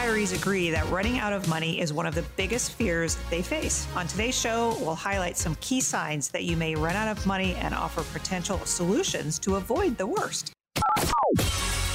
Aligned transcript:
retirees 0.00 0.34
agree 0.34 0.70
that 0.70 0.88
running 0.88 1.18
out 1.18 1.32
of 1.32 1.46
money 1.48 1.78
is 1.80 1.92
one 1.92 2.06
of 2.06 2.14
the 2.14 2.22
biggest 2.36 2.72
fears 2.72 3.18
they 3.28 3.42
face. 3.42 3.86
On 3.94 4.06
today's 4.06 4.38
show, 4.38 4.76
we'll 4.80 4.94
highlight 4.94 5.36
some 5.36 5.54
key 5.56 5.80
signs 5.80 6.28
that 6.30 6.44
you 6.44 6.56
may 6.56 6.74
run 6.74 6.96
out 6.96 7.08
of 7.08 7.26
money 7.26 7.54
and 7.56 7.74
offer 7.74 8.02
potential 8.18 8.58
solutions 8.64 9.38
to 9.40 9.56
avoid 9.56 9.98
the 9.98 10.06
worst. 10.06 10.52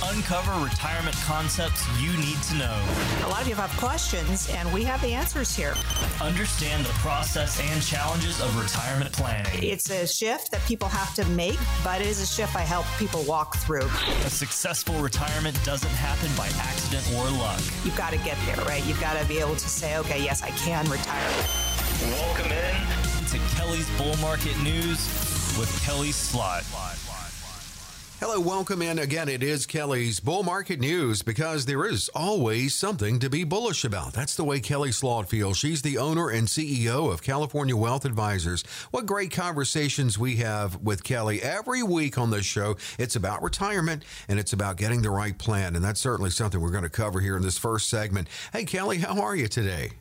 Uncover 0.03 0.51
retirement 0.63 1.15
concepts 1.23 1.87
you 2.01 2.11
need 2.17 2.41
to 2.43 2.55
know. 2.55 2.83
A 3.23 3.29
lot 3.29 3.41
of 3.41 3.47
you 3.47 3.55
have 3.55 3.71
questions, 3.77 4.49
and 4.49 4.71
we 4.73 4.83
have 4.83 5.01
the 5.01 5.13
answers 5.13 5.55
here. 5.55 5.73
Understand 6.21 6.85
the 6.85 6.91
process 6.93 7.59
and 7.59 7.81
challenges 7.81 8.41
of 8.41 8.55
retirement 8.61 9.11
planning. 9.13 9.63
It's 9.63 9.89
a 9.89 10.05
shift 10.05 10.51
that 10.51 10.61
people 10.65 10.87
have 10.89 11.13
to 11.15 11.25
make, 11.29 11.57
but 11.83 12.01
it 12.01 12.07
is 12.07 12.21
a 12.21 12.25
shift 12.25 12.55
I 12.55 12.61
help 12.61 12.85
people 12.99 13.23
walk 13.23 13.55
through. 13.57 13.89
A 14.25 14.29
successful 14.29 14.95
retirement 14.99 15.57
doesn't 15.63 15.89
happen 15.91 16.29
by 16.37 16.47
accident 16.59 17.05
or 17.17 17.29
luck. 17.39 17.61
You've 17.83 17.97
got 17.97 18.11
to 18.11 18.17
get 18.17 18.37
there, 18.45 18.63
right? 18.65 18.85
You've 18.85 19.01
got 19.01 19.19
to 19.19 19.27
be 19.27 19.39
able 19.39 19.55
to 19.55 19.69
say, 19.69 19.97
okay, 19.97 20.21
yes, 20.21 20.43
I 20.43 20.49
can 20.51 20.89
retire. 20.89 21.31
Welcome 22.01 22.51
in 22.51 23.27
to 23.29 23.55
Kelly's 23.55 23.89
Bull 23.97 24.15
Market 24.17 24.57
News 24.61 24.99
with 25.57 25.81
Kelly 25.85 26.11
Slot. 26.11 26.63
Hello, 28.21 28.39
welcome 28.39 28.81
in 28.81 28.97
again. 28.97 29.27
It 29.27 29.43
is 29.43 29.65
Kelly's 29.65 30.21
Bull 30.21 30.41
Market 30.41 30.79
News 30.79 31.21
because 31.21 31.65
there 31.65 31.85
is 31.85 32.09
always 32.15 32.73
something 32.73 33.19
to 33.19 33.29
be 33.29 33.43
bullish 33.43 33.83
about. 33.83 34.13
That's 34.13 34.37
the 34.37 34.45
way 34.45 34.61
Kelly 34.61 34.93
Slot 34.93 35.27
feels. 35.27 35.57
She's 35.57 35.81
the 35.81 35.97
owner 35.97 36.29
and 36.29 36.47
CEO 36.47 37.11
of 37.11 37.21
California 37.21 37.75
Wealth 37.75 38.05
Advisors. 38.05 38.63
What 38.91 39.05
great 39.05 39.31
conversations 39.31 40.17
we 40.17 40.37
have 40.37 40.77
with 40.77 41.03
Kelly 41.03 41.41
every 41.41 41.83
week 41.83 42.17
on 42.17 42.31
this 42.31 42.45
show. 42.45 42.77
It's 42.97 43.17
about 43.17 43.43
retirement 43.43 44.05
and 44.29 44.39
it's 44.39 44.53
about 44.53 44.77
getting 44.77 45.01
the 45.01 45.09
right 45.09 45.37
plan. 45.37 45.75
And 45.75 45.83
that's 45.83 45.99
certainly 45.99 46.31
something 46.31 46.61
we're 46.61 46.69
going 46.69 46.83
to 46.83 46.89
cover 46.89 47.19
here 47.19 47.35
in 47.35 47.43
this 47.43 47.57
first 47.57 47.89
segment. 47.89 48.29
Hey, 48.53 48.63
Kelly, 48.63 48.99
how 48.99 49.21
are 49.21 49.35
you 49.35 49.49
today? 49.49 49.91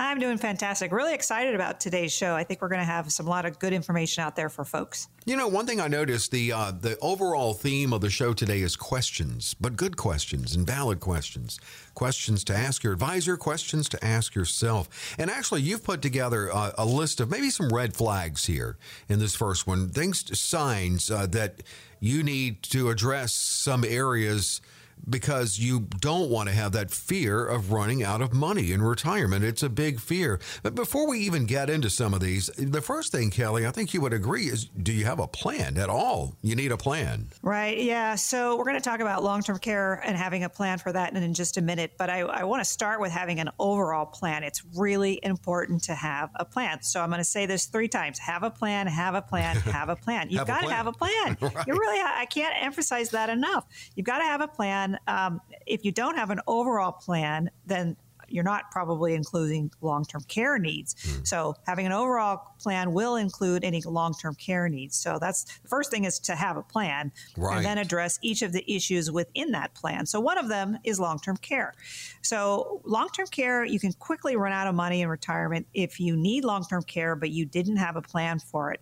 I'm 0.00 0.18
doing 0.18 0.38
fantastic. 0.38 0.92
Really 0.92 1.12
excited 1.12 1.54
about 1.54 1.78
today's 1.78 2.10
show. 2.10 2.34
I 2.34 2.42
think 2.42 2.62
we're 2.62 2.68
going 2.68 2.80
to 2.80 2.86
have 2.86 3.12
some 3.12 3.26
lot 3.26 3.44
of 3.44 3.58
good 3.58 3.74
information 3.74 4.24
out 4.24 4.34
there 4.34 4.48
for 4.48 4.64
folks. 4.64 5.08
You 5.26 5.36
know, 5.36 5.46
one 5.46 5.66
thing 5.66 5.78
I 5.78 5.88
noticed 5.88 6.30
the 6.30 6.52
uh, 6.52 6.72
the 6.72 6.98
overall 7.00 7.52
theme 7.52 7.92
of 7.92 8.00
the 8.00 8.08
show 8.08 8.32
today 8.32 8.60
is 8.60 8.76
questions, 8.76 9.52
but 9.60 9.76
good 9.76 9.98
questions 9.98 10.56
and 10.56 10.66
valid 10.66 11.00
questions. 11.00 11.60
Questions 11.94 12.44
to 12.44 12.56
ask 12.56 12.82
your 12.82 12.94
advisor, 12.94 13.36
questions 13.36 13.90
to 13.90 14.02
ask 14.02 14.34
yourself. 14.34 14.88
And 15.18 15.30
actually, 15.30 15.60
you've 15.60 15.84
put 15.84 16.00
together 16.00 16.48
a, 16.48 16.72
a 16.78 16.86
list 16.86 17.20
of 17.20 17.30
maybe 17.30 17.50
some 17.50 17.68
red 17.68 17.94
flags 17.94 18.46
here 18.46 18.78
in 19.06 19.18
this 19.18 19.36
first 19.36 19.66
one. 19.66 19.90
Things, 19.90 20.38
signs 20.40 21.10
uh, 21.10 21.26
that 21.26 21.62
you 22.00 22.22
need 22.22 22.62
to 22.62 22.88
address 22.88 23.34
some 23.34 23.84
areas 23.84 24.62
because 25.08 25.58
you 25.58 25.80
don't 25.80 26.30
want 26.30 26.48
to 26.48 26.54
have 26.54 26.72
that 26.72 26.90
fear 26.90 27.46
of 27.46 27.72
running 27.72 28.02
out 28.02 28.20
of 28.20 28.32
money 28.32 28.72
in 28.72 28.82
retirement. 28.82 29.44
It's 29.44 29.62
a 29.62 29.68
big 29.68 30.00
fear. 30.00 30.40
But 30.62 30.74
before 30.74 31.06
we 31.08 31.20
even 31.20 31.46
get 31.46 31.70
into 31.70 31.90
some 31.90 32.14
of 32.14 32.20
these, 32.20 32.46
the 32.56 32.80
first 32.80 33.12
thing, 33.12 33.30
Kelly, 33.30 33.66
I 33.66 33.70
think 33.70 33.94
you 33.94 34.00
would 34.00 34.12
agree 34.12 34.46
is 34.46 34.66
do 34.66 34.92
you 34.92 35.04
have 35.04 35.18
a 35.18 35.26
plan 35.26 35.76
at 35.78 35.88
all? 35.88 36.36
You 36.42 36.56
need 36.56 36.72
a 36.72 36.76
plan. 36.76 37.28
Right. 37.42 37.78
Yeah. 37.78 38.14
So 38.14 38.56
we're 38.56 38.64
going 38.64 38.76
to 38.76 38.80
talk 38.80 39.00
about 39.00 39.22
long 39.22 39.42
term 39.42 39.58
care 39.58 39.94
and 40.04 40.16
having 40.16 40.44
a 40.44 40.48
plan 40.48 40.78
for 40.78 40.92
that 40.92 41.14
in 41.14 41.34
just 41.34 41.56
a 41.56 41.62
minute. 41.62 41.92
But 41.98 42.10
I, 42.10 42.20
I 42.20 42.44
want 42.44 42.60
to 42.60 42.68
start 42.68 43.00
with 43.00 43.12
having 43.12 43.40
an 43.40 43.50
overall 43.58 44.06
plan. 44.06 44.42
It's 44.44 44.62
really 44.76 45.20
important 45.22 45.82
to 45.84 45.94
have 45.94 46.30
a 46.36 46.44
plan. 46.44 46.82
So 46.82 47.00
I'm 47.00 47.08
going 47.08 47.18
to 47.18 47.24
say 47.24 47.46
this 47.46 47.66
three 47.66 47.88
times 47.88 48.18
have 48.18 48.42
a 48.42 48.50
plan, 48.50 48.86
have 48.86 49.14
a 49.14 49.22
plan, 49.22 49.56
have 49.56 49.88
a 49.88 49.96
plan. 49.96 50.28
You've 50.30 50.46
got 50.46 50.62
to 50.62 50.70
have 50.70 50.86
a 50.86 50.92
plan. 50.92 51.36
right. 51.40 51.56
You 51.70 51.74
really, 51.74 52.00
I 52.00 52.24
can't 52.26 52.54
emphasize 52.60 53.10
that 53.10 53.28
enough. 53.28 53.66
You've 53.94 54.06
got 54.06 54.18
to 54.18 54.24
have 54.24 54.40
a 54.40 54.48
plan 54.48 54.89
um, 55.06 55.40
if 55.66 55.84
you 55.84 55.92
don't 55.92 56.16
have 56.16 56.30
an 56.30 56.40
overall 56.46 56.92
plan, 56.92 57.50
then 57.66 57.96
you're 58.30 58.44
not 58.44 58.70
probably 58.70 59.14
including 59.14 59.70
long 59.80 60.04
term 60.04 60.22
care 60.28 60.58
needs. 60.58 60.94
Mm. 60.94 61.26
So, 61.26 61.54
having 61.66 61.86
an 61.86 61.92
overall 61.92 62.54
plan 62.58 62.92
will 62.92 63.16
include 63.16 63.64
any 63.64 63.82
long 63.82 64.14
term 64.14 64.34
care 64.34 64.68
needs. 64.68 64.96
So, 64.96 65.18
that's 65.20 65.44
the 65.44 65.68
first 65.68 65.90
thing 65.90 66.04
is 66.04 66.18
to 66.20 66.34
have 66.34 66.56
a 66.56 66.62
plan 66.62 67.12
right. 67.36 67.56
and 67.56 67.64
then 67.64 67.78
address 67.78 68.18
each 68.22 68.42
of 68.42 68.52
the 68.52 68.64
issues 68.72 69.10
within 69.10 69.50
that 69.52 69.74
plan. 69.74 70.06
So, 70.06 70.20
one 70.20 70.38
of 70.38 70.48
them 70.48 70.78
is 70.84 70.98
long 71.00 71.18
term 71.18 71.36
care. 71.36 71.74
So, 72.22 72.80
long 72.84 73.08
term 73.08 73.26
care, 73.26 73.64
you 73.64 73.80
can 73.80 73.92
quickly 73.94 74.36
run 74.36 74.52
out 74.52 74.66
of 74.66 74.74
money 74.74 75.02
in 75.02 75.08
retirement 75.08 75.66
if 75.74 76.00
you 76.00 76.16
need 76.16 76.44
long 76.44 76.64
term 76.64 76.82
care, 76.82 77.16
but 77.16 77.30
you 77.30 77.44
didn't 77.44 77.76
have 77.76 77.96
a 77.96 78.02
plan 78.02 78.38
for 78.38 78.72
it. 78.72 78.80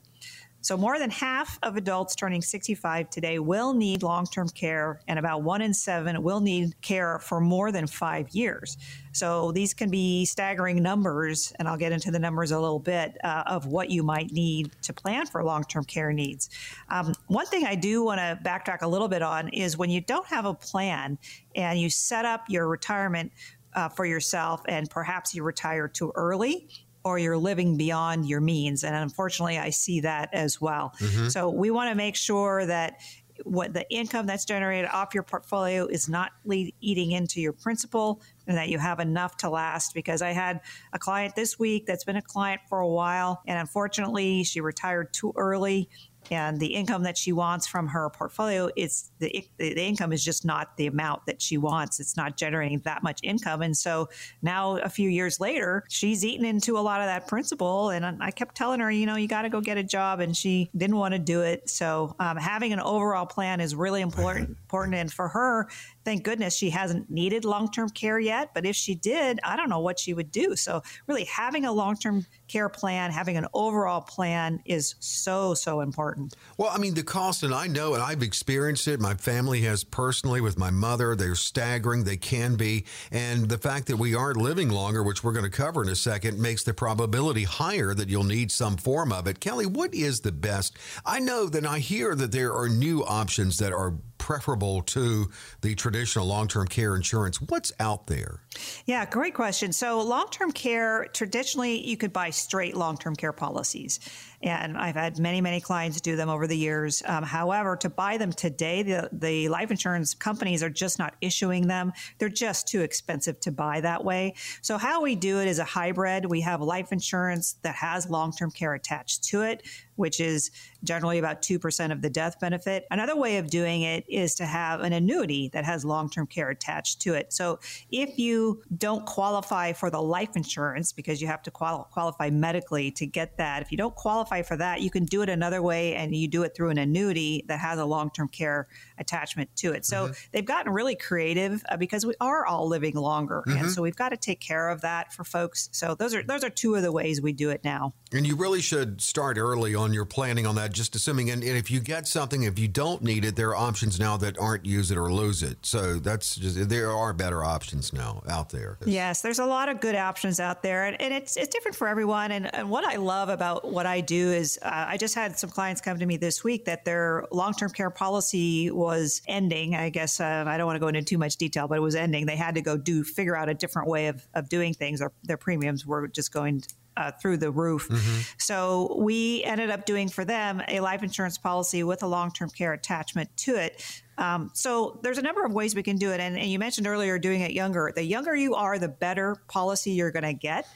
So, 0.61 0.77
more 0.77 0.99
than 0.99 1.11
half 1.11 1.59
of 1.63 1.77
adults 1.77 2.17
turning 2.17 2.43
65 2.43 3.11
today 3.11 3.39
will 3.39 3.73
need 3.73 4.03
long 4.03 4.27
term 4.27 4.49
care, 4.49 5.01
and 5.07 5.19
about 5.19 5.43
one 5.43 5.63
in 5.63 5.73
seven 5.73 6.21
will 6.23 6.41
need 6.41 6.81
care 6.83 7.21
for 7.21 7.41
more 7.41 7.71
than 7.71 7.87
five 7.87 8.29
years. 8.31 8.77
So, 9.13 9.53
these 9.53 9.73
can 9.73 9.89
be 9.89 10.25
staggering 10.25 10.83
numbers, 10.83 11.53
and 11.59 11.69
I'll 11.69 11.77
get 11.77 11.93
into 11.93 12.11
the 12.11 12.19
numbers 12.19 12.51
a 12.51 12.59
little 12.59 12.81
bit 12.81 13.17
uh, 13.23 13.45
of 13.47 13.67
what 13.67 13.91
you 13.91 14.03
might 14.03 14.33
need 14.33 14.73
to 14.83 14.93
plan 14.93 15.27
for 15.27 15.45
long 15.45 15.63
term 15.63 15.85
care 15.85 16.13
needs. 16.13 16.51
Um, 16.89 17.15
one 17.29 17.47
thing 17.47 17.65
I 17.65 17.77
do 17.77 18.03
want 18.03 18.19
to 18.19 18.39
backtrack 18.43 18.83
a 18.83 18.89
little 18.89 19.09
bit 19.09 19.23
on 19.23 19.49
is 19.51 19.77
when 19.77 19.91
you 19.91 20.01
don't 20.01 20.27
have 20.27 20.45
a 20.45 20.55
plan 20.55 21.19
and 21.55 21.79
you 21.79 21.89
set 21.89 22.25
up 22.25 22.45
your 22.49 22.67
retirement 22.67 23.31
uh, 23.75 23.89
for 23.89 24.05
yourself 24.05 24.63
and 24.67 24.91
perhaps 24.91 25.35
you 25.35 25.43
retire 25.45 25.87
too 25.87 26.11
early 26.15 26.69
or 27.09 27.19
you're 27.19 27.39
living 27.39 27.77
beyond 27.77 28.27
your 28.27 28.41
means. 28.41 28.85
And 28.85 28.95
unfortunately, 28.95 29.59
I 29.59 29.71
see 29.71 30.01
that 30.01 30.29
as 30.33 30.61
well. 30.61 30.95
Mm-hmm. 30.99 31.29
So 31.29 31.49
we 31.49 31.71
want 31.71 31.91
to 31.91 31.95
make 31.95 32.17
sure 32.17 32.67
that 32.67 33.01
what 33.45 33.73
the 33.73 33.89
income 33.91 34.27
that's 34.27 34.45
generated 34.45 34.91
off 34.93 35.15
your 35.15 35.23
portfolio 35.23 35.87
is 35.87 36.09
not 36.09 36.33
le- 36.45 36.71
eating 36.81 37.13
into 37.13 37.41
your 37.41 37.53
principal 37.53 38.21
and 38.47 38.57
that 38.57 38.69
you 38.69 38.79
have 38.79 39.01
enough 39.01 39.37
to 39.39 39.49
last 39.49 39.95
because 39.95 40.23
I 40.23 40.31
had 40.31 40.61
a 40.93 40.99
client 40.99 41.35
this 41.37 41.59
week 41.59 41.87
that's 41.87 42.05
been 42.05 42.17
a 42.17 42.23
client 42.23 42.63
for 42.69 42.81
a 42.81 42.89
while 42.89 43.43
and 43.47 43.59
unfortunately 43.59 44.43
she 44.45 44.61
retired 44.61 45.13
too 45.13 45.33
early 45.37 45.89
and 46.33 46.59
the 46.59 46.67
income 46.67 47.03
that 47.03 47.17
she 47.17 47.33
wants 47.33 47.67
from 47.67 47.89
her 47.89 48.11
portfolio 48.11 48.71
is 48.77 49.11
the, 49.19 49.49
the 49.59 49.83
income 49.83 50.13
is 50.13 50.25
just 50.25 50.45
not 50.45 50.77
the 50.77 50.87
amount 50.87 51.27
that 51.27 51.41
she 51.41 51.59
wants. 51.59 52.01
It's 52.01 52.17
not 52.17 52.37
generating 52.37 52.81
that 52.81 53.03
much 53.03 53.21
income. 53.23 53.63
And 53.63 53.77
so 53.77 54.09
now 54.43 54.77
a 54.79 54.89
few 54.89 55.09
years 55.09 55.41
later, 55.41 55.85
she's 55.89 56.25
eaten 56.25 56.45
into 56.45 56.79
a 56.79 56.81
lot 56.81 57.01
of 57.01 57.07
that 57.07 57.27
principal. 57.27 57.91
And 57.91 58.23
I 58.23 58.31
kept 58.31 58.55
telling 58.55 58.81
her, 58.81 58.91
you 58.91 59.07
know, 59.07 59.17
you 59.17 59.29
got 59.29 59.43
to 59.43 59.49
go 59.49 59.61
get 59.61 59.79
a 59.79 59.85
job. 59.85 60.21
And 60.21 60.37
she 60.37 60.71
didn't 60.77 60.97
want 60.97 61.13
to 61.15 61.19
do 61.19 61.43
it. 61.43 61.69
So 61.69 62.15
um, 62.19 62.37
having 62.37 62.73
an 62.73 62.81
overall 62.81 63.27
plan 63.27 63.61
is 63.61 63.75
really 63.75 64.01
important. 64.01 64.51
important. 64.69 64.95
And 64.97 65.13
for 65.13 65.29
her, 65.29 65.69
thank 66.09 66.23
goodness 66.23 66.57
she 66.57 66.71
hasn't 66.71 67.11
needed 67.11 67.45
long 67.45 67.71
term 67.71 67.91
care 67.91 68.19
yet. 68.19 68.55
But 68.55 68.65
if 68.65 68.75
she 68.75 68.95
did, 68.95 69.39
I 69.45 69.57
don't 69.57 69.69
know 69.69 69.81
what 69.81 69.99
she 69.99 70.15
would 70.15 70.31
do. 70.31 70.57
So, 70.57 70.83
really, 71.07 71.25
having 71.25 71.67
a 71.67 71.73
long 71.73 71.97
term 71.99 72.25
care 72.49 72.71
plan, 72.71 73.11
having 73.11 73.37
an 73.37 73.45
overall 73.53 74.01
plan 74.01 74.59
is 74.65 74.95
so, 75.01 75.53
so 75.53 75.83
important. 75.83 76.35
Well, 76.57 76.71
I 76.73 76.79
mean, 76.79 76.95
the 76.95 77.03
cost, 77.03 77.43
and 77.43 77.53
I 77.53 77.67
know, 77.67 77.93
and 77.93 78.03
I've 78.03 78.23
experienced 78.23 78.89
it, 78.89 79.01
my 79.01 79.15
family 79.17 79.61
has 79.63 79.85
personally 79.85 80.41
with 80.41 80.59
my 80.59 80.71
mother, 80.71 81.15
they're 81.15 81.35
staggering, 81.35 82.05
they 82.05 82.17
can 82.17 82.57
be. 82.57 82.87
And 83.13 83.47
the 83.47 83.59
fact 83.59 83.87
that 83.89 83.99
we 83.99 84.15
aren't 84.15 84.39
living 84.39 84.71
longer, 84.71 85.03
which 85.03 85.23
we're 85.23 85.33
going 85.33 85.45
to 85.45 85.51
cover 85.51 85.83
in 85.83 85.91
a 85.91 85.97
second, 85.97 86.41
makes 86.41 86.65
the 86.65 86.73
probability 86.73 87.45
higher 87.45 87.93
that 87.93 88.09
you'll 88.09 88.25
need 88.25 88.51
some 88.51 88.79
form 88.79 89.13
of 89.13 89.27
it. 89.27 89.41
Kelly, 89.41 89.67
what 89.67 89.93
is 89.93 90.21
the 90.21 90.33
best? 90.33 90.75
I 91.05 91.19
know 91.21 91.49
that 91.51 91.67
I 91.67 91.81
hear 91.81 92.15
that 92.15 92.33
there 92.33 92.55
are 92.55 92.71
new 92.71 93.05
options 93.05 93.59
that 93.59 93.75
are 93.75 93.93
preferable 94.29 94.83
to 94.83 95.31
the 95.63 95.75
traditional 95.75 96.27
long 96.27 96.47
term 96.47 96.69
care 96.69 96.95
insurance? 96.95 97.41
What's 97.41 97.73
out 97.81 98.09
there? 98.09 98.43
Yeah, 98.85 99.07
great 99.07 99.33
question. 99.33 99.73
So, 99.73 100.03
long 100.03 100.27
term 100.31 100.53
care, 100.53 101.07
traditionally, 101.15 101.89
you 101.89 101.97
could 101.97 102.13
buy 102.13 102.29
straight 102.29 102.77
long 102.77 102.99
term 102.99 103.17
care 103.17 103.33
policies. 103.33 103.99
And 104.43 104.77
I've 104.77 104.95
had 104.95 105.19
many, 105.19 105.41
many 105.41 105.61
clients 105.61 106.01
do 106.01 106.17
them 106.17 106.29
over 106.29 106.47
the 106.47 106.57
years. 106.57 107.03
Um, 107.07 107.25
however, 107.25 107.77
to 107.77 107.89
buy 107.89 108.17
them 108.19 108.33
today, 108.33 108.83
the, 108.83 109.09
the 109.13 109.49
life 109.49 109.71
insurance 109.71 110.15
companies 110.15 110.63
are 110.63 110.71
just 110.71 110.99
not 110.99 111.15
issuing 111.21 111.67
them. 111.67 111.93
They're 112.19 112.29
just 112.29 112.69
too 112.69 112.83
expensive 112.83 113.41
to 113.41 113.53
buy 113.53 113.81
that 113.81 114.05
way. 114.05 114.35
So, 114.63 114.79
how 114.79 115.03
we 115.03 115.17
do 115.17 115.41
it 115.41 115.49
is 115.49 115.59
a 115.59 115.65
hybrid. 115.65 116.27
We 116.27 116.41
have 116.43 116.61
life 116.61 116.93
insurance 116.93 117.57
that 117.63 117.75
has 117.75 118.09
long 118.09 118.33
term 118.33 118.51
care 118.51 118.75
attached 118.75 119.25
to 119.25 119.43
it 119.43 119.63
which 119.99 120.21
is 120.21 120.51
generally 120.85 121.19
about 121.19 121.43
2% 121.43 121.93
of 121.93 122.03
the 122.03 122.09
death 122.09 122.39
benefit. 122.39 122.87
Another 122.91 123.17
way 123.17 123.39
of 123.39 123.51
doing 123.51 123.83
it 123.83 124.05
is 124.09 124.37
to 124.37 124.47
have 124.47 124.81
an 124.81 124.93
annuity 124.93 125.51
that 125.53 125.65
has 125.65 125.85
long 125.85 126.09
term 126.09 126.27
care 126.27 126.51
attached 126.51 127.01
to 127.03 127.15
it. 127.15 127.33
So 127.33 127.59
if 127.91 128.17
you 128.17 128.63
don't 128.77 129.05
qualify 129.05 129.73
for 129.73 129.91
the 129.91 130.01
life 130.01 130.37
insurance 130.37 130.93
because 130.93 131.21
you 131.21 131.27
have 131.27 131.43
to 131.43 131.51
qual- 131.51 131.89
qualify 131.93 132.31
medically 132.31 132.93
to 132.93 133.07
get 133.07 133.37
that, 133.39 133.61
if 133.61 133.73
you 133.73 133.77
don't 133.77 133.95
qualify 133.95 134.28
qualify 134.29 134.47
for 134.47 134.57
that, 134.57 134.81
you 134.81 134.91
can 134.91 135.05
do 135.05 135.23
it 135.23 135.29
another 135.29 135.63
way 135.63 135.95
and 135.95 136.15
you 136.15 136.29
do 136.29 136.43
it 136.43 136.55
through 136.55 136.71
an 136.71 136.79
annuity 136.79 137.45
that 137.49 137.59
has 137.59 137.79
a 137.79 137.85
long 137.85 138.11
term 138.11 138.29
care 138.29 138.69
attachment 138.99 139.49
to 139.57 139.73
it. 139.73 139.85
So 139.85 140.05
mm-hmm. 140.05 140.13
they've 140.33 140.45
gotten 140.45 140.73
really 140.73 140.97
creative 140.97 141.63
uh, 141.69 141.77
because 141.77 142.05
we 142.05 142.15
are 142.21 142.47
all 142.47 142.69
living 142.69 142.95
longer. 142.95 143.43
Mm-hmm. 143.47 143.59
And 143.59 143.71
so 143.71 143.83
we've 143.83 143.97
got 143.97 144.11
to 144.11 144.17
take 144.17 144.41
care 144.41 144.69
of 144.69 144.83
that 144.83 145.13
for 145.13 145.25
folks. 145.25 145.69
So 145.73 145.95
those 145.95 146.15
are 146.15 146.23
those 146.23 146.45
are 146.45 146.51
two 146.51 146.75
of 146.75 146.83
the 146.83 146.93
ways 146.93 147.21
we 147.21 147.33
do 147.33 147.51
it 147.51 147.63
now. 147.65 147.95
And 148.13 148.27
you 148.27 148.37
really 148.37 148.61
should 148.61 149.01
start 149.01 149.39
early 149.39 149.75
on 149.75 149.93
your 149.93 150.05
planning 150.05 150.47
on 150.47 150.55
that, 150.57 150.73
just 150.73 150.97
assuming 150.97 151.31
and, 151.31 151.43
and 151.43 151.57
if 151.57 151.71
you 151.71 151.81
get 151.81 152.07
something, 152.07 152.43
if 152.43 152.59
you 152.59 152.69
don't 152.69 153.03
need 153.03 153.25
it, 153.25 153.37
there 153.37 153.51
are 153.51 153.57
options 153.57 153.99
now 153.99 154.17
that 154.19 154.39
aren't 154.39 154.65
use 154.65 154.91
it 154.91 154.99
or 154.99 155.13
lose 155.13 155.43
it. 155.43 155.59
So 155.63 155.95
that's 155.95 156.37
just 156.37 156.69
there 156.69 156.91
are 156.91 157.13
better 157.13 157.45
options 157.45 157.93
now 157.93 158.23
out 158.29 158.51
there. 158.51 158.79
Yes, 158.85 159.23
there's 159.23 159.39
a 159.39 159.47
lot 159.47 159.69
of 159.69 159.81
good 159.81 159.95
options 159.95 160.41
out 160.41 160.63
there, 160.63 160.87
and, 160.87 161.01
and 161.01 161.15
it's 161.15 161.37
it's 161.37 161.49
different 161.49 161.77
for 161.77 161.89
everyone. 161.89 162.33
And, 162.33 162.55
and 162.55 162.71
what 162.71 162.85
I 162.85 162.97
love 162.97 163.29
about 163.29 163.71
what 163.71 163.87
I 163.87 164.01
do 164.01 164.18
is 164.21 164.59
uh, 164.63 164.87
I 164.89 164.97
just 164.97 165.15
had 165.15 165.39
some 165.39 165.51
clients 165.51 165.81
come 165.81 165.99
to 165.99 166.07
me 166.07 166.17
this 166.17 166.43
week 166.43 166.65
that 166.65 166.85
their 166.85 167.25
long 167.31 167.53
term 167.53 167.71
care 167.71 167.91
policy 167.91 168.71
was 168.71 169.23
ending. 169.27 169.75
I 169.75 169.91
guess 169.91 170.21
uh, 170.21 170.45
I 170.47 170.57
don't 170.57 170.67
want 170.67 170.77
to 170.77 170.81
go 170.81 170.89
into 170.89 171.03
too 171.03 171.19
much 171.19 171.37
detail, 171.37 171.69
but 171.69 171.79
it 171.79 171.83
was 171.83 171.95
ending. 171.95 172.27
They 172.27 172.37
had 172.37 172.55
to 172.57 172.63
go 172.63 172.77
do 172.77 173.05
figure 173.05 173.37
out 173.37 173.49
a 173.49 173.55
different 173.55 173.89
way 173.89 174.09
of, 174.09 174.27
of 174.35 174.49
doing 174.49 174.75
things. 174.75 175.01
Their, 175.01 175.13
their 175.25 175.37
premiums 175.37 175.87
were 175.87 176.09
just 176.09 176.33
going 176.33 176.63
uh, 176.99 177.13
through 177.13 177.37
the 177.37 177.51
roof. 177.51 177.89
Mm-hmm. 177.89 178.21
So 178.39 178.97
we 179.01 179.45
ended 179.45 179.71
up 179.71 179.87
doing 179.87 180.09
for 180.09 180.25
them 180.25 180.61
a 180.69 180.81
life 180.81 181.03
insurance 181.03 181.39
policy 181.39 181.85
with 181.85 182.03
a 182.03 182.07
long 182.07 182.33
term 182.33 182.51
care 182.51 182.73
attachment 182.73 183.35
to 183.39 183.55
it. 183.55 184.03
Um, 184.19 184.51
so 184.53 184.99
there's 185.03 185.19
a 185.19 185.23
number 185.23 185.45
of 185.45 185.53
ways 185.53 185.77
we 185.77 185.85
can 185.85 185.97
do 185.97 186.11
it. 186.11 186.19
And, 186.19 186.37
and 186.37 186.49
you 186.49 186.59
mentioned 186.59 186.89
earlier 186.89 187.19
doing 187.21 187.41
it 187.41 187.53
younger. 187.53 187.93
The 187.95 188.03
younger 188.03 188.35
you 188.35 188.57
are, 188.57 188.77
the 188.79 188.89
better 188.89 189.37
policy 189.47 189.93
you're 189.93 190.11
going 190.11 190.25
to 190.25 190.33
get 190.33 190.67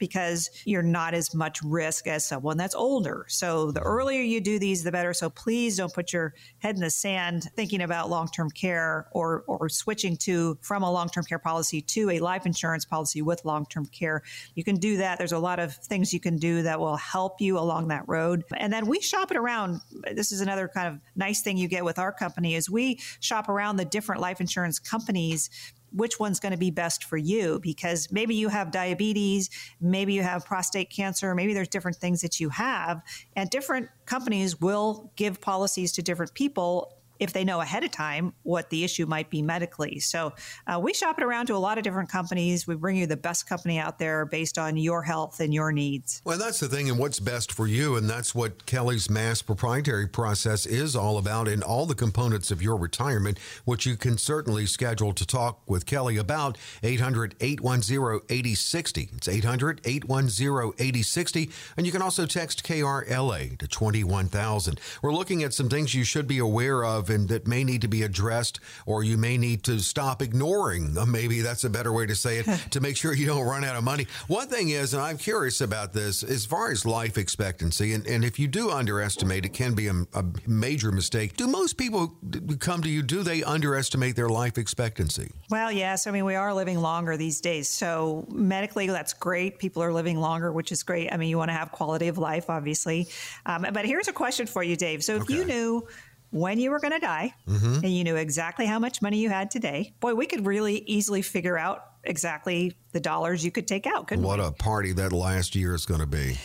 because 0.00 0.50
you're 0.64 0.82
not 0.82 1.14
as 1.14 1.32
much 1.32 1.62
risk 1.62 2.08
as 2.08 2.24
someone 2.24 2.56
that's 2.56 2.74
older. 2.74 3.24
So 3.28 3.70
the 3.70 3.78
mm-hmm. 3.78 3.88
earlier 3.88 4.22
you 4.22 4.40
do 4.40 4.58
these, 4.58 4.82
the 4.82 4.90
better. 4.90 5.14
So 5.14 5.30
please 5.30 5.76
don't 5.76 5.94
put 5.94 6.12
your 6.12 6.34
head 6.58 6.74
in 6.74 6.80
the 6.80 6.90
sand 6.90 7.44
thinking 7.54 7.82
about 7.82 8.10
long-term 8.10 8.50
care 8.50 9.06
or 9.12 9.44
or 9.46 9.68
switching 9.68 10.16
to 10.16 10.58
from 10.62 10.82
a 10.82 10.90
long-term 10.90 11.24
care 11.24 11.38
policy 11.38 11.80
to 11.82 12.10
a 12.10 12.18
life 12.18 12.46
insurance 12.46 12.84
policy 12.84 13.22
with 13.22 13.44
long-term 13.44 13.86
care. 13.86 14.22
You 14.56 14.64
can 14.64 14.76
do 14.76 14.96
that. 14.96 15.18
There's 15.18 15.32
a 15.32 15.38
lot 15.38 15.60
of 15.60 15.76
things 15.76 16.12
you 16.12 16.20
can 16.20 16.38
do 16.38 16.62
that 16.62 16.80
will 16.80 16.96
help 16.96 17.40
you 17.40 17.58
along 17.58 17.88
that 17.88 18.04
road. 18.08 18.42
And 18.56 18.72
then 18.72 18.86
we 18.86 19.00
shop 19.00 19.30
it 19.30 19.36
around. 19.36 19.80
This 20.14 20.32
is 20.32 20.40
another 20.40 20.66
kind 20.66 20.88
of 20.88 21.00
nice 21.14 21.42
thing 21.42 21.56
you 21.56 21.68
get 21.68 21.84
with 21.84 21.98
our 21.98 22.12
company 22.12 22.54
is 22.54 22.70
we 22.70 22.98
shop 23.20 23.48
around 23.48 23.76
the 23.76 23.84
different 23.84 24.20
life 24.22 24.40
insurance 24.40 24.78
companies 24.78 25.50
which 25.92 26.18
one's 26.20 26.40
going 26.40 26.52
to 26.52 26.58
be 26.58 26.70
best 26.70 27.04
for 27.04 27.16
you 27.16 27.58
because 27.60 28.10
maybe 28.10 28.34
you 28.34 28.48
have 28.48 28.70
diabetes, 28.70 29.50
maybe 29.80 30.12
you 30.12 30.22
have 30.22 30.44
prostate 30.44 30.90
cancer, 30.90 31.34
maybe 31.34 31.54
there's 31.54 31.68
different 31.68 31.96
things 31.96 32.20
that 32.22 32.40
you 32.40 32.48
have, 32.50 33.02
and 33.36 33.50
different 33.50 33.88
companies 34.06 34.60
will 34.60 35.12
give 35.16 35.40
policies 35.40 35.92
to 35.92 36.02
different 36.02 36.34
people 36.34 36.99
if 37.20 37.32
they 37.32 37.44
know 37.44 37.60
ahead 37.60 37.84
of 37.84 37.90
time 37.90 38.32
what 38.42 38.70
the 38.70 38.82
issue 38.82 39.06
might 39.06 39.30
be 39.30 39.42
medically. 39.42 40.00
So 40.00 40.32
uh, 40.66 40.80
we 40.82 40.94
shop 40.94 41.18
it 41.18 41.24
around 41.24 41.46
to 41.46 41.54
a 41.54 41.58
lot 41.58 41.78
of 41.78 41.84
different 41.84 42.08
companies. 42.08 42.66
We 42.66 42.74
bring 42.74 42.96
you 42.96 43.06
the 43.06 43.16
best 43.16 43.48
company 43.48 43.78
out 43.78 43.98
there 43.98 44.24
based 44.24 44.58
on 44.58 44.76
your 44.76 45.02
health 45.02 45.40
and 45.40 45.54
your 45.54 45.70
needs. 45.70 46.22
Well, 46.24 46.38
that's 46.38 46.60
the 46.60 46.68
thing, 46.68 46.88
and 46.88 46.98
what's 46.98 47.20
best 47.20 47.52
for 47.52 47.66
you. 47.66 47.96
And 47.96 48.08
that's 48.08 48.34
what 48.34 48.66
Kelly's 48.66 49.10
mass 49.10 49.42
proprietary 49.42 50.08
process 50.08 50.66
is 50.66 50.96
all 50.96 51.18
about 51.18 51.46
in 51.46 51.62
all 51.62 51.86
the 51.86 51.94
components 51.94 52.50
of 52.50 52.62
your 52.62 52.76
retirement, 52.76 53.38
which 53.64 53.86
you 53.86 53.96
can 53.96 54.16
certainly 54.16 54.66
schedule 54.66 55.12
to 55.12 55.26
talk 55.26 55.60
with 55.68 55.86
Kelly 55.86 56.16
about. 56.16 56.56
800 56.82 57.34
810 57.40 58.20
8060. 58.28 59.10
It's 59.16 59.28
800 59.28 59.80
810 59.84 60.72
8060. 60.78 61.50
And 61.76 61.86
you 61.86 61.92
can 61.92 62.02
also 62.02 62.24
text 62.24 62.64
KRLA 62.64 63.58
to 63.58 63.68
21000. 63.68 64.80
We're 65.02 65.12
looking 65.12 65.42
at 65.42 65.52
some 65.52 65.68
things 65.68 65.94
you 65.94 66.04
should 66.04 66.26
be 66.26 66.38
aware 66.38 66.84
of 66.84 67.09
and 67.10 67.28
that 67.28 67.46
may 67.46 67.64
need 67.64 67.82
to 67.82 67.88
be 67.88 68.02
addressed, 68.02 68.60
or 68.86 69.02
you 69.02 69.16
may 69.16 69.36
need 69.36 69.62
to 69.64 69.78
stop 69.80 70.22
ignoring. 70.22 70.96
Maybe 71.10 71.40
that's 71.40 71.64
a 71.64 71.70
better 71.70 71.92
way 71.92 72.06
to 72.06 72.14
say 72.14 72.38
it 72.38 72.46
to 72.70 72.80
make 72.80 72.96
sure 72.96 73.14
you 73.14 73.26
don't 73.26 73.46
run 73.46 73.64
out 73.64 73.76
of 73.76 73.84
money. 73.84 74.06
One 74.28 74.48
thing 74.48 74.70
is, 74.70 74.94
and 74.94 75.02
I'm 75.02 75.18
curious 75.18 75.60
about 75.60 75.92
this, 75.92 76.22
as 76.22 76.46
far 76.46 76.70
as 76.70 76.86
life 76.86 77.18
expectancy, 77.18 77.92
and, 77.92 78.06
and 78.06 78.24
if 78.24 78.38
you 78.38 78.48
do 78.48 78.70
underestimate, 78.70 79.44
it 79.44 79.52
can 79.52 79.74
be 79.74 79.88
a, 79.88 79.94
a 80.14 80.24
major 80.46 80.92
mistake. 80.92 81.36
Do 81.36 81.46
most 81.46 81.76
people 81.76 82.16
come 82.58 82.82
to 82.82 82.88
you, 82.88 83.02
do 83.02 83.22
they 83.22 83.42
underestimate 83.42 84.16
their 84.16 84.28
life 84.28 84.58
expectancy? 84.58 85.32
Well, 85.50 85.72
yes. 85.72 86.06
I 86.06 86.10
mean, 86.10 86.24
we 86.24 86.34
are 86.34 86.54
living 86.54 86.78
longer 86.78 87.16
these 87.16 87.40
days. 87.40 87.68
So 87.68 88.26
medically, 88.30 88.86
that's 88.86 89.12
great. 89.12 89.58
People 89.58 89.82
are 89.82 89.92
living 89.92 90.20
longer, 90.20 90.52
which 90.52 90.72
is 90.72 90.82
great. 90.82 91.12
I 91.12 91.16
mean, 91.16 91.28
you 91.28 91.38
want 91.38 91.50
to 91.50 91.54
have 91.54 91.72
quality 91.72 92.08
of 92.08 92.18
life, 92.18 92.50
obviously. 92.50 93.08
Um, 93.46 93.66
but 93.72 93.84
here's 93.84 94.08
a 94.08 94.12
question 94.12 94.46
for 94.46 94.62
you, 94.62 94.76
Dave. 94.76 95.02
So 95.02 95.16
if 95.16 95.22
okay. 95.22 95.34
you 95.34 95.44
knew 95.44 95.86
when 96.30 96.58
you 96.58 96.70
were 96.70 96.78
going 96.78 96.92
to 96.92 96.98
die 96.98 97.34
mm-hmm. 97.48 97.84
and 97.84 97.92
you 97.92 98.04
knew 98.04 98.16
exactly 98.16 98.66
how 98.66 98.78
much 98.78 99.02
money 99.02 99.18
you 99.18 99.28
had 99.28 99.50
today, 99.50 99.92
boy, 100.00 100.14
we 100.14 100.26
could 100.26 100.46
really 100.46 100.78
easily 100.86 101.22
figure 101.22 101.58
out 101.58 101.84
exactly 102.04 102.76
the 102.92 103.00
dollars 103.00 103.44
you 103.44 103.50
could 103.50 103.66
take 103.66 103.86
out. 103.86 104.08
Couldn't 104.08 104.24
what 104.24 104.38
we? 104.38 104.46
a 104.46 104.52
party 104.52 104.92
that 104.92 105.12
last 105.12 105.54
year 105.54 105.74
is 105.74 105.86
going 105.86 106.00
to 106.00 106.06
be. 106.06 106.38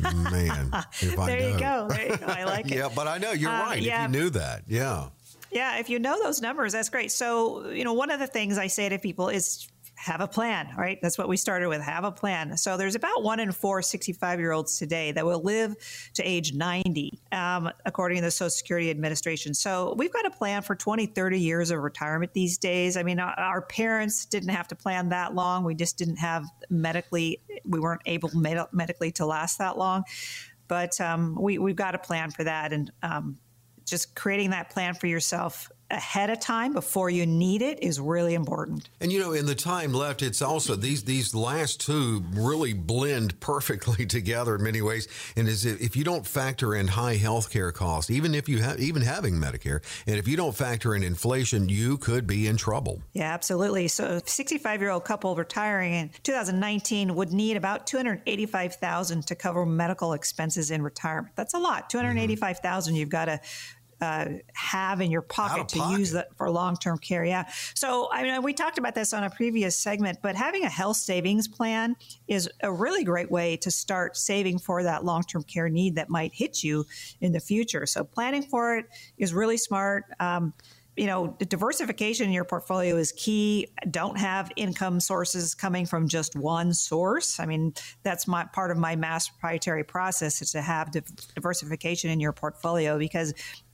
Man, 0.00 0.70
if 1.00 1.18
I 1.18 1.26
there 1.26 1.40
know. 1.40 1.48
you 1.48 1.58
go. 1.58 1.88
There 1.90 2.08
you 2.08 2.16
go. 2.16 2.26
I 2.26 2.44
like 2.44 2.66
it. 2.70 2.76
yeah, 2.76 2.88
but 2.94 3.06
I 3.06 3.18
know 3.18 3.32
you're 3.32 3.50
um, 3.50 3.60
right. 3.60 3.82
Yeah. 3.82 4.04
If 4.04 4.12
you 4.12 4.20
knew 4.20 4.30
that, 4.30 4.62
yeah. 4.66 5.08
Yeah, 5.50 5.78
if 5.78 5.90
you 5.90 5.98
know 5.98 6.22
those 6.22 6.40
numbers, 6.40 6.72
that's 6.72 6.88
great. 6.88 7.12
So, 7.12 7.68
you 7.68 7.84
know, 7.84 7.92
one 7.92 8.10
of 8.10 8.18
the 8.18 8.26
things 8.26 8.56
I 8.56 8.68
say 8.68 8.88
to 8.88 8.98
people 8.98 9.28
is 9.28 9.68
have 10.02 10.20
a 10.20 10.26
plan, 10.26 10.68
right? 10.76 10.98
That's 11.00 11.16
what 11.16 11.28
we 11.28 11.36
started 11.36 11.68
with. 11.68 11.80
Have 11.80 12.02
a 12.02 12.10
plan. 12.10 12.56
So 12.56 12.76
there's 12.76 12.96
about 12.96 13.22
one 13.22 13.38
in 13.38 13.52
four 13.52 13.82
65 13.82 14.40
year 14.40 14.50
olds 14.50 14.76
today 14.76 15.12
that 15.12 15.24
will 15.24 15.40
live 15.40 15.76
to 16.14 16.24
age 16.24 16.54
90, 16.54 17.20
um, 17.30 17.70
according 17.86 18.18
to 18.18 18.22
the 18.22 18.30
Social 18.32 18.50
Security 18.50 18.90
Administration. 18.90 19.54
So 19.54 19.94
we've 19.96 20.12
got 20.12 20.26
a 20.26 20.30
plan 20.30 20.62
for 20.62 20.74
20, 20.74 21.06
30 21.06 21.38
years 21.38 21.70
of 21.70 21.78
retirement 21.78 22.34
these 22.34 22.58
days. 22.58 22.96
I 22.96 23.04
mean, 23.04 23.20
our 23.20 23.62
parents 23.62 24.26
didn't 24.26 24.48
have 24.48 24.66
to 24.68 24.74
plan 24.74 25.10
that 25.10 25.36
long. 25.36 25.62
We 25.62 25.76
just 25.76 25.98
didn't 25.98 26.16
have 26.16 26.46
medically, 26.68 27.40
we 27.64 27.78
weren't 27.78 28.02
able 28.04 28.30
med- 28.34 28.66
medically 28.72 29.12
to 29.12 29.24
last 29.24 29.58
that 29.58 29.78
long. 29.78 30.02
But 30.66 31.00
um, 31.00 31.38
we, 31.40 31.58
we've 31.58 31.76
got 31.76 31.94
a 31.94 31.98
plan 31.98 32.32
for 32.32 32.42
that. 32.42 32.72
And 32.72 32.90
um, 33.04 33.38
just 33.84 34.16
creating 34.16 34.50
that 34.50 34.70
plan 34.70 34.94
for 34.94 35.06
yourself 35.06 35.70
ahead 35.92 36.30
of 36.30 36.40
time 36.40 36.72
before 36.72 37.10
you 37.10 37.26
need 37.26 37.62
it 37.62 37.82
is 37.82 38.00
really 38.00 38.34
important. 38.34 38.88
And 39.00 39.12
you 39.12 39.20
know, 39.20 39.32
in 39.32 39.46
the 39.46 39.54
time 39.54 39.92
left, 39.92 40.22
it's 40.22 40.42
also 40.42 40.74
these 40.74 41.04
these 41.04 41.34
last 41.34 41.80
two 41.80 42.24
really 42.32 42.72
blend 42.72 43.38
perfectly 43.40 44.06
together 44.18 44.56
in 44.56 44.62
many 44.62 44.82
ways. 44.82 45.06
And 45.36 45.48
is 45.48 45.64
if 45.64 45.96
you 45.96 46.04
don't 46.04 46.26
factor 46.26 46.74
in 46.74 46.88
high 46.88 47.16
healthcare 47.16 47.72
costs, 47.72 48.10
even 48.10 48.34
if 48.34 48.48
you 48.48 48.58
have 48.62 48.80
even 48.80 49.02
having 49.02 49.34
Medicare, 49.34 49.82
and 50.06 50.16
if 50.16 50.26
you 50.26 50.36
don't 50.36 50.54
factor 50.54 50.94
in 50.94 51.02
inflation, 51.02 51.68
you 51.68 51.98
could 51.98 52.26
be 52.26 52.46
in 52.46 52.56
trouble. 52.56 53.02
Yeah, 53.12 53.32
absolutely. 53.32 53.88
So, 53.88 54.04
a 54.16 54.22
65 54.26 54.80
year 54.80 54.90
old 54.90 55.04
couple 55.04 55.36
retiring 55.36 55.92
in 55.92 56.10
2019 56.22 57.14
would 57.14 57.32
need 57.32 57.56
about 57.56 57.86
285,000 57.86 59.26
to 59.26 59.34
cover 59.34 59.66
medical 59.66 60.14
expenses 60.14 60.70
in 60.70 60.82
retirement. 60.82 61.34
That's 61.36 61.54
a 61.54 61.58
lot. 61.58 61.88
Mm-hmm. 61.88 61.98
285,000. 61.98 62.94
You've 62.94 63.08
got 63.08 63.26
to 63.26 63.40
uh, 64.02 64.26
have 64.54 65.00
in 65.00 65.12
your 65.12 65.22
pocket 65.22 65.68
to 65.68 65.78
use 65.96 66.10
that 66.10 66.36
for 66.36 66.50
long 66.50 66.74
term 66.74 66.98
care. 66.98 67.24
Yeah. 67.24 67.48
So, 67.74 68.08
I 68.10 68.24
mean, 68.24 68.42
we 68.42 68.52
talked 68.52 68.76
about 68.76 68.96
this 68.96 69.12
on 69.12 69.22
a 69.22 69.30
previous 69.30 69.76
segment, 69.76 70.18
but 70.20 70.34
having 70.34 70.64
a 70.64 70.68
health 70.68 70.96
savings 70.96 71.46
plan 71.46 71.94
is 72.26 72.50
a 72.64 72.72
really 72.72 73.04
great 73.04 73.30
way 73.30 73.56
to 73.58 73.70
start 73.70 74.16
saving 74.16 74.58
for 74.58 74.82
that 74.82 75.04
long 75.04 75.22
term 75.22 75.44
care 75.44 75.68
need 75.68 75.94
that 75.94 76.10
might 76.10 76.34
hit 76.34 76.64
you 76.64 76.84
in 77.20 77.30
the 77.30 77.38
future. 77.38 77.86
So, 77.86 78.02
planning 78.02 78.42
for 78.42 78.76
it 78.76 78.86
is 79.18 79.32
really 79.32 79.56
smart. 79.56 80.06
Um, 80.18 80.52
you 80.96 81.06
know, 81.06 81.34
diversification 81.38 82.26
in 82.26 82.32
your 82.32 82.44
portfolio 82.44 82.96
is 82.96 83.12
key. 83.12 83.68
Don't 83.90 84.18
have 84.18 84.50
income 84.56 85.00
sources 85.00 85.54
coming 85.54 85.86
from 85.86 86.06
just 86.06 86.36
one 86.36 86.74
source. 86.74 87.40
I 87.40 87.46
mean, 87.46 87.72
that's 88.02 88.28
my 88.28 88.44
part 88.44 88.70
of 88.70 88.76
my 88.76 88.94
mass 88.94 89.28
proprietary 89.28 89.84
process 89.84 90.42
is 90.42 90.52
to 90.52 90.60
have 90.60 90.90
diversification 91.34 92.10
in 92.10 92.20
your 92.20 92.32
portfolio 92.32 92.98
because 92.98 93.32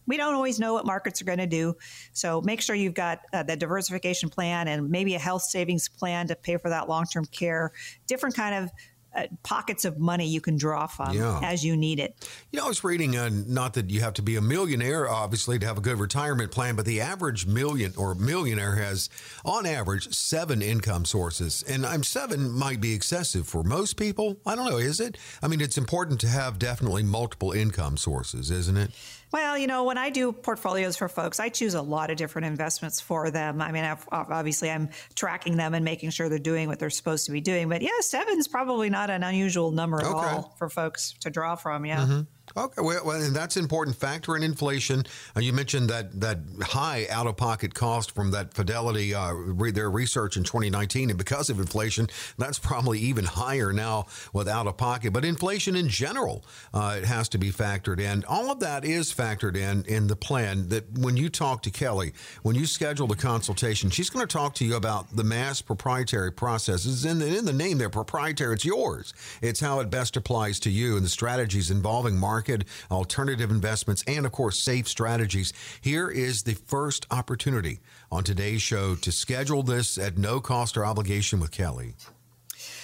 we 0.09 0.17
don't 0.17 0.35
always 0.35 0.59
know 0.59 0.75
what 0.75 0.87
markets 0.87 1.23
are 1.23 1.25
going 1.25 1.39
to 1.39 1.47
do. 1.47 1.75
So 2.13 2.41
make 2.41 2.61
sure 2.61 2.75
you've 2.75 2.95
got 2.95 3.21
uh, 3.33 3.45
the 3.45 3.57
diversification 3.57 4.31
plan 4.31 4.67
and 4.67 4.91
maybe 4.91 5.15
a 5.15 5.19
health 5.19 5.43
savings 5.43 5.89
plan 5.89 6.27
to 6.29 6.35
pay 6.35 6.57
for 6.57 6.71
that 6.71 6.89
long 6.89 7.05
term 7.05 7.27
care. 7.27 7.73
Different 8.07 8.35
kind 8.35 8.65
of 8.65 8.71
uh, 9.15 9.27
pockets 9.43 9.85
of 9.85 9.99
money 9.99 10.27
you 10.27 10.41
can 10.41 10.57
draw 10.57 10.87
from 10.87 11.17
yeah. 11.17 11.41
as 11.43 11.65
you 11.65 11.77
need 11.77 11.99
it. 11.99 12.29
You 12.51 12.59
know, 12.59 12.67
I 12.67 12.69
was 12.69 12.85
reading, 12.85 13.17
uh, 13.17 13.31
not 13.47 13.75
that 13.75 13.91
you 13.91 14.01
have 14.01 14.15
to 14.15 14.23
be 14.23 14.37
a 14.37 14.41
millionaire, 14.41 15.09
obviously, 15.09 15.59
to 15.59 15.67
have 15.67 15.79
a 15.79 15.81
good 15.81 15.99
retirement 15.99 16.51
plan, 16.51 16.77
but 16.77 16.85
the 16.85 17.01
average 17.01 17.47
million 17.47 17.93
or 17.97 18.15
millionaire 18.15 18.77
has, 18.77 19.09
on 19.45 19.67
average, 19.67 20.13
seven 20.15 20.63
income 20.63 21.05
sources. 21.05 21.65
And 21.69 21.85
I'm 21.87 22.03
seven 22.03 22.51
might 22.51 22.81
be 22.81 22.95
excessive 22.95 23.47
for 23.47 23.63
most 23.63 23.97
people. 23.97 24.39
I 24.47 24.55
don't 24.55 24.69
know, 24.69 24.79
is 24.79 25.01
it? 25.01 25.17
I 25.43 25.49
mean, 25.49 25.61
it's 25.61 25.79
important 25.79 26.21
to 26.21 26.29
have 26.29 26.59
definitely 26.59 27.03
multiple 27.03 27.53
income 27.53 27.97
sources, 27.97 28.51
isn't 28.51 28.77
it? 28.77 28.91
Well, 29.31 29.59
you 29.59 29.67
know, 29.67 29.85
when 29.85 29.99
I 29.99 30.09
do 30.09 30.33
portfolios 30.33 30.97
for 30.97 31.07
folks, 31.07 31.39
I 31.39 31.51
choose 31.51 31.75
a 31.75 31.83
lot 31.83 32.11
of 32.11 32.17
different 32.17 32.47
investments 32.47 32.99
for 32.99 33.31
them. 33.31 33.61
I 33.61 33.73
mean, 33.73 33.85
I've, 33.85 34.09
obviously, 34.11 34.71
I'm 34.71 34.89
tracking 35.15 35.59
them 35.59 35.75
and 35.75 35.85
making 35.85 36.11
sure 36.11 36.31
they're 36.31 36.39
doing 36.39 36.67
what 36.67 36.79
they're 36.79 36.89
supposed 36.89 37.27
to 37.27 37.33
be 37.33 37.43
doing. 37.43 37.69
But 37.69 37.83
yeah, 37.83 37.91
seven's 38.01 38.49
probably 38.49 38.89
not 38.89 38.98
not 38.99 39.11
an 39.11 39.23
unusual 39.23 39.71
number 39.71 40.01
at 40.01 40.07
okay. 40.07 40.29
all 40.29 40.55
for 40.59 40.69
folks 40.69 41.15
to 41.21 41.31
draw 41.31 41.55
from. 41.55 41.87
Yeah. 41.87 42.01
Mm-hmm. 42.01 42.21
Okay, 42.57 42.83
well, 42.83 43.11
and 43.11 43.35
that's 43.35 43.57
important 43.57 43.97
factor 43.97 44.37
in 44.37 44.43
inflation. 44.43 45.05
Uh, 45.37 45.41
you 45.41 45.53
mentioned 45.53 45.91
that 45.91 46.19
that 46.21 46.39
high 46.63 47.07
out 47.11 47.27
of 47.27 47.37
pocket 47.37 47.75
cost 47.75 48.13
from 48.13 48.31
that 48.31 48.55
Fidelity 48.55 49.15
uh, 49.15 49.33
re- 49.33 49.71
their 49.71 49.91
research 49.91 50.37
in 50.37 50.45
2019, 50.45 51.11
and 51.11 51.19
because 51.19 51.51
of 51.51 51.61
inflation, 51.61 52.09
that's 52.39 52.59
probably 52.59 52.99
even 52.99 53.25
higher 53.25 53.73
now 53.73 54.07
with 54.33 54.49
out 54.49 54.67
of 54.67 54.77
pocket. 54.77 55.13
But 55.13 55.25
inflation 55.25 55.77
in 55.77 55.89
general, 55.89 56.45
uh, 56.73 56.97
it 56.99 57.05
has 57.05 57.29
to 57.31 57.39
be 57.39 57.53
factored 57.53 58.01
in. 58.01 58.25
All 58.25 58.51
of 58.51 58.61
that 58.61 58.85
is 58.85 59.13
factored 59.13 59.57
in 59.57 59.85
in 59.85 60.07
the 60.07 60.17
plan. 60.17 60.69
That 60.69 60.99
when 60.99 61.17
you 61.17 61.29
talk 61.29 61.63
to 61.63 61.71
Kelly, 61.71 62.13
when 62.43 62.57
you 62.57 62.67
schedule 62.67 63.07
the 63.07 63.17
consultation, 63.17 63.91
she's 63.91 64.11
going 64.11 64.27
to 64.27 64.33
talk 64.33 64.55
to 64.55 64.65
you 64.65 64.77
about 64.77 65.15
the 65.15 65.25
mass 65.25 65.61
proprietary 65.61 66.33
processes. 66.33 67.05
In 67.05 67.19
the, 67.19 67.27
in 67.39 67.45
the 67.45 67.53
name, 67.53 67.79
they're 67.79 67.91
proprietary. 67.91 68.55
It's 68.55 68.65
yours. 68.65 69.13
It's 69.43 69.61
how 69.61 69.81
it 69.81 69.91
best 69.91 70.17
applies 70.17 70.59
to 70.61 70.71
you 70.71 70.97
and 70.97 71.05
the 71.05 71.11
strategies 71.11 71.71
involving 71.71 72.17
market 72.17 72.38
market, 72.39 72.63
alternative 72.89 73.51
investments, 73.51 74.05
and 74.07 74.25
of 74.25 74.31
course, 74.31 74.61
safe 74.61 74.87
strategies. 74.87 75.53
Here 75.81 76.09
is 76.09 76.45
the 76.45 76.55
first 76.55 77.05
opportunity 77.11 77.81
on 78.13 78.23
today's 78.23 78.63
show 78.63 78.95
to 78.95 79.11
schedule 79.11 79.65
this 79.65 79.99
at 79.99 80.17
no 80.19 80.39
cost 80.39 80.77
or 80.77 80.87
obligation 80.87 81.41
with 81.41 81.51
Kelly. 81.51 81.95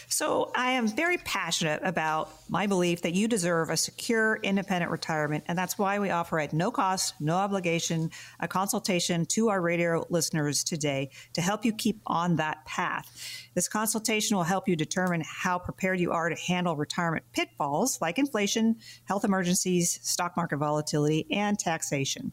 So 0.08 0.50
I 0.54 0.72
am 0.72 0.86
very 0.88 1.18
passionate 1.18 1.80
about 1.84 2.30
my 2.48 2.66
belief 2.66 3.02
that 3.02 3.14
you 3.14 3.28
deserve 3.28 3.70
a 3.70 3.76
secure, 3.76 4.38
independent 4.42 4.90
retirement. 4.90 5.44
And 5.46 5.56
that's 5.56 5.78
why 5.78 5.98
we 5.98 6.10
offer 6.10 6.38
at 6.38 6.52
no 6.52 6.70
cost, 6.70 7.14
no 7.20 7.34
obligation, 7.34 8.10
a 8.40 8.48
consultation 8.48 9.26
to 9.26 9.48
our 9.48 9.60
radio 9.60 10.04
listeners 10.10 10.64
today 10.64 11.10
to 11.32 11.40
help 11.40 11.64
you 11.64 11.72
keep 11.72 12.00
on 12.06 12.36
that 12.36 12.64
path. 12.64 13.10
This 13.54 13.68
consultation 13.68 14.36
will 14.36 14.44
help 14.44 14.68
you 14.68 14.76
determine 14.76 15.22
how 15.24 15.58
prepared 15.58 16.00
you 16.00 16.12
are 16.12 16.28
to 16.28 16.36
handle 16.36 16.76
retirement 16.76 17.24
pitfalls 17.32 18.00
like 18.00 18.18
inflation, 18.18 18.76
health 19.04 19.24
emergencies, 19.24 19.98
stock 20.02 20.36
market 20.36 20.58
volatility, 20.58 21.26
and 21.30 21.58
taxation. 21.58 22.32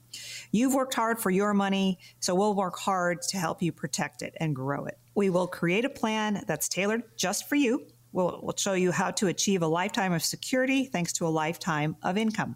You've 0.52 0.74
worked 0.74 0.94
hard 0.94 1.20
for 1.20 1.30
your 1.30 1.54
money, 1.54 2.00
so 2.20 2.36
we'll 2.36 2.56
work 2.56 2.78
hard 2.78 3.22
to 3.24 3.38
help 3.38 3.62
you 3.62 3.72
protect 3.72 4.22
it 4.22 4.36
and 4.40 4.56
grow 4.56 4.86
it. 4.86 5.01
We 5.16 5.30
will 5.30 5.48
create 5.48 5.86
a 5.86 5.90
plan 5.90 6.44
that's 6.48 6.70
tailored 6.70 7.04
just 7.18 7.50
for 7.50 7.56
you. 7.56 7.88
We'll, 8.14 8.40
we'll 8.44 8.56
show 8.58 8.74
you 8.74 8.92
how 8.92 9.12
to 9.12 9.28
achieve 9.28 9.62
a 9.62 9.68
lifetime 9.68 10.14
of 10.14 10.24
security 10.24 10.86
thanks 10.86 11.14
to 11.14 11.26
a 11.26 11.30
lifetime 11.30 11.96
of 12.04 12.18
income. 12.18 12.56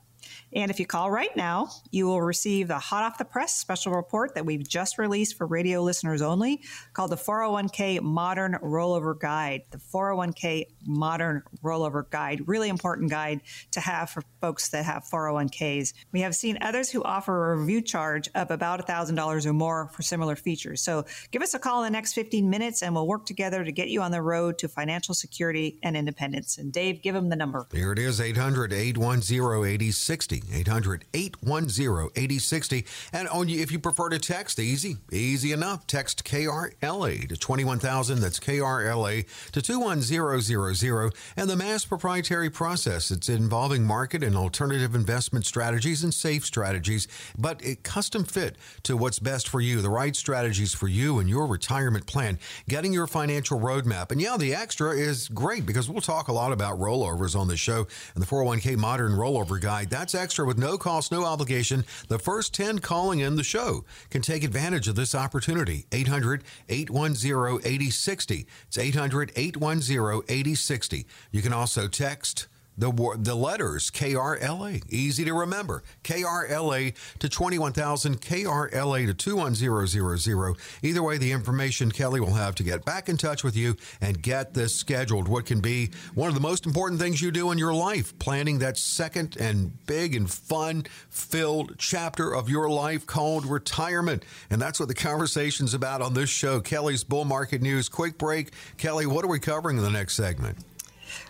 And 0.54 0.72
if 0.72 0.80
you 0.80 0.86
call 0.86 1.12
right 1.12 1.36
now, 1.36 1.70
you 1.92 2.06
will 2.08 2.22
receive 2.22 2.68
the 2.68 2.80
hot 2.80 3.04
off 3.04 3.18
the 3.18 3.26
press 3.26 3.56
special 3.56 3.94
report 3.94 4.36
that 4.36 4.46
we've 4.46 4.68
just 4.68 4.98
released 4.98 5.38
for 5.38 5.46
radio 5.46 5.82
listeners 5.82 6.22
only 6.22 6.62
called 6.94 7.12
the 7.12 7.18
401k 7.18 8.02
Modern 8.02 8.58
Rollover 8.62 9.18
Guide. 9.20 9.64
The 9.72 9.78
401k 9.78 10.66
Modern 10.86 11.44
Rollover 11.64 12.10
Guide, 12.10 12.48
really 12.48 12.70
important 12.70 13.10
guide 13.10 13.42
to 13.72 13.80
have 13.80 14.10
for 14.10 14.24
folks 14.42 14.70
that 14.70 14.86
have 14.86 15.04
401ks. 15.04 15.94
We 16.12 16.22
have 16.22 16.36
seen 16.36 16.58
others 16.62 16.90
who 16.90 17.04
offer 17.04 17.54
a 17.54 17.58
review 17.58 17.82
charge 17.82 18.30
of 18.36 18.52
about 18.52 18.86
$1,000 18.86 19.46
or 19.46 19.54
more 19.54 19.90
for 19.90 20.02
similar 20.02 20.36
features. 20.36 20.82
So 20.82 21.06
give 21.32 21.42
us 21.42 21.54
a 21.54 21.60
call 21.60 21.84
in 21.84 21.92
the 21.92 21.98
next 21.98 22.14
15 22.14 22.50
minutes 22.50 22.82
and 22.82 22.94
we'll 22.94 23.08
work 23.08 23.26
together 23.26 23.64
to 23.64 23.72
get 23.72 23.90
you 23.90 24.02
on 24.02 24.12
the 24.12 24.22
road 24.22 24.58
to 24.60 24.68
financial 24.68 25.14
security 25.14 25.80
and 25.84 25.98
independence. 25.98 26.58
And 26.58 26.72
Dave, 26.72 27.02
give 27.02 27.16
them 27.16 27.30
the 27.30 27.36
number. 27.36 27.68
Here 27.72 27.92
it 27.92 28.00
is 28.00 28.22
800 28.22 28.74
810 28.74 29.92
8060. 30.16 30.44
800 30.54 31.06
810 31.14 32.10
8060. 32.16 32.86
And 33.12 33.50
you, 33.50 33.62
if 33.62 33.72
you 33.72 33.80
prefer 33.80 34.10
to 34.10 34.20
text, 34.20 34.60
easy, 34.60 34.98
easy 35.12 35.52
enough. 35.52 35.86
Text 35.88 36.24
KRLA 36.24 37.28
to 37.28 37.38
21000. 37.38 38.20
That's 38.20 38.40
KRLA 38.40 39.26
to 39.52 39.62
21000. 39.62 41.14
And 41.38 41.50
the 41.50 41.56
mass 41.56 41.86
proprietary 41.86 42.50
process. 42.50 43.12
It's 43.12 43.30
involving 43.30 43.84
market 43.84 44.24
and 44.24 44.36
alternative 44.36 44.96
investment 44.96 45.46
strategies 45.46 46.04
and 46.04 46.14
safe 46.14 46.46
strategies, 46.46 47.08
but 47.38 47.64
it 47.64 47.84
custom 47.84 48.24
fit 48.24 48.56
to 48.84 48.96
what's 48.96 49.20
best 49.20 49.50
for 49.50 49.62
you, 49.62 49.82
the 49.82 49.90
right 49.90 50.16
strategies 50.16 50.74
for 50.74 50.88
you 50.88 51.20
and 51.20 51.30
your 51.30 51.46
retirement 51.46 52.06
plan, 52.06 52.40
getting 52.70 52.94
your 52.94 53.08
financial 53.08 53.60
roadmap. 53.60 54.12
And 54.12 54.22
yeah, 54.22 54.38
the 54.38 54.56
extra 54.56 54.92
is 54.92 55.28
great 55.30 55.66
because 55.66 55.90
we'll 55.90 56.02
talk 56.02 56.28
a 56.28 56.34
lot 56.34 56.52
about 56.52 56.80
rollovers 56.80 57.38
on 57.38 57.48
the 57.48 57.58
show 57.58 57.88
and 58.14 58.24
the 58.24 58.28
401k 58.28 58.78
modern 58.78 59.14
rollover 59.14 59.60
guide. 59.60 59.90
That's 59.90 60.05
extra 60.14 60.46
with 60.46 60.58
no 60.58 60.78
cost, 60.78 61.12
no 61.12 61.24
obligation. 61.26 61.86
The 62.10 62.20
first 62.20 62.54
10 62.54 62.80
calling 62.80 63.20
in 63.20 63.38
the 63.38 63.44
show 63.44 63.86
can 64.10 64.22
take 64.22 64.44
advantage 64.44 64.88
of 64.88 64.96
this 64.96 65.16
opportunity. 65.16 65.86
800 65.92 66.44
810 66.70 67.62
8060. 67.64 68.46
It's 68.68 68.78
800 68.78 69.32
810 69.36 70.24
8060. 70.28 71.08
You 71.32 71.42
can 71.42 71.54
also 71.54 71.88
text 71.88 72.48
the 72.78 72.92
the 73.20 73.36
letters 73.36 73.90
KRLA, 73.92 74.84
easy 74.90 75.26
to 75.26 75.34
remember. 75.34 75.84
KRLA 76.04 76.94
to 77.20 77.30
21,000, 77.30 78.22
KRLA 78.22 79.06
to 79.08 79.14
21000. 79.14 80.56
Either 80.84 81.04
way, 81.04 81.18
the 81.18 81.32
information 81.32 81.92
Kelly 81.92 82.20
will 82.20 82.34
have 82.34 82.56
to 82.56 82.64
get 82.64 82.86
back 82.86 83.10
in 83.10 83.18
touch 83.18 83.44
with 83.44 83.56
you 83.56 83.76
and 84.02 84.22
get 84.22 84.54
this 84.54 84.76
scheduled. 84.76 85.28
What 85.28 85.46
can 85.46 85.62
be 85.62 85.92
one 86.14 86.30
of 86.30 86.36
the 86.36 86.42
most 86.42 86.66
important 86.66 87.00
things 87.00 87.22
you 87.22 87.32
do 87.32 87.52
in 87.52 87.58
your 87.58 87.74
life, 87.74 88.18
planning 88.20 88.60
that 88.60 88.78
second 88.78 89.38
and 89.38 89.86
big 89.86 90.16
and 90.16 90.30
fun 90.30 90.86
filled 91.10 91.76
chapter 91.78 92.34
of 92.34 92.50
your 92.50 92.70
life 92.70 93.06
called 93.06 93.46
retirement. 93.46 94.24
And 94.50 94.62
that's 94.62 94.80
what 94.80 94.90
the 94.90 94.96
conversation's 94.96 95.74
about 95.74 96.02
on 96.02 96.14
this 96.14 96.30
show. 96.30 96.60
Kelly's 96.60 97.04
Bull 97.04 97.26
Market 97.26 97.62
News. 97.62 97.90
Quick 97.90 98.18
break. 98.18 98.52
Kelly, 98.78 99.06
what 99.06 99.24
are 99.24 99.30
we 99.30 99.40
covering 99.40 99.78
in 99.78 99.84
the 99.84 99.90
next 99.90 100.16
segment? 100.16 100.58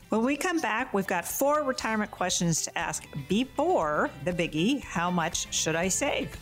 When 0.10 0.24
we 0.24 0.38
come 0.38 0.60
back, 0.60 0.94
we've 0.94 1.08
got 1.08 1.26
four 1.26 1.64
retirement 1.64 2.12
questions 2.12 2.62
to 2.64 2.78
ask 2.78 3.04
before 3.28 4.12
the 4.24 4.32
biggie 4.32 4.84
how 4.84 5.10
much 5.10 5.52
should 5.54 5.76
I 5.76 5.88
save? 5.88 6.38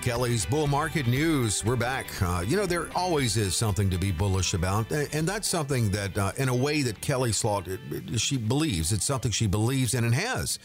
Kelly's 0.00 0.46
Bull 0.46 0.68
Market 0.68 1.06
News. 1.08 1.64
We're 1.64 1.76
back. 1.76 2.06
Uh, 2.22 2.42
you 2.46 2.56
know, 2.56 2.64
there 2.64 2.88
always 2.94 3.36
is 3.36 3.56
something 3.56 3.90
to 3.90 3.98
be 3.98 4.12
bullish 4.12 4.54
about, 4.54 4.90
and 4.90 5.28
that's 5.28 5.48
something 5.48 5.90
that, 5.90 6.16
uh, 6.16 6.32
in 6.38 6.48
a 6.48 6.54
way, 6.54 6.82
that 6.82 7.00
Kelly 7.00 7.32
Slaught 7.32 7.68
she 8.16 8.38
believes. 8.38 8.92
It's 8.92 9.04
something 9.04 9.32
she 9.32 9.48
believes 9.48 9.94
in 9.94 10.04
and 10.04 10.14
has 10.14 10.58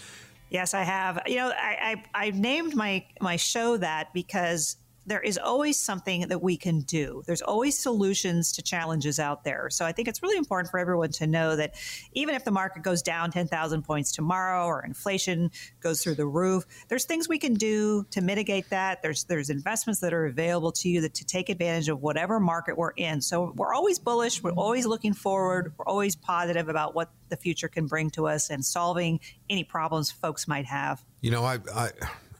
Yes, 0.53 0.75
I 0.75 0.83
have. 0.83 1.19
You 1.25 1.37
know, 1.37 1.49
I, 1.49 2.03
I, 2.13 2.27
I 2.27 2.29
named 2.29 2.75
my 2.75 3.03
my 3.19 3.37
show 3.37 3.75
that 3.77 4.13
because 4.13 4.77
there 5.05 5.19
is 5.19 5.37
always 5.37 5.79
something 5.79 6.27
that 6.27 6.41
we 6.41 6.57
can 6.57 6.81
do. 6.81 7.23
There's 7.25 7.41
always 7.41 7.77
solutions 7.77 8.51
to 8.53 8.61
challenges 8.61 9.19
out 9.19 9.43
there. 9.43 9.69
So 9.69 9.85
I 9.85 9.91
think 9.91 10.07
it's 10.07 10.23
really 10.23 10.37
important 10.37 10.71
for 10.71 10.79
everyone 10.79 11.11
to 11.13 11.27
know 11.27 11.55
that 11.55 11.75
even 12.13 12.35
if 12.35 12.45
the 12.45 12.51
market 12.51 12.83
goes 12.83 13.01
down 13.01 13.31
10,000 13.31 13.83
points 13.83 14.11
tomorrow 14.11 14.65
or 14.65 14.83
inflation 14.83 15.51
goes 15.81 16.03
through 16.03 16.15
the 16.15 16.25
roof, 16.25 16.65
there's 16.87 17.05
things 17.05 17.27
we 17.27 17.39
can 17.39 17.53
do 17.53 18.05
to 18.11 18.21
mitigate 18.21 18.69
that. 18.69 19.01
There's 19.01 19.25
there's 19.25 19.49
investments 19.49 19.99
that 20.01 20.13
are 20.13 20.25
available 20.25 20.71
to 20.73 20.89
you 20.89 21.01
that 21.01 21.13
to 21.15 21.25
take 21.25 21.49
advantage 21.49 21.89
of 21.89 22.01
whatever 22.01 22.39
market 22.39 22.77
we're 22.77 22.91
in. 22.91 23.21
So 23.21 23.53
we're 23.55 23.73
always 23.73 23.99
bullish, 23.99 24.41
we're 24.41 24.51
always 24.51 24.85
looking 24.85 25.13
forward, 25.13 25.73
we're 25.77 25.85
always 25.85 26.15
positive 26.15 26.69
about 26.69 26.95
what 26.95 27.11
the 27.29 27.37
future 27.37 27.67
can 27.67 27.87
bring 27.87 28.09
to 28.11 28.27
us 28.27 28.49
and 28.49 28.63
solving 28.63 29.19
any 29.49 29.63
problems 29.63 30.11
folks 30.11 30.47
might 30.47 30.65
have. 30.65 31.03
You 31.21 31.31
know, 31.31 31.43
I, 31.43 31.59
I 31.73 31.91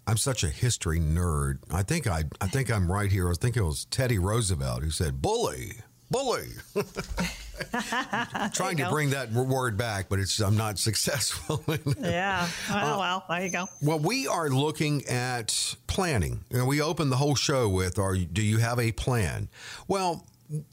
I'm 0.05 0.17
such 0.17 0.43
a 0.43 0.49
history 0.49 0.99
nerd. 0.99 1.59
I 1.71 1.83
think 1.83 2.07
I 2.07 2.23
I 2.41 2.47
think 2.47 2.71
I'm 2.71 2.91
right 2.91 3.11
here. 3.11 3.29
I 3.29 3.33
think 3.33 3.55
it 3.57 3.63
was 3.63 3.85
Teddy 3.85 4.19
Roosevelt 4.19 4.83
who 4.83 4.89
said 4.89 5.21
bully, 5.21 5.73
bully. 6.11 6.47
trying 8.53 8.77
to 8.77 8.89
bring 8.89 9.11
that 9.11 9.31
word 9.31 9.77
back, 9.77 10.09
but 10.09 10.19
it's 10.19 10.39
I'm 10.39 10.57
not 10.57 10.77
successful. 10.89 11.63
yeah. 12.01 12.47
Well, 12.69 12.95
uh, 12.95 12.99
well, 12.99 13.25
there 13.29 13.43
you 13.45 13.49
go. 13.49 13.67
Well, 13.81 13.99
we 13.99 14.27
are 14.27 14.49
looking 14.49 15.05
at 15.07 15.75
planning. 15.87 16.43
You 16.49 16.57
know, 16.59 16.65
we 16.65 16.81
opened 16.81 17.11
the 17.11 17.17
whole 17.17 17.35
show 17.35 17.69
with, 17.69 17.97
"Are 17.99 18.15
do 18.17 18.41
you 18.41 18.57
have 18.57 18.79
a 18.79 18.91
plan?" 18.91 19.49
Well, 19.87 20.25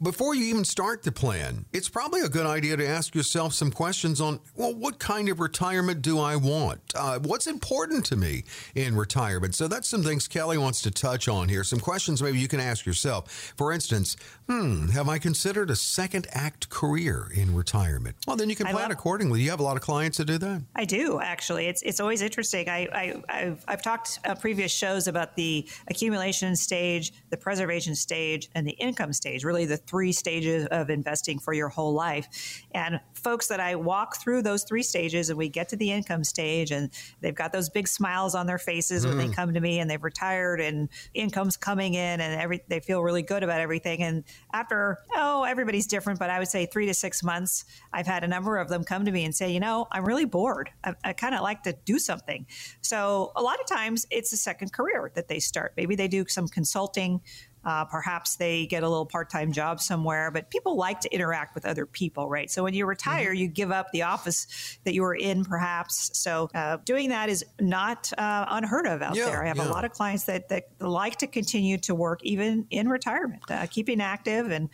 before 0.03 0.35
you 0.35 0.45
even 0.45 0.65
start 0.65 1.03
the 1.03 1.13
plan, 1.13 1.65
it's 1.73 1.89
probably 1.89 2.21
a 2.21 2.29
good 2.29 2.47
idea 2.47 2.77
to 2.77 2.87
ask 2.87 3.15
yourself 3.15 3.55
some 3.55 3.71
questions 3.71 4.21
on, 4.21 4.41
well, 4.55 4.75
what 4.75 4.99
kind 4.99 5.29
of 5.29 5.41
retirement 5.41 6.03
do 6.03 6.19
I 6.19 6.37
want? 6.37 6.81
Uh, 6.95 7.19
what's 7.21 7.47
important 7.47 8.05
to 8.07 8.17
me 8.17 8.45
in 8.75 8.97
retirement? 8.97 9.55
So 9.55 9.69
that's 9.69 9.89
some 9.89 10.03
things 10.03 10.29
Kelly 10.29 10.59
wants 10.59 10.83
to 10.83 10.91
touch 10.91 11.29
on 11.29 11.49
here. 11.49 11.65
Some 11.65 11.81
questions 11.81 12.23
maybe 12.23 12.39
you 12.39 12.49
can 12.49 12.61
ask 12.61 12.85
yourself. 12.85 13.55
For 13.57 13.73
instance, 13.73 14.17
hmm, 14.47 14.89
have 14.89 15.09
I 15.09 15.19
considered 15.19 15.71
a 15.71 15.77
second 15.77 16.27
act 16.33 16.69
career 16.69 17.31
in 17.35 17.55
retirement? 17.55 18.17
Well, 18.27 18.37
then 18.37 18.51
you 18.51 18.57
can 18.57 18.67
plan 18.67 18.77
love- 18.77 18.91
accordingly. 18.91 19.41
You 19.41 19.51
have 19.51 19.61
a 19.61 19.65
lot 19.65 19.77
of 19.77 19.83
clients 19.83 20.19
that 20.19 20.27
do 20.27 20.39
that. 20.39 20.63
I 20.75 20.85
do 20.85 21.21
actually. 21.21 21.67
It's 21.67 21.83
it's 21.83 22.01
always 22.01 22.23
interesting. 22.23 22.69
I, 22.69 23.23
I 23.29 23.41
have 23.41 23.65
I've 23.67 23.83
talked 23.83 24.19
uh, 24.25 24.35
previous 24.35 24.73
shows 24.73 25.09
about 25.09 25.37
the 25.37 25.67
accumulation 25.89 26.55
stage, 26.57 27.13
the 27.31 27.37
preservation 27.37 27.95
stage, 27.95 28.51
and 28.55 28.67
the 28.67 28.73
income 28.73 29.13
stage. 29.13 29.45
Really 29.45 29.70
the 29.71 29.77
three 29.77 30.13
stages 30.13 30.67
of 30.67 30.91
investing 30.91 31.39
for 31.39 31.53
your 31.53 31.69
whole 31.69 31.95
life. 31.95 32.63
And 32.73 33.01
folks 33.15 33.47
that 33.49 33.61
I 33.61 33.77
walk 33.77 34.17
through 34.21 34.43
those 34.43 34.65
three 34.65 34.83
stages 34.83 35.31
and 35.31 35.39
we 35.39 35.49
get 35.49 35.69
to 35.71 35.77
the 35.77 35.91
income 35.91 36.25
stage 36.25 36.71
and 36.71 36.91
they've 37.21 37.35
got 37.35 37.53
those 37.53 37.69
big 37.69 37.89
smiles 37.89 38.35
on 38.35 38.47
their 38.47 38.59
faces 38.59 39.05
mm. 39.05 39.09
when 39.09 39.19
they 39.19 39.29
mm. 39.29 39.35
come 39.35 39.55
to 39.55 39.61
me 39.61 39.79
and 39.79 39.89
they've 39.89 40.03
retired 40.03 40.61
and 40.61 40.89
income's 41.15 41.57
coming 41.57 41.95
in 41.95 42.21
and 42.21 42.41
every 42.41 42.63
they 42.69 42.81
feel 42.81 43.03
really 43.03 43.23
good 43.23 43.43
about 43.43 43.61
everything. 43.61 44.03
And 44.03 44.25
after, 44.53 44.99
oh, 45.15 45.45
everybody's 45.45 45.87
different, 45.87 46.19
but 46.19 46.31
I 46.31 46.39
would 46.39 46.49
say 46.49 46.67
three 46.67 46.87
to 46.87 46.95
six 46.95 47.23
months, 47.23 47.65
I've 47.93 48.07
had 48.07 48.25
a 48.25 48.29
number 48.29 48.59
of 48.59 48.69
them 48.69 48.85
come 48.85 49.05
to 49.05 49.13
me 49.13 49.25
and 49.25 49.35
say, 49.35 49.53
you 49.53 49.61
know, 49.61 49.87
I'm 49.93 50.05
really 50.05 50.25
bored. 50.25 50.71
I, 50.83 50.95
I 51.05 51.13
kind 51.13 51.35
of 51.35 51.43
like 51.43 51.63
to 51.63 51.75
do 51.85 51.99
something. 51.99 52.47
So 52.81 53.33
a 53.37 53.43
lot 53.43 53.61
of 53.61 53.67
times 53.67 54.07
it's 54.11 54.33
a 54.33 54.37
second 54.37 54.73
career 54.73 55.11
that 55.15 55.29
they 55.29 55.39
start. 55.39 55.75
Maybe 55.77 55.95
they 55.95 56.09
do 56.09 56.25
some 56.29 56.49
consulting 56.49 57.21
uh, 57.65 57.85
perhaps 57.85 58.37
they 58.37 58.67
get 58.67 58.83
a 58.83 58.89
little 58.89 59.07
part 59.07 59.31
time 59.31 59.53
job 59.53 59.81
somewhere, 59.81 60.31
but 60.31 60.51
people 60.51 60.77
like 60.77 61.01
to 61.01 61.15
interact 61.15 61.55
with 61.55 61.67
other 61.67 61.87
people, 61.87 62.29
right? 62.29 62.51
So 62.51 62.63
when 62.63 62.75
you 62.75 62.87
retire, 62.87 63.31
mm-hmm. 63.31 63.43
you 63.43 63.49
give 63.49 63.71
up 63.71 63.89
the 63.93 64.03
office 64.03 64.79
that 64.85 64.95
you 64.95 65.03
were 65.03 65.15
in, 65.15 65.45
perhaps. 65.45 66.19
So 66.19 66.49
uh, 66.55 66.79
doing 66.85 67.11
that 67.11 67.29
is 67.29 67.45
not 67.61 68.13
uh, 68.17 68.47
unheard 68.49 68.87
of 68.87 69.03
out 69.03 69.17
yeah, 69.17 69.27
there. 69.27 69.45
I 69.45 69.49
have 69.49 69.59
yeah. 69.59 69.69
a 69.69 69.71
lot 69.71 69.85
of 69.85 69.93
clients 69.93 70.25
that, 70.25 70.49
that 70.49 70.65
like 70.81 71.17
to 71.17 71.27
continue 71.27 71.79
to 71.79 71.95
work 71.95 72.21
even 72.23 72.67
in 72.71 72.89
retirement, 72.89 73.43
uh, 73.51 73.67
keeping 73.67 74.01
active 74.01 74.51
and 74.51 74.71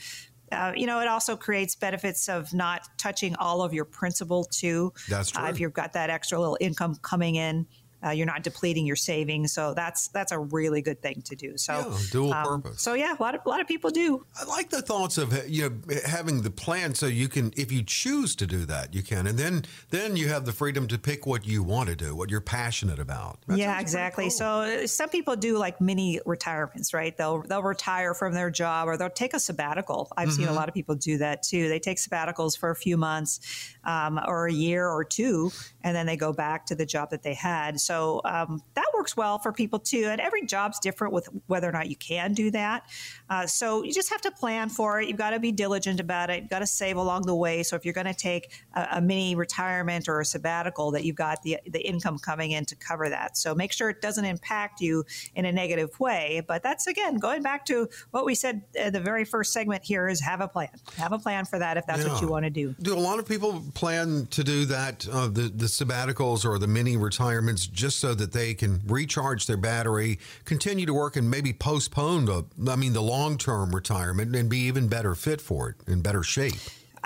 uh, 0.53 0.73
you 0.77 0.87
know, 0.87 1.01
it 1.01 1.09
also 1.09 1.37
creates 1.37 1.75
benefits 1.75 2.29
of 2.29 2.55
not 2.55 2.87
touching 2.99 3.35
all 3.37 3.63
of 3.63 3.75
your 3.75 3.85
principal 3.85 4.45
too. 4.45 4.93
That's 5.09 5.31
true. 5.31 5.45
Uh, 5.45 5.49
if 5.49 5.59
you've 5.59 5.73
got 5.73 5.95
that 5.95 6.11
extra 6.11 6.39
little 6.39 6.57
income 6.61 6.97
coming 7.03 7.35
in, 7.35 7.67
uh, 8.05 8.11
you're 8.11 8.27
not 8.27 8.43
depleting 8.43 8.87
your 8.87 8.97
savings, 8.97 9.53
so 9.53 9.75
that's 9.75 10.09
that's 10.09 10.33
a 10.33 10.39
really 10.39 10.83
good 10.83 11.01
thing 11.01 11.23
to 11.23 11.37
do. 11.37 11.57
So 11.57 11.73
yeah, 11.73 11.99
dual 12.11 12.33
um, 12.33 12.63
purpose. 12.63 12.83
So 12.83 12.95
yeah, 12.95 13.15
a 13.19 13.23
lot 13.23 13.35
of 13.35 13.41
a 13.45 13.49
lot 13.49 13.61
of 13.61 13.67
people 13.67 13.91
do. 13.91 14.25
I 14.39 14.45
like 14.45 14.71
the 14.71 14.83
thoughts 14.83 15.19
of 15.19 15.49
you 15.49 15.71
know 15.71 15.97
having 16.05 16.43
the 16.43 16.51
plan, 16.51 16.95
so 16.95 17.07
you 17.07 17.29
can, 17.29 17.53
if 17.57 17.73
you 17.73 17.83
choose 17.83 18.37
to 18.37 18.47
do 18.47 18.65
that, 18.67 18.95
you 18.95 19.03
can, 19.03 19.27
and 19.27 19.39
then 19.39 19.65
then 19.91 20.17
you 20.17 20.29
have 20.29 20.45
the 20.45 20.53
freedom 20.53 20.87
to 20.89 20.99
pick 20.99 21.27
what 21.27 21.47
you 21.47 21.63
want 21.63 21.89
to 21.89 21.97
do, 21.97 22.15
what 22.15 22.31
you're 22.31 22.41
passionate 22.41 22.99
about. 22.99 23.39
That 23.47 23.59
yeah, 23.59 23.81
exactly. 23.81 24.25
Cool. 24.25 24.31
So 24.31 24.47
uh, 24.47 24.87
some 24.87 25.09
people 25.09 25.37
do 25.37 25.59
like 25.59 25.81
mini 25.81 26.21
retirements, 26.27 26.93
right? 26.93 27.17
They'll 27.17 27.43
they'll 27.43 27.63
retire 27.63 28.15
from 28.15 28.35
their 28.35 28.51
job 28.51 28.89
or 28.89 28.97
they'll 28.97 29.11
take 29.11 29.35
a 29.35 29.41
sabbatical. 29.41 30.13
I've 30.17 30.29
mm-hmm. 30.29 30.37
seen 30.37 30.45
a 30.45 30.49
mm-hmm. 30.49 30.57
lot 30.57 30.69
of 30.69 30.75
people 30.75 30.95
do 30.95 31.19
that 31.19 31.43
too. 31.43 31.69
They 31.69 31.79
take 31.79 31.99
sabbaticals 31.99 32.59
for 32.59 32.71
a 32.71 32.77
few 32.77 32.97
months 32.97 33.41
um, 33.85 34.21
or 34.27 34.47
a 34.47 34.53
year 34.53 34.89
or 34.89 35.05
two, 35.05 35.51
and 35.83 35.97
then 35.97 36.07
they 36.07 36.17
go 36.17 36.33
back 36.33 36.67
to 36.67 36.75
the 36.75 36.87
job 36.87 37.11
that 37.11 37.23
they 37.23 37.35
had. 37.35 37.81
So 37.87 38.21
um, 38.25 38.63
that 38.75 38.87
works 38.95 39.17
well 39.17 39.39
for 39.39 39.53
people 39.53 39.79
too. 39.79 40.07
And 40.11 40.21
every 40.21 40.45
job's 40.45 40.79
different 40.81 41.15
with 41.15 41.29
whether 41.47 41.69
or 41.69 41.73
not 41.73 41.89
you 41.89 41.97
can 41.97 42.35
do 42.35 42.51
that. 42.51 42.89
Uh, 43.31 43.47
so 43.47 43.83
you 43.85 43.93
just 43.93 44.11
have 44.11 44.21
to 44.23 44.31
plan 44.31 44.69
for 44.69 45.01
it. 45.01 45.09
You've 45.09 45.17
got 45.17 45.31
to 45.31 45.41
be 45.41 45.53
diligent 45.53 46.01
about 46.01 46.31
it. 46.31 46.43
You've 46.43 46.51
got 46.51 46.61
to 46.61 46.67
save 46.67 46.97
along 46.97 47.23
the 47.23 47.35
way. 47.35 47.63
So 47.63 47.77
if 47.77 47.85
you're 47.85 47.95
going 47.95 48.07
to 48.07 48.15
take 48.15 48.53
a, 48.75 48.89
a, 48.93 49.01
mini 49.01 49.35
retirement 49.35 50.09
or 50.09 50.21
a 50.21 50.25
sabbatical, 50.25 50.91
that 50.91 51.05
you've 51.05 51.17
got 51.17 51.43
the 51.43 51.59
the 51.67 51.81
income 51.81 52.19
coming 52.19 52.51
in 52.53 52.65
to 52.67 52.77
cover 52.77 53.09
that. 53.09 53.37
So 53.37 53.55
make 53.55 53.73
sure 53.73 53.89
it 53.89 54.01
doesn't 54.01 54.25
impact 54.25 54.81
you 54.81 55.05
in 55.35 55.45
a 55.45 55.53
negative 55.53 55.99
way. 56.01 56.43
But 56.47 56.63
that's 56.63 56.87
again 56.87 57.17
going 57.17 57.43
back 57.43 57.65
to 57.67 57.89
what 58.11 58.25
we 58.25 58.35
said 58.35 58.63
at 58.79 58.93
the 58.93 59.01
very 59.01 59.25
first 59.25 59.53
segment 59.53 59.85
here 59.85 60.09
is 60.09 60.21
have 60.21 60.41
a 60.41 60.49
plan. 60.49 60.71
Have 60.97 61.13
a 61.13 61.19
plan 61.19 61.45
for 61.45 61.59
that 61.59 61.77
if 61.77 61.87
that's 61.87 62.05
yeah. 62.05 62.13
what 62.13 62.23
you 62.23 62.29
want 62.29 62.45
to 62.45 62.51
do. 62.51 62.75
Do 62.81 62.95
a 62.95 62.99
lot 62.99 63.19
of 63.19 63.27
people 63.27 63.63
plan 63.75 64.27
to 64.31 64.43
do 64.43 64.65
that? 64.67 65.07
Uh, 65.09 65.29
the 65.29 65.53
the 65.55 65.67
sabbaticals 65.67 66.45
or 66.45 66.59
the 66.59 66.67
mini 66.67 66.97
retirements 66.97 67.67
just 67.77 68.01
so 68.01 68.15
that 68.15 68.33
they 68.33 68.55
can 68.55 68.81
recharge 68.87 69.47
their 69.47 69.57
battery, 69.57 70.19
continue 70.45 70.87
to 70.87 70.95
work, 70.95 71.17
and 71.17 71.31
maybe 71.31 71.53
postpone 71.53 72.25
the, 72.25 72.45
I 72.69 72.77
mean, 72.77 72.93
the 72.93 73.03
long 73.03 73.39
term 73.39 73.75
retirement 73.75 74.35
and 74.35 74.49
be 74.49 74.59
even 74.61 74.89
better 74.89 75.15
fit 75.15 75.41
for 75.41 75.69
it, 75.69 75.77
in 75.87 76.01
better 76.01 76.23
shape. 76.23 76.55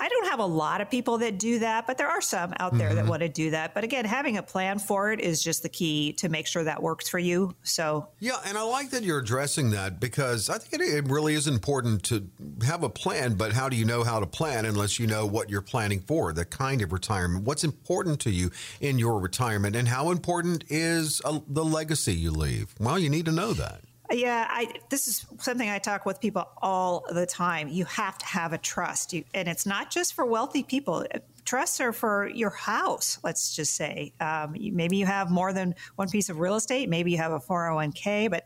I 0.01 0.09
don't 0.09 0.29
have 0.29 0.41
a 0.41 0.47
lot 0.47 0.81
of 0.81 0.91
people 0.91 1.19
that 1.19 1.39
do 1.39 1.59
that, 1.59 1.87
but 1.87 1.99
there 1.99 2.09
are 2.09 2.23
some 2.23 2.55
out 2.59 2.77
there 2.77 2.89
mm-hmm. 2.89 2.97
that 2.97 3.07
want 3.07 3.21
to 3.21 3.29
do 3.29 3.51
that. 3.51 3.75
But 3.75 3.85
again, 3.85 4.07
having 4.07 4.39
a 4.39 4.43
plan 4.43 4.79
for 4.79 5.13
it 5.13 5.21
is 5.21 5.43
just 5.45 5.63
the 5.63 5.69
key 5.69 6.15
to 6.15 6.31
make 6.31 6.47
sure 6.47 6.65
that 6.65 6.83
works 6.83 7.07
for 7.07 7.19
you. 7.19 7.55
So, 7.63 8.09
yeah, 8.19 8.39
and 8.47 8.57
I 8.57 8.63
like 8.63 8.91
that 8.91 9.03
you're 9.03 9.19
addressing 9.19 9.71
that 9.73 10.01
because 10.01 10.49
I 10.49 10.57
think 10.57 10.83
it, 10.83 10.95
it 10.95 11.11
really 11.11 11.35
is 11.35 11.47
important 11.47 12.03
to 12.05 12.27
have 12.65 12.83
a 12.83 12.89
plan, 12.89 13.35
but 13.35 13.53
how 13.53 13.69
do 13.69 13.77
you 13.77 13.85
know 13.85 14.03
how 14.03 14.21
to 14.21 14.27
plan 14.27 14.65
unless 14.65 14.99
you 14.99 15.07
know 15.07 15.27
what 15.27 15.51
you're 15.51 15.61
planning 15.61 16.01
for, 16.01 16.33
the 16.33 16.47
kind 16.47 16.81
of 16.81 16.95
retirement? 16.95 17.45
What's 17.45 17.63
important 17.63 18.21
to 18.21 18.31
you 18.31 18.51
in 18.81 18.99
your 18.99 19.21
retirement, 19.21 19.77
and 19.77 19.87
how 19.87 20.11
important 20.11 20.65
is 20.69 21.21
a, 21.27 21.29
uh, 21.29 21.41
the 21.47 21.65
legacy 21.65 22.15
you 22.15 22.31
leave? 22.31 22.75
Well, 22.81 22.99
you 22.99 23.11
need 23.11 23.27
to 23.27 23.33
know 23.33 23.53
that. 23.53 23.83
Yeah, 24.11 24.47
I, 24.49 24.73
this 24.89 25.07
is 25.07 25.25
something 25.39 25.69
I 25.69 25.79
talk 25.79 26.05
with 26.05 26.21
people 26.21 26.49
all 26.61 27.05
the 27.11 27.27
time. 27.27 27.69
You 27.69 27.85
have 27.85 28.19
to 28.19 28.27
have 28.27 28.53
a 28.53 28.59
trust, 28.59 29.13
you, 29.13 29.25
and 29.35 29.49
it's 29.49 29.67
not 29.67 29.91
just 29.91 30.15
for 30.15 30.27
wealthy 30.27 30.65
people 30.65 31.07
are 31.53 31.93
for 31.93 32.29
your 32.29 32.51
house, 32.51 33.19
let's 33.23 33.55
just 33.55 33.75
say. 33.75 34.13
Um, 34.21 34.55
maybe 34.73 34.97
you 34.97 35.07
have 35.07 35.31
more 35.31 35.53
than 35.53 35.75
one 35.97 36.09
piece 36.09 36.29
of 36.29 36.39
real 36.39 36.57
estate. 36.57 36.89
Maybe 36.89 37.11
you 37.13 37.19
have 37.19 37.33
a 37.33 37.41
401k, 37.41 38.31
but 38.31 38.45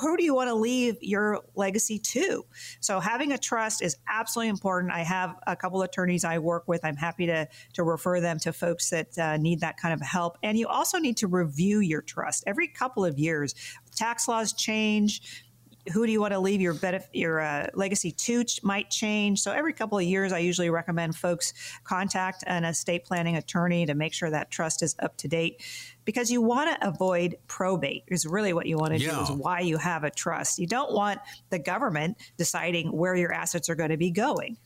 who 0.00 0.16
do 0.16 0.24
you 0.24 0.34
want 0.34 0.48
to 0.48 0.54
leave 0.54 0.96
your 1.00 1.42
legacy 1.54 1.98
to? 1.98 2.44
So 2.80 3.00
having 3.00 3.32
a 3.32 3.38
trust 3.38 3.82
is 3.82 3.96
absolutely 4.08 4.50
important. 4.50 4.92
I 4.92 5.00
have 5.00 5.36
a 5.46 5.56
couple 5.56 5.82
attorneys 5.82 6.24
I 6.24 6.38
work 6.38 6.66
with. 6.66 6.84
I'm 6.84 6.96
happy 6.96 7.26
to, 7.26 7.48
to 7.74 7.82
refer 7.82 8.20
them 8.20 8.38
to 8.40 8.52
folks 8.52 8.90
that 8.90 9.18
uh, 9.18 9.36
need 9.36 9.60
that 9.60 9.76
kind 9.76 9.94
of 9.94 10.00
help. 10.00 10.38
And 10.42 10.58
you 10.58 10.68
also 10.68 10.98
need 10.98 11.16
to 11.18 11.26
review 11.26 11.80
your 11.80 12.02
trust 12.02 12.44
every 12.46 12.68
couple 12.68 13.04
of 13.04 13.18
years. 13.18 13.54
Tax 13.94 14.28
laws 14.28 14.52
change 14.52 15.44
who 15.92 16.06
do 16.06 16.12
you 16.12 16.20
want 16.20 16.32
to 16.32 16.38
leave 16.38 16.60
your 16.60 16.74
benefit, 16.74 17.08
your 17.12 17.40
uh, 17.40 17.68
legacy 17.74 18.10
to 18.10 18.44
might 18.62 18.90
change. 18.90 19.40
So 19.40 19.52
every 19.52 19.72
couple 19.72 19.98
of 19.98 20.04
years, 20.04 20.32
I 20.32 20.38
usually 20.38 20.70
recommend 20.70 21.16
folks 21.16 21.52
contact 21.84 22.44
an 22.46 22.64
estate 22.64 23.04
planning 23.04 23.36
attorney 23.36 23.86
to 23.86 23.94
make 23.94 24.12
sure 24.12 24.30
that 24.30 24.50
trust 24.50 24.82
is 24.82 24.96
up 24.98 25.16
to 25.18 25.28
date. 25.28 25.62
Because 26.04 26.30
you 26.30 26.40
want 26.40 26.70
to 26.70 26.88
avoid 26.88 27.36
probate 27.48 28.04
is 28.08 28.26
really 28.26 28.52
what 28.52 28.66
you 28.66 28.76
want 28.76 28.92
to 28.92 28.98
yeah. 28.98 29.16
do 29.16 29.20
is 29.22 29.30
why 29.30 29.60
you 29.60 29.76
have 29.76 30.04
a 30.04 30.10
trust. 30.10 30.58
You 30.58 30.66
don't 30.66 30.92
want 30.92 31.18
the 31.50 31.58
government 31.58 32.16
deciding 32.36 32.92
where 32.92 33.14
your 33.14 33.32
assets 33.32 33.68
are 33.68 33.74
going 33.74 33.90
to 33.90 33.96
be 33.96 34.10
going. 34.10 34.56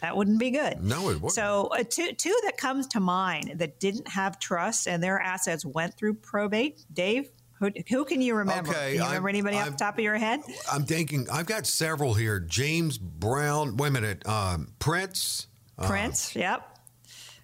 That 0.00 0.16
wouldn't 0.16 0.38
be 0.38 0.50
good. 0.50 0.82
No, 0.82 1.10
it 1.10 1.14
wouldn't. 1.14 1.32
So, 1.32 1.68
uh, 1.72 1.82
two, 1.88 2.12
two 2.12 2.36
that 2.44 2.56
comes 2.56 2.86
to 2.88 3.00
mind 3.00 3.54
that 3.56 3.80
didn't 3.80 4.08
have 4.08 4.38
trust 4.38 4.86
and 4.86 5.02
their 5.02 5.18
assets 5.18 5.64
went 5.64 5.96
through 5.96 6.14
probate. 6.14 6.84
Dave, 6.92 7.30
who, 7.58 7.70
who 7.88 8.04
can 8.04 8.20
you 8.20 8.36
remember? 8.36 8.70
Okay, 8.70 8.94
can 8.94 8.94
you 8.94 9.04
remember 9.04 9.28
I'm, 9.28 9.34
anybody 9.34 9.56
I'm, 9.56 9.68
off 9.68 9.72
the 9.72 9.84
top 9.84 9.94
of 9.98 10.04
your 10.04 10.16
head? 10.16 10.40
I'm 10.70 10.84
thinking, 10.84 11.26
I've 11.30 11.46
got 11.46 11.66
several 11.66 12.14
here. 12.14 12.40
James 12.40 12.98
Brown, 12.98 13.76
wait 13.76 13.88
a 13.88 13.90
minute, 13.90 14.26
um, 14.26 14.72
Prince. 14.78 15.46
Prince, 15.82 16.36
uh, 16.36 16.40
yep. 16.40 16.78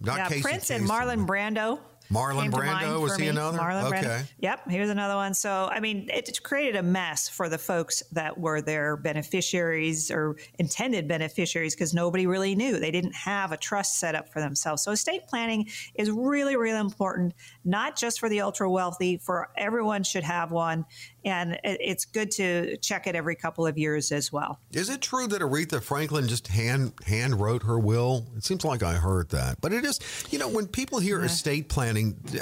Not 0.01 0.19
yeah, 0.19 0.29
Casey 0.29 0.43
Prince 0.43 0.71
Kasem. 0.71 0.77
and 0.77 0.89
Marlon 0.89 1.27
Brando. 1.27 1.81
Marlon 2.13 2.51
Brando 2.51 3.01
was 3.01 3.17
he 3.17 3.23
me. 3.23 3.29
another? 3.29 3.59
Marlon 3.59 3.85
okay. 3.85 4.03
Brando. 4.03 4.29
Yep, 4.39 4.67
was 4.67 4.91
another 4.91 5.17
one. 5.17 5.35
So 5.35 5.69
I 5.71 5.81
mean, 5.81 6.09
it 6.13 6.43
created 6.43 6.77
a 6.77 6.83
mess 6.83 7.29
for 7.29 7.49
the 7.49 7.59
folks 7.59 8.03
that 8.13 8.39
were 8.39 8.61
their 8.61 8.97
beneficiaries 8.97 10.11
or 10.11 10.37
intended 10.59 11.09
beneficiaries 11.09 11.75
because 11.75 11.95
nobody 11.95 12.27
really 12.27 12.55
knew. 12.55 12.79
They 12.79 12.91
didn't 12.91 13.15
have 13.15 13.53
a 13.53 13.57
trust 13.57 13.99
set 13.99 14.15
up 14.15 14.33
for 14.33 14.41
themselves. 14.41 14.83
So 14.83 14.93
estate 14.93 15.27
planning 15.27 15.69
is 15.95 16.11
really, 16.11 16.57
really 16.57 16.79
important, 16.79 17.35
not 17.65 17.97
just 17.97 18.21
for 18.21 18.29
the 18.29 18.41
ultra 18.41 18.71
wealthy. 18.71 19.17
For 19.17 19.49
everyone 19.57 20.03
should 20.03 20.25
have 20.25 20.51
one, 20.51 20.85
and 21.25 21.59
it's 21.65 22.05
good 22.05 22.31
to 22.33 22.77
check 22.79 23.07
it 23.07 23.15
every 23.15 23.37
couple 23.37 23.67
of 23.67 23.79
years 23.79 24.13
as 24.13 24.33
well. 24.33 24.61
Is 24.73 24.91
it 24.91 25.01
true 25.01 25.27
that 25.29 25.41
Aretha 25.41 25.83
Franklin 25.83 26.29
just 26.29 26.49
hand 26.49 26.93
hand 27.07 27.41
wrote 27.41 27.63
her 27.63 27.79
will? 27.79 28.27
It 28.37 28.45
seems 28.45 28.65
like 28.65 28.83
I 28.83 28.95
heard 28.95 29.31
that, 29.31 29.61
but 29.61 29.73
it 29.73 29.85
is. 29.85 30.01
You 30.31 30.39
know, 30.39 30.49
when 30.49 30.67
people 30.67 30.99
hear 30.99 31.21
yeah. 31.21 31.27
estate 31.27 31.69
planning, 31.69 31.94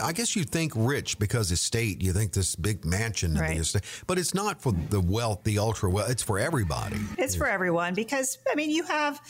I 0.03 0.13
guess 0.13 0.37
you 0.37 0.45
think 0.45 0.73
rich 0.75 1.19
because 1.19 1.51
estate. 1.51 2.03
You 2.03 2.13
think 2.13 2.33
this 2.33 2.57
big 2.57 2.85
mansion, 2.85 3.35
right. 3.35 3.59
estate, 3.59 3.85
but 4.07 4.19
it's 4.19 4.35
not 4.35 4.61
for 4.61 4.73
the 4.73 5.01
wealth, 5.01 5.45
the 5.45 5.59
ultra 5.59 5.91
wealth. 5.91 6.11
It's 6.11 6.23
for 6.23 6.39
everybody. 6.39 6.99
It's 7.19 7.37
for 7.37 7.47
everyone 7.47 7.95
because 7.95 8.39
I 8.51 8.55
mean, 8.55 8.71
you 8.71 8.85
have 8.85 9.21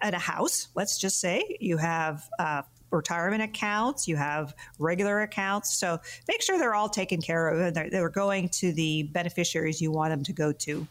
at 0.00 0.14
a 0.14 0.18
house. 0.18 0.68
Let's 0.74 0.98
just 0.98 1.20
say 1.20 1.56
you 1.60 1.76
have. 1.76 2.28
Uh, 2.38 2.62
retirement 2.92 3.40
accounts, 3.40 4.08
you 4.08 4.16
have 4.16 4.52
regular 4.80 5.22
accounts. 5.22 5.78
So 5.78 6.00
make 6.26 6.42
sure 6.42 6.58
they're 6.58 6.74
all 6.74 6.88
taken 6.88 7.20
care 7.22 7.48
of 7.48 7.60
and 7.60 7.76
they're, 7.76 7.90
they're 7.90 8.08
going 8.08 8.48
to 8.48 8.72
the 8.72 9.04
beneficiaries 9.04 9.80
you 9.80 9.92
want 9.92 10.10
them 10.10 10.24
to 10.24 10.32
go 10.32 10.52
to. 10.52 10.88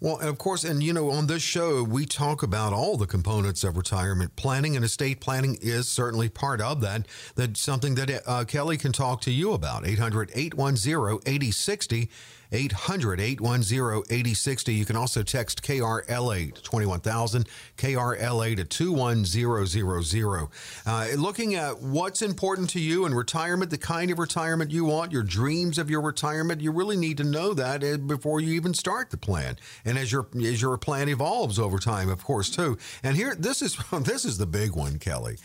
Well, 0.00 0.18
of 0.20 0.38
course, 0.38 0.64
and 0.64 0.82
you 0.82 0.92
know, 0.92 1.10
on 1.10 1.26
this 1.26 1.42
show, 1.42 1.82
we 1.82 2.06
talk 2.06 2.42
about 2.42 2.72
all 2.72 2.96
the 2.96 3.06
components 3.06 3.64
of 3.64 3.76
retirement 3.76 4.34
planning, 4.36 4.74
and 4.76 4.84
estate 4.84 5.20
planning 5.20 5.58
is 5.60 5.88
certainly 5.88 6.28
part 6.28 6.60
of 6.60 6.80
that. 6.80 7.06
That's 7.34 7.60
something 7.60 7.94
that 7.96 8.22
uh, 8.26 8.44
Kelly 8.44 8.76
can 8.76 8.92
talk 8.92 9.20
to 9.22 9.30
you 9.30 9.52
about. 9.52 9.86
800 9.86 10.30
810 10.34 11.20
8060. 11.26 12.10
800 12.52 13.20
810 13.20 14.02
8060. 14.10 14.74
You 14.74 14.84
can 14.84 14.96
also 14.96 15.22
text 15.22 15.62
KRLA 15.62 16.54
to 16.54 16.62
21000, 16.62 17.48
KRLA 17.76 18.56
to 18.56 18.64
21000. 18.64 20.48
Uh, 20.86 21.06
looking 21.16 21.54
at 21.54 21.80
what's 21.80 22.22
important 22.22 22.70
to 22.70 22.80
you 22.80 23.06
in 23.06 23.14
retirement, 23.14 23.70
the 23.70 23.78
kind 23.78 24.10
of 24.10 24.18
retirement 24.18 24.70
you 24.70 24.84
want, 24.84 25.12
your 25.12 25.22
dreams 25.22 25.78
of 25.78 25.90
your 25.90 26.00
retirement, 26.00 26.60
you 26.60 26.72
really 26.72 26.96
need 26.96 27.16
to 27.18 27.24
know 27.24 27.54
that 27.54 27.84
uh, 27.84 27.96
before 27.98 28.40
you 28.40 28.54
even 28.54 28.74
start 28.74 29.10
the 29.10 29.16
plan. 29.16 29.56
and 29.84 29.98
as 29.98 30.12
your 30.12 30.26
as 30.36 30.60
your 30.62 30.76
plan 30.78 31.08
evolves 31.08 31.58
over 31.58 31.78
time, 31.78 32.08
of 32.08 32.24
course, 32.24 32.50
too. 32.50 32.76
And 33.02 33.16
here, 33.16 33.34
this 33.34 33.62
is 33.62 33.76
this 34.00 34.24
is 34.24 34.38
the 34.38 34.46
big 34.46 34.74
one, 34.74 34.98
Kelly. 34.98 35.36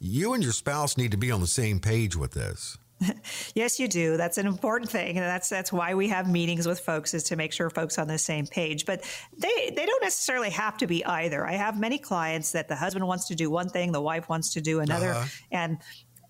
You 0.00 0.34
and 0.34 0.42
your 0.42 0.52
spouse 0.52 0.96
need 0.96 1.12
to 1.12 1.16
be 1.16 1.30
on 1.30 1.40
the 1.40 1.46
same 1.46 1.78
page 1.78 2.16
with 2.16 2.32
this. 2.32 2.76
yes, 3.54 3.78
you 3.78 3.88
do. 3.88 4.16
That's 4.16 4.38
an 4.38 4.46
important 4.46 4.90
thing, 4.90 5.16
and 5.16 5.26
that's 5.26 5.48
that's 5.48 5.72
why 5.72 5.94
we 5.94 6.08
have 6.08 6.30
meetings 6.30 6.66
with 6.66 6.80
folks 6.80 7.14
is 7.14 7.24
to 7.24 7.36
make 7.36 7.52
sure 7.52 7.70
folks 7.70 7.98
on 7.98 8.08
the 8.08 8.18
same 8.18 8.46
page. 8.46 8.86
But 8.86 9.02
they 9.36 9.72
they 9.74 9.86
don't 9.86 10.02
necessarily 10.02 10.50
have 10.50 10.76
to 10.78 10.86
be 10.86 11.04
either. 11.04 11.46
I 11.46 11.52
have 11.52 11.78
many 11.78 11.98
clients 11.98 12.52
that 12.52 12.68
the 12.68 12.76
husband 12.76 13.06
wants 13.06 13.28
to 13.28 13.34
do 13.34 13.50
one 13.50 13.68
thing, 13.68 13.92
the 13.92 14.00
wife 14.00 14.28
wants 14.28 14.52
to 14.54 14.60
do 14.60 14.80
another, 14.80 15.10
uh-huh. 15.10 15.26
and 15.50 15.78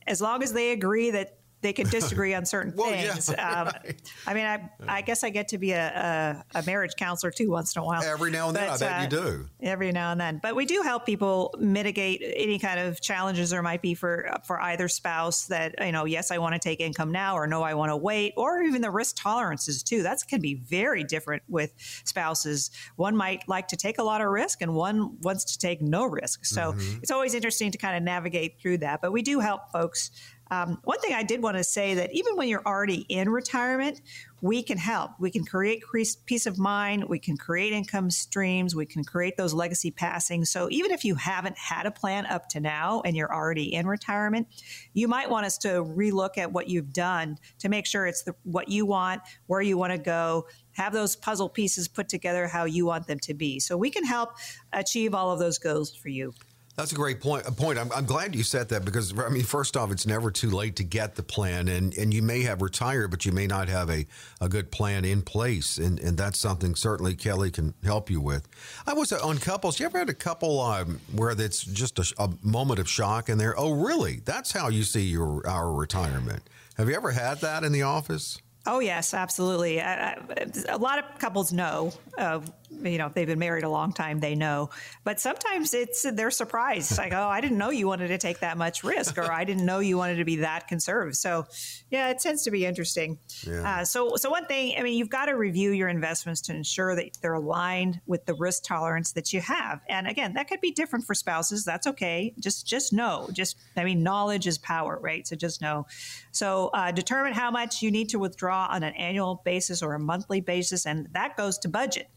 as 0.07 0.21
long 0.21 0.43
as 0.43 0.53
they 0.53 0.73
agree 0.73 1.11
that 1.11 1.39
they 1.63 1.73
can 1.73 1.89
disagree 1.91 2.35
on 2.35 2.45
certain 2.45 2.75
well, 2.77 2.91
things. 2.91 3.31
Yeah, 3.31 3.63
um. 3.63 3.93
I 4.27 4.35
mean, 4.35 4.45
I, 4.45 4.71
I, 4.87 5.01
guess 5.03 5.25
I 5.25 5.31
get 5.31 5.49
to 5.49 5.59
be 5.59 5.73
a, 5.73 6.45
a, 6.55 6.59
a, 6.59 6.63
marriage 6.65 6.93
counselor 6.97 7.31
too 7.31 7.51
once 7.51 7.75
in 7.75 7.83
a 7.83 7.85
while. 7.85 8.03
Every 8.03 8.31
now 8.31 8.49
and 8.49 8.57
then, 8.57 8.69
but, 8.69 8.83
I 8.83 8.87
bet 8.87 8.99
uh, 8.99 9.03
you 9.03 9.23
do. 9.23 9.49
Every 9.63 9.93
now 9.93 10.13
and 10.13 10.21
then, 10.21 10.41
but 10.43 10.55
we 10.55 10.67
do 10.67 10.83
help 10.83 11.07
people 11.07 11.55
mitigate 11.59 12.23
any 12.23 12.59
kind 12.59 12.81
of 12.81 13.01
challenges 13.01 13.51
there 13.51 13.63
might 13.63 13.81
be 13.81 13.95
for 13.95 14.31
for 14.47 14.61
either 14.61 14.89
spouse. 14.89 15.47
That 15.47 15.75
you 15.81 15.93
know, 15.93 16.05
yes, 16.05 16.31
I 16.31 16.39
want 16.39 16.55
to 16.55 16.59
take 16.59 16.81
income 16.81 17.13
now, 17.13 17.37
or 17.37 17.47
no, 17.47 17.63
I 17.63 17.75
want 17.75 17.91
to 17.91 17.97
wait, 17.97 18.35
or 18.37 18.63
even 18.63 18.83
the 18.83 18.91
risk 18.91 19.17
tolerances 19.17 19.83
too. 19.83 20.03
That 20.03 20.19
can 20.29 20.41
be 20.41 20.55
very 20.55 21.05
different 21.05 21.43
with 21.49 21.73
spouses. 22.05 22.71
One 22.97 23.17
might 23.17 23.49
like 23.49 23.69
to 23.69 23.77
take 23.77 23.99
a 23.99 24.03
lot 24.03 24.21
of 24.21 24.29
risk, 24.29 24.63
and 24.63 24.75
one 24.75 25.21
wants 25.21 25.45
to 25.45 25.59
take 25.59 25.81
no 25.81 26.05
risk. 26.05 26.45
So 26.45 26.73
mm-hmm. 26.73 26.99
it's 27.03 27.11
always 27.11 27.35
interesting 27.35 27.71
to 27.71 27.79
kind 27.79 27.97
of 27.97 28.03
navigate 28.03 28.61
through 28.61 28.79
that. 28.79 29.01
But 29.01 29.13
we 29.13 29.23
do 29.23 29.41
help 29.41 29.71
folks 29.73 30.11
um, 30.53 30.79
one 30.85 31.01
thing 31.01 31.15
I 31.15 31.23
did 31.23 31.43
want 31.43 31.57
to 31.57 31.65
say 31.65 31.95
that 31.95 32.13
even 32.13 32.37
when 32.37 32.47
you're 32.47 32.67
already 32.67 33.07
in 33.09 33.31
retirement, 33.31 34.03
we 34.43 34.63
can 34.63 34.77
help. 34.77 35.13
We 35.19 35.31
can 35.31 35.47
create 35.47 35.83
peace 36.27 36.45
of 36.45 36.59
mind. 36.59 37.05
We 37.09 37.19
can 37.19 37.39
create 37.39 37.73
income 37.73 38.11
streams. 38.11 38.75
We 38.75 38.85
can 38.85 39.03
create 39.03 39.39
those 39.39 39.55
legacy 39.55 39.91
passings. 39.91 40.51
So 40.51 40.69
even 40.71 40.91
if 40.91 41.07
you 41.07 41.15
haven't 41.15 41.57
had 41.57 41.87
a 41.87 41.91
plan 41.91 42.27
up 42.27 42.51
to 42.51 42.61
now 42.61 43.01
and 43.07 43.17
you're 43.17 43.35
already 43.35 43.73
in 43.73 43.87
retirement, 43.87 44.47
you 44.93 45.09
might 45.09 45.31
want 45.31 45.47
us 45.47 45.57
to 45.59 45.69
relook 45.69 46.37
at 46.37 46.53
what 46.53 46.69
you've 46.69 46.93
done 46.93 47.39
to 47.61 47.71
make 47.71 47.87
sure 47.87 48.05
it's 48.07 48.25
the, 48.25 48.35
what 48.43 48.69
you 48.69 48.85
want, 48.85 49.23
where 49.47 49.63
you 49.63 49.79
want 49.79 49.93
to 49.93 49.99
go, 49.99 50.47
have 50.73 50.93
those 50.93 51.17
puzzle 51.17 51.49
pieces 51.49 51.89
put 51.89 52.11
together 52.11 52.47
how 52.47 52.65
you 52.65 52.85
want 52.85 53.07
them 53.07 53.19
to 53.21 53.33
be. 53.33 53.59
So 53.59 53.79
we 53.79 53.89
can 53.89 54.05
help 54.05 54.37
achieve 54.75 55.15
all 55.15 55.31
of 55.31 55.39
those 55.39 55.57
goals 55.57 55.95
for 55.95 56.11
you. 56.11 56.35
That's 56.75 56.91
a 56.91 56.95
great 56.95 57.21
point. 57.21 57.45
Point. 57.57 57.79
I'm, 57.79 57.93
I'm, 57.93 58.07
glad 58.07 58.35
you 58.35 58.43
said 58.43 58.71
that 58.71 58.83
because 58.85 59.17
I 59.19 59.29
mean, 59.29 59.43
first 59.43 59.77
off, 59.77 59.93
it's 59.93 60.07
never 60.07 60.31
too 60.31 60.49
late 60.49 60.77
to 60.77 60.85
get 60.85 61.17
the 61.17 61.23
plan, 61.23 61.69
and 61.69 61.97
and 61.99 62.15
you 62.15 62.23
may 62.23 62.43
have 62.43 62.63
retired, 62.63 63.11
but 63.11 63.27
you 63.27 63.33
may 63.33 63.47
not 63.47 63.69
have 63.69 63.91
a, 63.91 64.07
a 64.41 64.49
good 64.49 64.71
plan 64.71 65.05
in 65.05 65.21
place, 65.21 65.77
and 65.77 66.01
and 66.01 66.17
that's 66.17 66.39
something 66.39 66.75
certainly 66.75 67.15
Kelly 67.15 67.51
can 67.51 67.75
help 67.85 68.09
you 68.09 68.23
with. 68.23 68.49
I 68.87 68.95
was 68.95 69.13
on 69.13 69.37
couples. 69.37 69.79
You 69.79 69.87
ever 69.87 69.99
had 69.99 70.09
a 70.09 70.15
couple 70.15 70.61
um, 70.63 70.99
where 71.15 71.33
it's 71.33 71.63
just 71.63 71.99
a, 71.99 72.15
a 72.19 72.31
moment 72.43 72.81
of 72.81 72.89
shock, 72.89 73.29
and 73.29 73.39
they're 73.39 73.59
oh 73.59 73.73
really? 73.73 74.23
That's 74.25 74.53
how 74.53 74.69
you 74.69 74.85
see 74.85 75.03
your 75.03 75.47
our 75.47 75.71
retirement. 75.71 76.43
Have 76.77 76.89
you 76.89 76.95
ever 76.95 77.11
had 77.11 77.43
that 77.43 77.65
in 77.65 77.73
the 77.73 77.83
office? 77.83 78.41
Oh 78.65 78.79
yes, 78.79 79.13
absolutely. 79.13 79.79
A 79.79 80.79
lot 80.79 80.99
of 80.99 81.19
couples 81.19 81.53
know. 81.53 81.93
Uh, 82.17 82.41
you 82.83 82.99
know, 82.99 83.07
if 83.07 83.15
they've 83.15 83.27
been 83.27 83.39
married 83.39 83.65
a 83.65 83.69
long 83.69 83.93
time, 83.93 84.21
they 84.21 84.35
know. 84.35 84.71
But 85.05 85.21
sometimes 85.21 85.75
it's 85.75 86.03
they're 86.03 86.31
surprised. 86.31 86.99
like, 86.99 87.13
oh, 87.13 87.29
I 87.29 87.41
didn't 87.41 87.59
know 87.59 87.71
you 87.71 87.87
wanted 87.87 88.09
to 88.09 88.19
take 88.19 88.41
that 88.41 88.57
much 88.57 88.85
risk, 88.85 89.19
or 89.19 89.31
I 89.31 89.45
didn't 89.45 89.65
know 89.65 89.79
you 89.79 89.97
wanted 89.97 90.17
to 90.17 90.25
be 90.25 90.37
that 90.37 90.69
conservative. 90.69 91.17
So, 91.17 91.47
yeah, 91.91 92.11
it 92.11 92.19
tends 92.19 92.45
to 92.45 92.51
be 92.51 92.67
interesting. 92.67 93.19
Yeah. 93.47 93.81
Uh, 93.81 93.85
so, 93.85 94.17
so 94.17 94.31
one 94.31 94.47
thing, 94.47 94.75
I 94.79 94.83
mean, 94.83 94.95
you've 94.95 95.11
got 95.11 95.27
to 95.27 95.33
review 95.33 95.71
your 95.71 95.89
investments 95.89 96.41
to 96.43 96.55
ensure 96.55 96.97
that 96.97 97.19
they're 97.21 97.35
aligned 97.35 98.01
with 98.07 98.27
the 98.27 98.35
risk 98.35 98.65
tolerance 98.65 99.13
that 99.13 99.33
you 99.33 99.41
have. 99.41 99.81
And 99.89 100.07
again, 100.07 100.35
that 100.35 100.49
could 100.49 100.61
be 100.61 100.73
different 100.73 101.05
for 101.05 101.15
spouses. 101.15 101.65
That's 101.65 101.87
okay. 101.87 102.35
Just, 102.39 102.67
just 102.67 102.93
know. 102.93 103.29
Just, 103.33 103.57
I 103.77 103.85
mean, 103.85 104.03
knowledge 104.03 104.47
is 104.47 104.59
power, 104.59 104.99
right? 105.01 105.27
So 105.27 105.37
just 105.37 105.61
know. 105.61 105.87
So, 106.31 106.69
uh, 106.69 106.93
determine 106.93 107.33
how 107.33 107.51
much 107.51 107.83
you 107.83 107.91
need 107.91 108.09
to 108.11 108.19
withdraw 108.19 108.69
on 108.71 108.83
an 108.83 108.95
annual 108.95 109.43
basis 109.45 109.83
or 109.83 109.95
a 109.95 109.99
monthly 109.99 110.41
basis, 110.41 110.87
and 110.87 111.09
that 111.13 111.37
goes 111.37 111.59
to 111.59 111.69
budget 111.69 112.09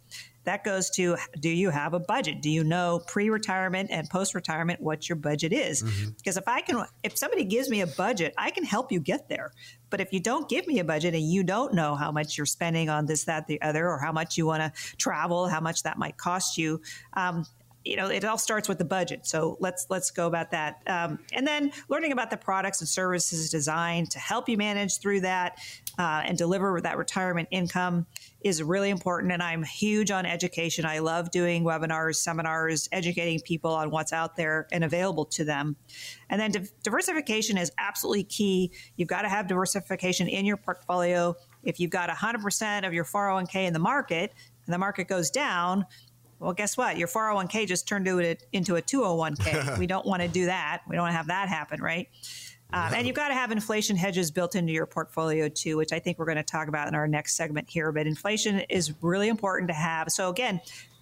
that 0.45 0.63
goes 0.63 0.89
to 0.91 1.17
do 1.39 1.49
you 1.49 1.69
have 1.69 1.93
a 1.93 1.99
budget? 1.99 2.41
Do 2.41 2.49
you 2.49 2.63
know 2.63 3.01
pre 3.07 3.29
retirement 3.29 3.89
and 3.91 4.09
post 4.09 4.33
retirement 4.33 4.81
what 4.81 5.09
your 5.09 5.15
budget 5.17 5.51
is? 5.51 5.83
Mm-hmm. 5.83 6.11
Because 6.17 6.37
if 6.37 6.47
I 6.47 6.61
can, 6.61 6.85
if 7.03 7.17
somebody 7.17 7.43
gives 7.43 7.69
me 7.69 7.81
a 7.81 7.87
budget, 7.87 8.33
I 8.37 8.51
can 8.51 8.63
help 8.63 8.91
you 8.91 8.99
get 8.99 9.27
there. 9.27 9.51
But 9.89 10.01
if 10.01 10.13
you 10.13 10.19
don't 10.19 10.47
give 10.47 10.67
me 10.67 10.79
a 10.79 10.83
budget 10.83 11.13
and 11.13 11.23
you 11.23 11.43
don't 11.43 11.73
know 11.73 11.95
how 11.95 12.11
much 12.11 12.37
you're 12.37 12.45
spending 12.45 12.89
on 12.89 13.05
this, 13.05 13.25
that, 13.25 13.47
the 13.47 13.61
other, 13.61 13.87
or 13.87 13.97
how 13.97 14.11
much 14.11 14.37
you 14.37 14.45
want 14.45 14.61
to 14.61 14.97
travel, 14.97 15.47
how 15.47 15.59
much 15.59 15.83
that 15.83 15.97
might 15.97 16.17
cost 16.17 16.57
you, 16.57 16.81
um, 17.13 17.45
you 17.85 17.95
know, 17.95 18.07
it 18.07 18.25
all 18.25 18.37
starts 18.37 18.67
with 18.67 18.79
the 18.79 18.85
budget. 18.85 19.27
So 19.27 19.57
let's 19.59 19.85
let's 19.89 20.09
go 20.09 20.25
about 20.25 20.51
that, 20.51 20.81
um, 20.87 21.19
and 21.31 21.45
then 21.45 21.71
learning 21.87 22.11
about 22.11 22.31
the 22.31 22.37
products 22.37 22.81
and 22.81 22.89
services 22.89 23.49
designed 23.51 24.09
to 24.11 24.19
help 24.19 24.49
you 24.49 24.57
manage 24.57 24.99
through 24.99 25.21
that 25.21 25.59
uh, 25.99 26.23
and 26.25 26.37
deliver 26.37 26.81
that 26.81 26.97
retirement 26.97 27.47
income 27.51 28.07
is 28.41 28.61
really 28.61 28.89
important. 28.89 29.31
And 29.31 29.41
I'm 29.41 29.63
huge 29.63 30.11
on 30.11 30.25
education. 30.25 30.85
I 30.85 30.99
love 30.99 31.31
doing 31.31 31.63
webinars, 31.63 32.15
seminars, 32.15 32.89
educating 32.91 33.39
people 33.39 33.71
on 33.71 33.91
what's 33.91 34.13
out 34.13 34.35
there 34.35 34.67
and 34.71 34.83
available 34.83 35.25
to 35.25 35.43
them. 35.43 35.75
And 36.29 36.41
then 36.41 36.51
di- 36.51 36.67
diversification 36.83 37.57
is 37.57 37.71
absolutely 37.77 38.23
key. 38.23 38.71
You've 38.97 39.07
got 39.07 39.21
to 39.21 39.29
have 39.29 39.47
diversification 39.47 40.27
in 40.27 40.45
your 40.45 40.57
portfolio. 40.57 41.35
If 41.63 41.79
you've 41.79 41.91
got 41.91 42.09
100% 42.09 42.87
of 42.87 42.93
your 42.93 43.05
401k 43.05 43.55
in 43.65 43.73
the 43.73 43.79
market 43.79 44.33
and 44.65 44.73
the 44.73 44.77
market 44.77 45.07
goes 45.07 45.29
down, 45.29 45.85
well, 46.39 46.53
guess 46.53 46.77
what? 46.77 46.97
Your 46.97 47.07
401k 47.07 47.67
just 47.67 47.87
turned 47.87 48.07
into 48.07 48.75
a 48.75 48.81
201k. 48.81 49.77
we 49.79 49.87
don't 49.87 50.05
want 50.05 50.21
to 50.21 50.27
do 50.27 50.45
that. 50.45 50.81
We 50.87 50.95
don't 50.95 51.03
want 51.03 51.13
to 51.13 51.17
have 51.17 51.27
that 51.27 51.49
happen, 51.49 51.81
right? 51.81 52.09
Um, 52.73 52.93
and 52.93 53.07
you've 53.07 53.15
got 53.15 53.29
to 53.29 53.33
have 53.33 53.51
inflation 53.51 53.95
hedges 53.95 54.31
built 54.31 54.55
into 54.55 54.73
your 54.73 54.85
portfolio 54.85 55.47
too, 55.47 55.77
which 55.77 55.93
I 55.93 55.99
think 55.99 56.19
we're 56.19 56.25
going 56.25 56.37
to 56.37 56.43
talk 56.43 56.67
about 56.67 56.87
in 56.87 56.95
our 56.95 57.07
next 57.07 57.35
segment 57.35 57.69
here. 57.69 57.91
But 57.91 58.07
inflation 58.07 58.61
is 58.69 58.93
really 59.01 59.29
important 59.29 59.69
to 59.69 59.73
have. 59.73 60.09
So 60.09 60.29
again, 60.29 60.59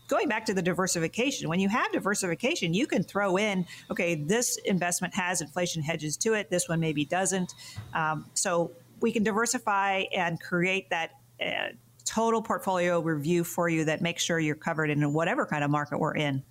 going 0.08 0.28
back 0.28 0.46
to 0.46 0.54
the 0.54 0.62
diversification, 0.62 1.50
when 1.50 1.60
you 1.60 1.70
have 1.70 1.92
diversification, 1.92 2.74
you 2.74 2.86
can 2.86 3.02
throw 3.02 3.38
in, 3.38 3.66
okay, 3.90 4.16
this 4.16 4.58
investment 4.66 5.16
has 5.16 5.42
inflation 5.42 5.82
hedges 5.82 6.18
to 6.18 6.34
it, 6.34 6.50
this 6.50 6.70
one 6.70 6.80
maybe 6.80 7.06
doesn't. 7.06 7.54
Um, 7.94 8.26
so 8.34 8.72
we 9.00 9.12
can 9.12 9.24
diversify 9.24 10.04
and 10.14 10.40
create 10.40 10.90
that. 10.90 11.12
Uh, 11.44 11.70
total 12.06 12.42
portfolio 12.42 13.02
review 13.02 13.44
for 13.44 13.70
you 13.70 13.86
that 13.86 14.02
makes 14.02 14.24
sure 14.24 14.40
you're 14.40 14.56
covered 14.56 14.90
in 14.90 15.14
whatever 15.14 15.46
kind 15.46 15.64
of 15.64 15.70
market 15.70 16.00
we're 16.00 16.16
in. 16.16 16.44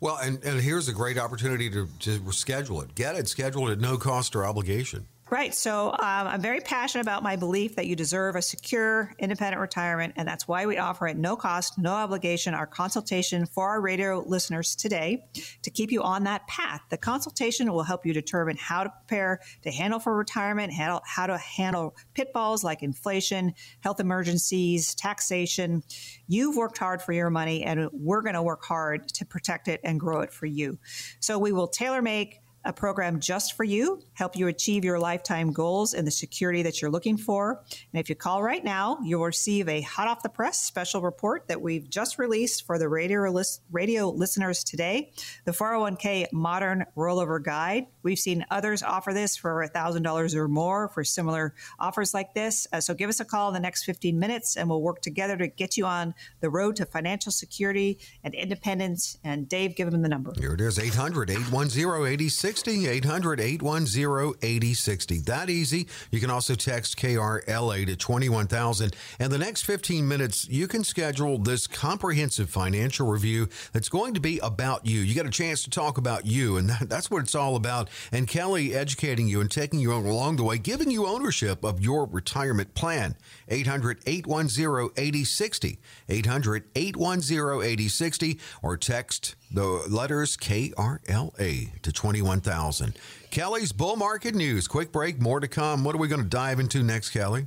Well, 0.00 0.18
and, 0.22 0.42
and 0.44 0.60
here's 0.60 0.88
a 0.88 0.92
great 0.92 1.18
opportunity 1.18 1.70
to, 1.70 1.88
to 2.00 2.32
schedule 2.32 2.82
it. 2.82 2.94
Get 2.94 3.16
it 3.16 3.28
scheduled 3.28 3.70
at 3.70 3.80
no 3.80 3.96
cost 3.96 4.34
or 4.34 4.44
obligation. 4.44 5.06
Right. 5.30 5.54
So 5.54 5.90
um, 5.90 5.96
I'm 6.00 6.40
very 6.40 6.58
passionate 6.58 7.02
about 7.02 7.22
my 7.22 7.36
belief 7.36 7.76
that 7.76 7.86
you 7.86 7.94
deserve 7.94 8.34
a 8.34 8.42
secure, 8.42 9.14
independent 9.20 9.60
retirement. 9.60 10.14
And 10.16 10.26
that's 10.26 10.48
why 10.48 10.66
we 10.66 10.76
offer 10.76 11.06
at 11.06 11.16
no 11.16 11.36
cost, 11.36 11.78
no 11.78 11.92
obligation 11.92 12.52
our 12.52 12.66
consultation 12.66 13.46
for 13.46 13.68
our 13.68 13.80
radio 13.80 14.24
listeners 14.26 14.74
today 14.74 15.24
to 15.62 15.70
keep 15.70 15.92
you 15.92 16.02
on 16.02 16.24
that 16.24 16.48
path. 16.48 16.80
The 16.90 16.96
consultation 16.96 17.72
will 17.72 17.84
help 17.84 18.04
you 18.04 18.12
determine 18.12 18.56
how 18.56 18.82
to 18.82 18.90
prepare 18.90 19.38
to 19.62 19.70
handle 19.70 20.00
for 20.00 20.16
retirement, 20.16 20.72
handle, 20.72 21.00
how 21.06 21.28
to 21.28 21.38
handle 21.38 21.94
pitfalls 22.14 22.64
like 22.64 22.82
inflation, 22.82 23.54
health 23.82 24.00
emergencies, 24.00 24.96
taxation. 24.96 25.84
You've 26.26 26.56
worked 26.56 26.78
hard 26.78 27.02
for 27.02 27.12
your 27.12 27.30
money, 27.30 27.62
and 27.62 27.88
we're 27.92 28.22
going 28.22 28.34
to 28.34 28.42
work 28.42 28.64
hard 28.64 29.06
to 29.10 29.24
protect 29.24 29.68
it 29.68 29.80
and 29.84 30.00
grow 30.00 30.22
it 30.22 30.32
for 30.32 30.46
you. 30.46 30.80
So 31.20 31.38
we 31.38 31.52
will 31.52 31.68
tailor 31.68 32.02
make 32.02 32.40
a 32.64 32.72
program 32.72 33.20
just 33.20 33.54
for 33.54 33.64
you, 33.64 34.02
help 34.12 34.36
you 34.36 34.48
achieve 34.48 34.84
your 34.84 34.98
lifetime 34.98 35.52
goals 35.52 35.94
and 35.94 36.06
the 36.06 36.10
security 36.10 36.62
that 36.62 36.80
you're 36.80 36.90
looking 36.90 37.16
for. 37.16 37.62
And 37.92 38.00
if 38.00 38.08
you 38.08 38.14
call 38.14 38.42
right 38.42 38.62
now, 38.62 38.98
you'll 39.02 39.24
receive 39.24 39.68
a 39.68 39.80
hot 39.80 40.08
off 40.08 40.22
the 40.22 40.28
press 40.28 40.62
special 40.62 41.00
report 41.00 41.48
that 41.48 41.60
we've 41.60 41.88
just 41.88 42.18
released 42.18 42.66
for 42.66 42.78
the 42.78 42.88
radio, 42.88 43.42
radio 43.70 44.10
listeners 44.10 44.62
today 44.64 45.12
the 45.44 45.52
401k 45.52 46.26
Modern 46.32 46.84
Rollover 46.96 47.42
Guide. 47.42 47.86
We've 48.02 48.18
seen 48.18 48.44
others 48.50 48.82
offer 48.82 49.12
this 49.12 49.36
for 49.36 49.66
$1,000 49.66 50.34
or 50.34 50.48
more 50.48 50.88
for 50.88 51.04
similar 51.04 51.54
offers 51.78 52.12
like 52.12 52.34
this. 52.34 52.66
Uh, 52.72 52.80
so 52.80 52.94
give 52.94 53.08
us 53.08 53.20
a 53.20 53.24
call 53.24 53.48
in 53.48 53.54
the 53.54 53.60
next 53.60 53.84
15 53.84 54.18
minutes 54.18 54.56
and 54.56 54.68
we'll 54.68 54.82
work 54.82 55.00
together 55.00 55.36
to 55.36 55.48
get 55.48 55.76
you 55.76 55.86
on 55.86 56.14
the 56.40 56.50
road 56.50 56.76
to 56.76 56.86
financial 56.86 57.32
security 57.32 57.98
and 58.22 58.34
independence. 58.34 59.18
And 59.24 59.48
Dave, 59.48 59.76
give 59.76 59.90
them 59.90 60.02
the 60.02 60.08
number. 60.08 60.32
Here 60.38 60.54
it 60.54 60.60
is 60.60 60.78
800 60.78 61.30
810 61.30 62.06
86 62.06 62.49
8060, 62.50 62.88
800 62.88 63.40
810 63.40 64.34
8060. 64.42 65.20
That 65.20 65.48
easy. 65.48 65.86
You 66.10 66.18
can 66.18 66.30
also 66.30 66.56
text 66.56 66.96
KRLA 66.96 67.86
to 67.86 67.94
21000. 67.94 68.96
And 69.20 69.32
the 69.32 69.38
next 69.38 69.62
15 69.62 70.08
minutes, 70.08 70.48
you 70.48 70.66
can 70.66 70.82
schedule 70.82 71.38
this 71.38 71.68
comprehensive 71.68 72.50
financial 72.50 73.06
review 73.06 73.48
that's 73.72 73.88
going 73.88 74.14
to 74.14 74.20
be 74.20 74.40
about 74.40 74.84
you. 74.84 74.98
You 74.98 75.14
got 75.14 75.26
a 75.26 75.30
chance 75.30 75.62
to 75.62 75.70
talk 75.70 75.96
about 75.96 76.26
you, 76.26 76.56
and 76.56 76.70
that's 76.88 77.08
what 77.08 77.22
it's 77.22 77.36
all 77.36 77.54
about. 77.54 77.88
And 78.10 78.26
Kelly 78.26 78.74
educating 78.74 79.28
you 79.28 79.40
and 79.40 79.48
taking 79.48 79.78
you 79.78 79.94
along 79.94 80.34
the 80.34 80.42
way, 80.42 80.58
giving 80.58 80.90
you 80.90 81.06
ownership 81.06 81.64
of 81.64 81.80
your 81.80 82.04
retirement 82.04 82.74
plan. 82.74 83.14
800 83.48 84.00
810 84.06 84.90
8060. 84.96 85.78
800 86.08 86.64
810 86.74 87.62
8060 87.62 88.40
or 88.60 88.76
text 88.76 89.36
the 89.50 89.64
letters 89.88 90.36
KRLA 90.36 91.80
to 91.82 91.92
21000. 91.92 92.96
Kelly's 93.30 93.72
Bull 93.72 93.96
Market 93.96 94.34
News. 94.34 94.68
Quick 94.68 94.92
break, 94.92 95.20
more 95.20 95.40
to 95.40 95.48
come. 95.48 95.84
What 95.84 95.94
are 95.94 95.98
we 95.98 96.08
going 96.08 96.22
to 96.22 96.28
dive 96.28 96.60
into 96.60 96.82
next, 96.82 97.10
Kelly? 97.10 97.46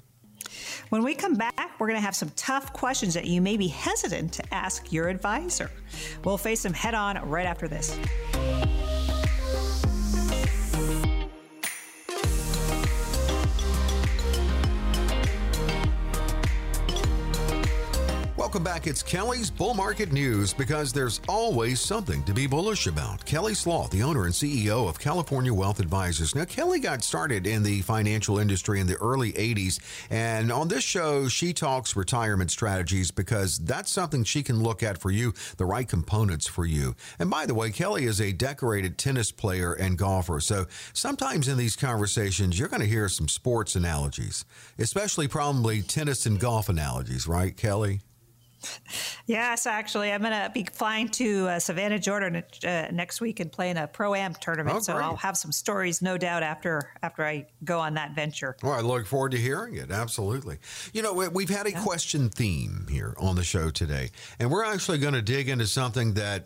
When 0.90 1.04
we 1.04 1.16
come 1.16 1.36
back, 1.36 1.72
we're 1.80 1.88
going 1.88 1.98
to 2.00 2.06
have 2.06 2.16
some 2.16 2.32
tough 2.36 2.74
questions 2.74 3.14
that 3.14 3.26
you 3.26 3.42
may 3.42 3.58
be 3.58 3.68
hesitant 3.68 4.34
to 4.34 4.54
ask 4.54 4.92
your 4.92 5.08
advisor. 5.10 5.72
We'll 6.24 6.38
face 6.38 6.64
them 6.64 6.74
head 6.74 6.94
on 6.94 7.18
right 7.30 7.46
after 7.46 7.68
this. 7.68 7.98
Welcome 18.54 18.72
back. 18.72 18.86
It's 18.86 19.02
Kelly's 19.02 19.50
Bull 19.50 19.74
Market 19.74 20.12
News 20.12 20.54
because 20.54 20.94
there's 20.94 21.22
always 21.28 21.82
something 21.82 22.22
to 22.26 22.36
be 22.36 22.46
bullish 22.46 22.86
about. 22.86 23.26
Kelly 23.26 23.56
Sloth, 23.56 23.90
the 23.90 24.04
owner 24.04 24.26
and 24.26 24.32
CEO 24.32 24.88
of 24.88 25.00
California 25.00 25.52
Wealth 25.52 25.80
Advisors. 25.80 26.36
Now, 26.36 26.46
Kelly 26.46 26.80
got 26.80 27.04
started 27.04 27.48
in 27.48 27.64
the 27.64 27.82
financial 27.82 28.38
industry 28.38 28.80
in 28.80 28.86
the 28.86 28.98
early 28.98 29.34
80s, 29.34 29.80
and 30.12 30.52
on 30.52 30.68
this 30.68 30.84
show, 30.84 31.28
she 31.28 31.52
talks 31.52 31.96
retirement 31.96 32.52
strategies 32.52 33.10
because 33.10 33.58
that's 33.58 33.90
something 33.90 34.24
she 34.24 34.44
can 34.44 34.62
look 34.62 34.84
at 34.84 35.00
for 35.00 35.10
you, 35.10 35.34
the 35.58 35.66
right 35.66 35.90
components 35.90 36.46
for 36.46 36.68
you. 36.68 36.96
And 37.18 37.32
by 37.32 37.48
the 37.48 37.56
way, 37.56 37.72
Kelly 37.72 38.06
is 38.06 38.22
a 38.22 38.34
decorated 38.34 39.00
tennis 39.00 39.32
player 39.32 39.74
and 39.74 39.98
golfer, 39.98 40.40
so 40.40 40.68
sometimes 40.94 41.48
in 41.48 41.58
these 41.58 41.76
conversations, 41.76 42.60
you're 42.60 42.68
going 42.68 42.82
to 42.82 42.86
hear 42.86 43.10
some 43.10 43.30
sports 43.30 43.76
analogies, 43.76 44.46
especially 44.78 45.28
probably 45.28 45.82
tennis 45.82 46.28
and 46.28 46.40
golf 46.40 46.70
analogies, 46.70 47.28
right, 47.28 47.58
Kelly? 47.58 48.02
Yes, 49.26 49.66
actually, 49.66 50.12
I'm 50.12 50.22
going 50.22 50.34
to 50.34 50.52
be 50.54 50.66
flying 50.72 51.08
to 51.10 51.48
uh, 51.48 51.60
Savannah, 51.60 52.00
Georgia 52.00 52.44
uh, 52.66 52.88
next 52.92 53.22
week 53.22 53.40
and 53.40 53.52
playing 53.52 53.78
a 53.78 53.88
pro 53.88 54.16
am 54.16 54.34
tournament. 54.36 54.76
Oh, 54.78 54.80
so. 54.82 54.98
I'll 54.98 55.16
have 55.18 55.38
some 55.38 55.52
stories, 55.52 56.02
no 56.02 56.18
doubt, 56.18 56.44
after 56.44 56.92
after 57.02 57.26
I 57.26 57.48
go 57.64 57.80
on 57.80 57.94
that 57.96 58.16
venture. 58.16 58.56
Well, 58.62 58.74
I 58.74 58.82
look 58.82 59.06
forward 59.06 59.32
to 59.32 59.38
hearing 59.38 59.76
it. 59.76 59.92
Absolutely. 59.92 60.58
You 60.94 61.02
know, 61.02 61.14
we- 61.14 61.28
we've 61.30 61.50
had 61.50 61.68
a 61.68 61.72
question 61.72 62.30
theme 62.30 62.88
here 62.90 63.14
on 63.18 63.36
the 63.36 63.44
show 63.44 63.70
today, 63.70 64.12
and 64.40 64.52
we're 64.52 64.66
actually 64.66 64.98
going 64.98 65.14
to 65.14 65.22
dig 65.22 65.50
into 65.50 65.68
something 65.68 66.14
that 66.14 66.46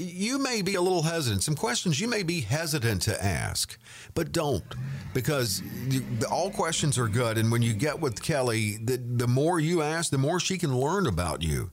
you 0.00 0.38
may 0.38 0.62
be 0.62 0.74
a 0.74 0.80
little 0.80 1.02
hesitant. 1.02 1.42
Some 1.42 1.54
questions 1.54 2.00
you 2.00 2.08
may 2.08 2.22
be 2.22 2.40
hesitant 2.40 3.02
to 3.02 3.24
ask, 3.24 3.78
but 4.14 4.32
don't 4.32 4.64
because 5.12 5.62
you, 5.88 6.02
all 6.30 6.50
questions 6.50 6.98
are 6.98 7.08
good. 7.08 7.36
And 7.38 7.52
when 7.52 7.62
you 7.62 7.72
get 7.72 8.00
with 8.00 8.22
Kelly, 8.22 8.78
the, 8.82 8.96
the 8.96 9.28
more 9.28 9.60
you 9.60 9.82
ask, 9.82 10.10
the 10.10 10.18
more 10.18 10.40
she 10.40 10.58
can 10.58 10.76
learn 10.76 11.06
about 11.06 11.42
you. 11.42 11.70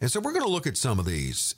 And 0.00 0.10
so 0.10 0.20
we're 0.20 0.32
going 0.32 0.44
to 0.44 0.50
look 0.50 0.66
at 0.66 0.76
some 0.76 0.98
of 0.98 1.06
these. 1.06 1.54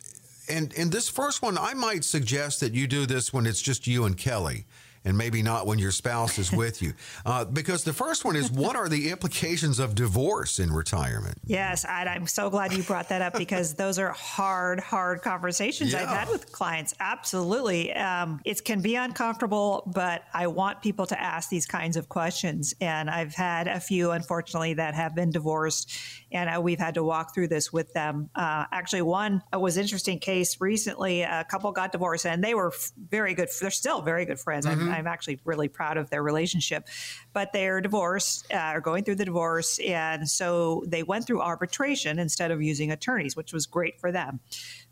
And 0.48 0.72
and 0.78 0.90
this 0.90 1.08
first 1.08 1.42
one, 1.42 1.58
I 1.58 1.74
might 1.74 2.04
suggest 2.04 2.60
that 2.60 2.72
you 2.72 2.86
do 2.86 3.04
this 3.04 3.32
when 3.32 3.44
it's 3.44 3.60
just 3.60 3.86
you 3.86 4.04
and 4.04 4.16
Kelly, 4.16 4.64
and 5.08 5.16
maybe 5.16 5.42
not 5.42 5.66
when 5.66 5.78
your 5.78 5.90
spouse 5.90 6.38
is 6.38 6.52
with 6.52 6.82
you, 6.82 6.92
uh, 7.26 7.44
because 7.46 7.82
the 7.82 7.92
first 7.92 8.24
one 8.24 8.36
is 8.36 8.52
what 8.52 8.76
are 8.76 8.88
the 8.88 9.10
implications 9.10 9.78
of 9.78 9.94
divorce 9.94 10.58
in 10.58 10.70
retirement? 10.70 11.38
Yes, 11.44 11.86
and 11.88 12.08
I'm 12.08 12.26
so 12.26 12.50
glad 12.50 12.74
you 12.74 12.82
brought 12.82 13.08
that 13.08 13.22
up 13.22 13.36
because 13.38 13.74
those 13.74 13.98
are 13.98 14.10
hard, 14.10 14.80
hard 14.80 15.22
conversations 15.22 15.94
I've 15.94 16.08
had 16.08 16.28
with 16.28 16.52
clients. 16.52 16.94
Absolutely. 17.00 17.92
Um, 17.94 18.40
it 18.44 18.62
can 18.64 18.82
be 18.82 18.96
uncomfortable, 18.96 19.82
but 19.86 20.24
I 20.34 20.46
want 20.48 20.82
people 20.82 21.06
to 21.06 21.18
ask 21.18 21.48
these 21.48 21.66
kinds 21.66 21.96
of 21.96 22.08
questions. 22.10 22.74
And 22.80 23.08
I've 23.08 23.34
had 23.34 23.66
a 23.66 23.80
few, 23.80 24.10
unfortunately, 24.10 24.74
that 24.74 24.94
have 24.94 25.14
been 25.14 25.30
divorced, 25.30 25.90
and 26.30 26.54
uh, 26.54 26.60
we've 26.60 26.78
had 26.78 26.94
to 26.94 27.04
walk 27.04 27.34
through 27.34 27.48
this 27.48 27.72
with 27.72 27.92
them. 27.94 28.28
Uh, 28.34 28.66
actually, 28.70 29.02
one 29.02 29.42
uh, 29.54 29.58
was 29.58 29.78
interesting 29.78 30.18
case 30.18 30.60
recently. 30.60 31.22
A 31.22 31.46
couple 31.50 31.72
got 31.72 31.92
divorced, 31.92 32.26
and 32.26 32.44
they 32.44 32.54
were 32.54 32.68
f- 32.68 32.92
very 33.08 33.32
good. 33.34 33.48
They're 33.60 33.70
still 33.70 34.02
very 34.02 34.26
good 34.26 34.38
friends. 34.38 34.66
I'm, 34.66 34.97
I'm 34.98 35.06
actually 35.06 35.40
really 35.44 35.68
proud 35.68 35.96
of 35.96 36.10
their 36.10 36.22
relationship, 36.22 36.88
but 37.32 37.52
they're 37.52 37.80
divorced, 37.80 38.46
uh, 38.52 38.56
are 38.56 38.80
going 38.80 39.04
through 39.04 39.16
the 39.16 39.24
divorce, 39.24 39.78
and 39.78 40.28
so 40.28 40.84
they 40.86 41.02
went 41.02 41.26
through 41.26 41.40
arbitration 41.40 42.18
instead 42.18 42.50
of 42.50 42.60
using 42.60 42.90
attorneys, 42.90 43.36
which 43.36 43.52
was 43.52 43.66
great 43.66 44.00
for 44.00 44.12
them. 44.12 44.40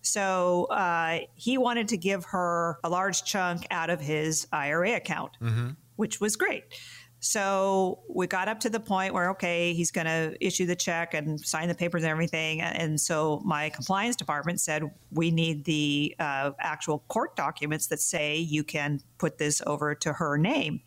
So 0.00 0.64
uh, 0.66 1.20
he 1.34 1.58
wanted 1.58 1.88
to 1.88 1.96
give 1.96 2.24
her 2.26 2.78
a 2.84 2.88
large 2.88 3.24
chunk 3.24 3.66
out 3.70 3.90
of 3.90 4.00
his 4.00 4.46
IRA 4.52 4.94
account, 4.94 5.32
which 5.96 6.20
was 6.20 6.36
great. 6.36 6.62
So 7.26 8.02
we 8.08 8.28
got 8.28 8.46
up 8.46 8.60
to 8.60 8.70
the 8.70 8.78
point 8.78 9.12
where, 9.12 9.30
okay, 9.30 9.72
he's 9.74 9.90
going 9.90 10.06
to 10.06 10.36
issue 10.40 10.64
the 10.64 10.76
check 10.76 11.12
and 11.12 11.40
sign 11.40 11.66
the 11.66 11.74
papers 11.74 12.04
and 12.04 12.10
everything. 12.10 12.60
And 12.60 13.00
so 13.00 13.42
my 13.44 13.68
compliance 13.70 14.14
department 14.14 14.60
said, 14.60 14.84
we 15.10 15.32
need 15.32 15.64
the 15.64 16.14
uh, 16.20 16.52
actual 16.60 17.00
court 17.08 17.34
documents 17.34 17.88
that 17.88 18.00
say 18.00 18.36
you 18.36 18.62
can 18.62 19.00
put 19.18 19.38
this 19.38 19.60
over 19.66 19.94
to 19.96 20.12
her 20.12 20.38
name. 20.38 20.80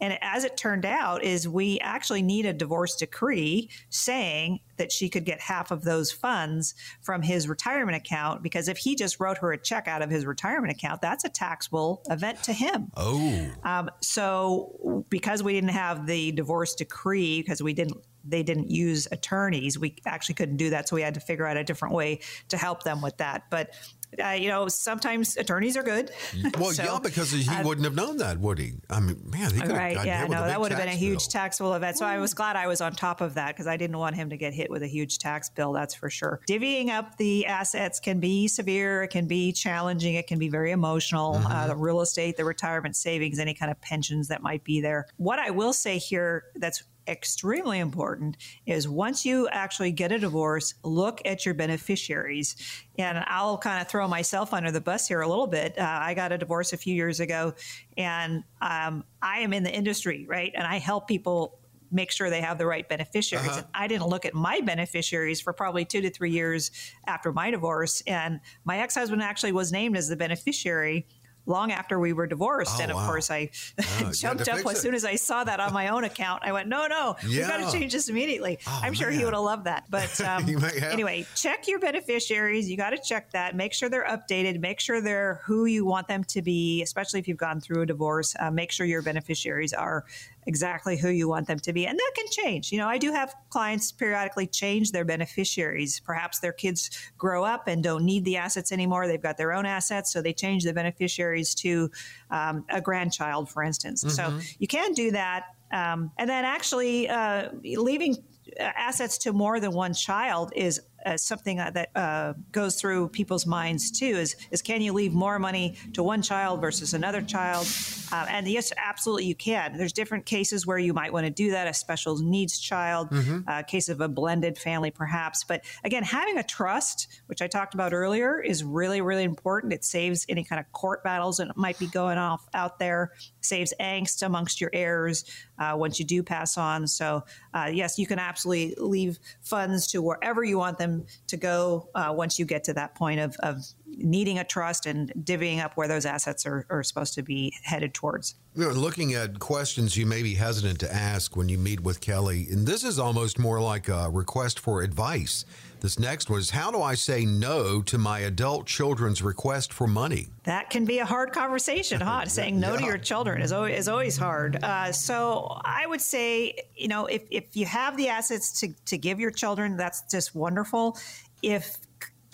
And 0.00 0.18
as 0.20 0.44
it 0.44 0.56
turned 0.56 0.84
out, 0.84 1.22
is 1.22 1.48
we 1.48 1.78
actually 1.80 2.22
need 2.22 2.46
a 2.46 2.52
divorce 2.52 2.96
decree 2.96 3.70
saying 3.90 4.60
that 4.76 4.90
she 4.90 5.08
could 5.08 5.24
get 5.24 5.40
half 5.40 5.70
of 5.70 5.84
those 5.84 6.10
funds 6.10 6.74
from 7.00 7.22
his 7.22 7.48
retirement 7.48 7.96
account 7.96 8.42
because 8.42 8.68
if 8.68 8.76
he 8.76 8.96
just 8.96 9.20
wrote 9.20 9.38
her 9.38 9.52
a 9.52 9.58
check 9.58 9.86
out 9.86 10.02
of 10.02 10.10
his 10.10 10.26
retirement 10.26 10.72
account, 10.72 11.00
that's 11.00 11.24
a 11.24 11.28
taxable 11.28 12.02
event 12.10 12.42
to 12.42 12.52
him. 12.52 12.90
Oh, 12.96 13.50
Um, 13.62 13.90
so 14.00 15.04
because 15.10 15.42
we 15.42 15.52
didn't 15.52 15.70
have 15.70 16.06
the 16.06 16.32
divorce 16.32 16.74
decree, 16.74 17.40
because 17.40 17.62
we 17.62 17.72
didn't 17.72 17.98
they 18.26 18.42
didn't 18.42 18.70
use 18.70 19.06
attorneys, 19.12 19.78
we 19.78 19.96
actually 20.06 20.34
couldn't 20.34 20.56
do 20.56 20.70
that. 20.70 20.88
So 20.88 20.96
we 20.96 21.02
had 21.02 21.14
to 21.14 21.20
figure 21.20 21.46
out 21.46 21.58
a 21.58 21.64
different 21.64 21.94
way 21.94 22.20
to 22.48 22.56
help 22.56 22.82
them 22.82 23.02
with 23.02 23.18
that. 23.18 23.50
But 23.50 23.74
uh, 24.22 24.30
you 24.30 24.48
know, 24.48 24.68
sometimes 24.68 25.36
attorneys 25.36 25.76
are 25.76 25.82
good. 25.82 26.10
well, 26.58 26.72
So, 26.72 26.82
yeah, 26.82 26.98
because 27.02 27.30
he 27.32 27.48
uh, 27.48 27.62
wouldn't 27.64 27.84
have 27.84 27.94
known 27.94 28.18
that, 28.18 28.38
would 28.38 28.58
he? 28.58 28.74
I 28.90 29.00
mean, 29.00 29.20
man, 29.24 29.52
he 29.52 29.60
could 29.60 29.70
have 29.70 29.76
Right. 29.76 29.94
gotten 29.94 30.08
Yeah. 30.08 30.26
No, 30.26 30.46
that 30.46 30.60
would 30.60 30.70
have 30.72 30.80
been 30.80 30.88
a 30.88 30.92
tax 30.92 31.00
huge 31.00 31.18
bill. 31.20 31.28
taxable 31.28 31.74
event. 31.74 31.98
So 31.98 32.06
I 32.06 32.18
was 32.18 32.34
glad 32.34 32.56
I 32.56 32.66
was 32.66 32.80
on 32.80 32.92
top 32.92 33.20
of 33.20 33.34
that 33.34 33.48
because 33.54 33.66
I 33.66 33.76
didn't 33.76 33.98
want 33.98 34.16
him 34.16 34.30
to 34.30 34.36
get 34.36 34.52
hit 34.54 34.70
with 34.70 34.82
a 34.82 34.86
huge 34.86 35.18
tax 35.18 35.50
bill. 35.50 35.72
That's 35.72 35.94
for 35.94 36.10
sure. 36.10 36.40
Divvying 36.48 36.88
up 36.88 37.16
the 37.16 37.46
assets 37.46 38.00
can 38.00 38.20
be 38.20 38.48
severe. 38.48 39.02
It 39.04 39.08
can 39.08 39.26
be 39.26 39.52
challenging. 39.52 40.14
It 40.14 40.26
can 40.26 40.38
be 40.38 40.48
very 40.48 40.70
emotional. 40.70 41.34
Mm-hmm. 41.34 41.46
Uh, 41.46 41.66
the 41.68 41.76
real 41.76 42.00
estate, 42.00 42.36
the 42.36 42.44
retirement 42.44 42.96
savings, 42.96 43.38
any 43.38 43.54
kind 43.54 43.70
of 43.70 43.80
pensions 43.80 44.28
that 44.28 44.42
might 44.42 44.64
be 44.64 44.80
there. 44.80 45.06
What 45.16 45.38
I 45.38 45.50
will 45.50 45.72
say 45.72 45.98
here 45.98 46.44
that's 46.56 46.82
extremely 47.06 47.78
important 47.78 48.36
is 48.66 48.88
once 48.88 49.24
you 49.24 49.48
actually 49.48 49.92
get 49.92 50.12
a 50.12 50.18
divorce, 50.18 50.74
look 50.82 51.20
at 51.24 51.44
your 51.44 51.54
beneficiaries. 51.54 52.56
And 52.98 53.18
I'll 53.26 53.58
kind 53.58 53.80
of 53.80 53.88
throw 53.88 54.06
myself 54.08 54.52
under 54.52 54.70
the 54.70 54.80
bus 54.80 55.08
here 55.08 55.20
a 55.20 55.28
little 55.28 55.46
bit. 55.46 55.78
Uh, 55.78 55.82
I 55.84 56.14
got 56.14 56.32
a 56.32 56.38
divorce 56.38 56.72
a 56.72 56.76
few 56.76 56.94
years 56.94 57.20
ago, 57.20 57.54
and 57.96 58.44
um, 58.60 59.04
I 59.20 59.40
am 59.40 59.52
in 59.52 59.62
the 59.62 59.72
industry, 59.72 60.26
right? 60.28 60.52
And 60.54 60.66
I 60.66 60.78
help 60.78 61.08
people 61.08 61.58
make 61.90 62.10
sure 62.10 62.28
they 62.28 62.40
have 62.40 62.58
the 62.58 62.66
right 62.66 62.88
beneficiaries. 62.88 63.56
And 63.56 63.66
I 63.72 63.86
didn't 63.86 64.08
look 64.08 64.24
at 64.24 64.34
my 64.34 64.60
beneficiaries 64.60 65.40
for 65.40 65.52
probably 65.52 65.84
two 65.84 66.00
to 66.00 66.10
three 66.10 66.32
years 66.32 66.70
after 67.06 67.32
my 67.32 67.50
divorce. 67.50 68.02
And 68.06 68.40
my 68.64 68.78
ex 68.78 68.96
husband 68.96 69.22
actually 69.22 69.52
was 69.52 69.70
named 69.70 69.96
as 69.96 70.08
the 70.08 70.16
beneficiary. 70.16 71.06
Long 71.46 71.72
after 71.72 71.98
we 71.98 72.12
were 72.14 72.26
divorced, 72.26 72.76
Oh, 72.78 72.82
and 72.82 72.90
of 72.90 72.96
wow. 72.96 73.06
course 73.06 73.30
I 73.30 73.50
had 73.78 74.14
jumped 74.14 74.48
up 74.48 74.58
as 74.64 74.64
it. 74.72 74.76
soon 74.78 74.94
as 74.94 75.04
I 75.04 75.16
saw 75.16 75.44
that 75.44 75.60
on 75.60 75.72
my 75.74 75.88
own 75.88 76.04
account. 76.04 76.42
I 76.44 76.52
went, 76.52 76.68
"No, 76.68 76.86
no, 76.86 77.16
we've 77.22 77.46
got 77.46 77.58
to 77.58 77.70
change 77.76 77.92
this 77.92 78.08
immediately." 78.08 78.58
Oh, 78.66 78.80
I'm 78.82 78.94
sure 78.94 79.10
he 79.10 79.24
would 79.24 79.34
have 79.34 79.42
loved 79.42 79.64
that. 79.64 79.84
But 79.90 80.18
um, 80.26 80.44
He 80.44 80.56
may 80.56 80.78
have. 80.80 80.92
anyway, 80.92 81.26
check 81.34 81.68
your 81.68 81.78
beneficiaries. 81.80 82.68
You 82.70 82.76
got 82.76 82.90
to 82.90 82.98
check 82.98 83.30
that. 83.32 83.54
Make 83.54 83.72
sure 83.74 83.88
they're 83.88 84.06
updated. 84.06 84.58
Make 84.60 84.80
sure 84.80 85.00
they're 85.02 85.40
who 85.44 85.66
you 85.66 85.84
want 85.84 86.08
them 86.08 86.24
to 86.24 86.40
be, 86.40 86.82
especially 86.82 87.20
if 87.20 87.28
you've 87.28 87.36
gone 87.36 87.60
through 87.60 87.82
a 87.82 87.86
divorce. 87.86 88.34
Uh, 88.40 88.50
make 88.50 88.70
sure 88.72 88.86
your 88.86 89.02
beneficiaries 89.02 89.72
are 89.74 90.04
exactly 90.46 90.96
who 90.96 91.08
you 91.08 91.28
want 91.28 91.46
them 91.46 91.58
to 91.58 91.72
be. 91.72 91.86
And 91.86 91.98
that 91.98 92.12
can 92.14 92.26
change. 92.30 92.72
You 92.72 92.78
know, 92.78 92.88
I 92.88 92.98
do 92.98 93.12
have 93.12 93.34
clients 93.50 93.92
periodically 93.92 94.46
change 94.46 94.92
their 94.92 95.04
beneficiaries. 95.04 96.00
Perhaps 96.00 96.40
their 96.40 96.52
kids 96.52 96.90
grow 97.16 97.44
up 97.44 97.68
and 97.68 97.82
don't 97.82 98.04
need 98.04 98.24
the 98.24 98.36
assets 98.36 98.72
anymore. 98.72 99.06
They've 99.06 99.22
got 99.22 99.36
their 99.36 99.52
own 99.52 99.66
assets, 99.66 100.12
so 100.12 100.22
they 100.22 100.32
change 100.32 100.64
the 100.64 100.72
beneficiaries 100.72 101.54
to 101.56 101.90
um, 102.30 102.64
a 102.68 102.80
grandchild, 102.80 103.50
for 103.50 103.62
instance. 103.62 104.02
So 104.08 104.38
you 104.58 104.66
can 104.66 104.92
do 104.92 105.10
that. 105.12 105.44
Um, 105.72 106.12
and 106.18 106.28
then 106.30 106.44
actually 106.44 107.08
uh, 107.08 107.50
leaving 107.62 108.16
uh, 108.60 108.62
assets 108.62 109.18
to 109.18 109.32
more 109.32 109.58
than 109.58 109.72
one 109.72 109.94
child 109.94 110.52
is 110.54 110.80
uh, 111.04 111.16
something 111.16 111.60
uh, 111.60 111.70
that 111.70 111.90
uh, 111.94 112.34
goes 112.52 112.80
through 112.80 113.08
people's 113.08 113.46
minds 113.46 113.90
too 113.90 114.06
is, 114.06 114.36
is 114.50 114.62
can 114.62 114.80
you 114.82 114.92
leave 114.92 115.12
more 115.12 115.38
money 115.38 115.76
to 115.92 116.02
one 116.02 116.22
child 116.22 116.60
versus 116.60 116.94
another 116.94 117.22
child? 117.22 117.66
Uh, 118.12 118.26
and 118.28 118.46
yes, 118.46 118.72
absolutely 118.76 119.24
you 119.24 119.34
can. 119.34 119.76
There's 119.76 119.92
different 119.92 120.26
cases 120.26 120.66
where 120.66 120.78
you 120.78 120.92
might 120.92 121.12
want 121.12 121.26
to 121.26 121.30
do 121.30 121.50
that, 121.50 121.66
a 121.66 121.74
special 121.74 122.18
needs 122.18 122.58
child, 122.58 123.10
mm-hmm. 123.10 123.48
a 123.48 123.64
case 123.64 123.88
of 123.88 124.00
a 124.00 124.08
blended 124.08 124.58
family 124.58 124.90
perhaps. 124.90 125.44
But 125.44 125.64
again, 125.84 126.02
having 126.02 126.38
a 126.38 126.42
trust, 126.42 127.08
which 127.26 127.42
I 127.42 127.46
talked 127.46 127.74
about 127.74 127.92
earlier, 127.92 128.40
is 128.40 128.62
really, 128.62 129.00
really 129.00 129.24
important. 129.24 129.72
It 129.72 129.84
saves 129.84 130.26
any 130.28 130.44
kind 130.44 130.60
of 130.60 130.70
court 130.72 131.02
battles 131.02 131.38
that 131.38 131.56
might 131.56 131.78
be 131.78 131.86
going 131.86 132.18
off 132.18 132.46
out 132.54 132.78
there, 132.78 133.12
saves 133.40 133.72
angst 133.80 134.24
amongst 134.24 134.60
your 134.60 134.70
heirs 134.72 135.24
uh, 135.58 135.74
once 135.76 135.98
you 135.98 136.04
do 136.04 136.22
pass 136.22 136.56
on. 136.56 136.86
So, 136.86 137.24
uh, 137.52 137.70
yes, 137.72 137.98
you 137.98 138.06
can 138.06 138.18
absolutely 138.18 138.74
leave 138.78 139.18
funds 139.42 139.86
to 139.88 140.02
wherever 140.02 140.42
you 140.44 140.58
want 140.58 140.78
them 140.78 141.06
to 141.28 141.36
go 141.36 141.88
uh, 141.94 142.12
once 142.16 142.38
you 142.38 142.44
get 142.44 142.64
to 142.64 142.74
that 142.74 142.94
point 142.94 143.20
of, 143.20 143.36
of 143.40 143.64
needing 143.86 144.38
a 144.38 144.44
trust 144.44 144.86
and 144.86 145.12
divvying 145.24 145.62
up 145.62 145.76
where 145.76 145.88
those 145.88 146.06
assets 146.06 146.46
are, 146.46 146.66
are 146.70 146.82
supposed 146.82 147.14
to 147.14 147.22
be 147.22 147.52
headed 147.62 147.94
towards. 147.94 148.34
You 148.54 148.64
know, 148.64 148.70
looking 148.70 149.14
at 149.14 149.38
questions 149.38 149.96
you 149.96 150.06
may 150.06 150.22
be 150.22 150.34
hesitant 150.34 150.80
to 150.80 150.92
ask 150.92 151.36
when 151.36 151.48
you 151.48 151.58
meet 151.58 151.80
with 151.80 152.00
Kelly, 152.00 152.46
and 152.50 152.66
this 152.66 152.84
is 152.84 152.98
almost 152.98 153.38
more 153.38 153.60
like 153.60 153.88
a 153.88 154.08
request 154.10 154.60
for 154.60 154.82
advice. 154.82 155.44
This 155.84 155.98
next 155.98 156.30
was 156.30 156.48
How 156.48 156.70
do 156.70 156.80
I 156.80 156.94
say 156.94 157.26
no 157.26 157.82
to 157.82 157.98
my 157.98 158.20
adult 158.20 158.66
children's 158.66 159.20
request 159.20 159.70
for 159.70 159.86
money? 159.86 160.28
That 160.44 160.70
can 160.70 160.86
be 160.86 161.00
a 161.00 161.04
hard 161.04 161.32
conversation, 161.32 162.00
huh? 162.00 162.24
Saying 162.26 162.58
no 162.58 162.72
yeah. 162.72 162.78
to 162.78 162.84
your 162.86 162.96
children 162.96 163.42
is 163.42 163.52
always, 163.52 163.80
is 163.80 163.88
always 163.88 164.16
hard. 164.16 164.64
Uh, 164.64 164.92
so 164.92 165.60
I 165.62 165.86
would 165.86 166.00
say, 166.00 166.56
you 166.74 166.88
know, 166.88 167.04
if, 167.04 167.24
if 167.30 167.54
you 167.54 167.66
have 167.66 167.98
the 167.98 168.08
assets 168.08 168.60
to, 168.60 168.68
to 168.86 168.96
give 168.96 169.20
your 169.20 169.30
children, 169.30 169.76
that's 169.76 170.04
just 170.10 170.34
wonderful. 170.34 170.96
If 171.42 171.76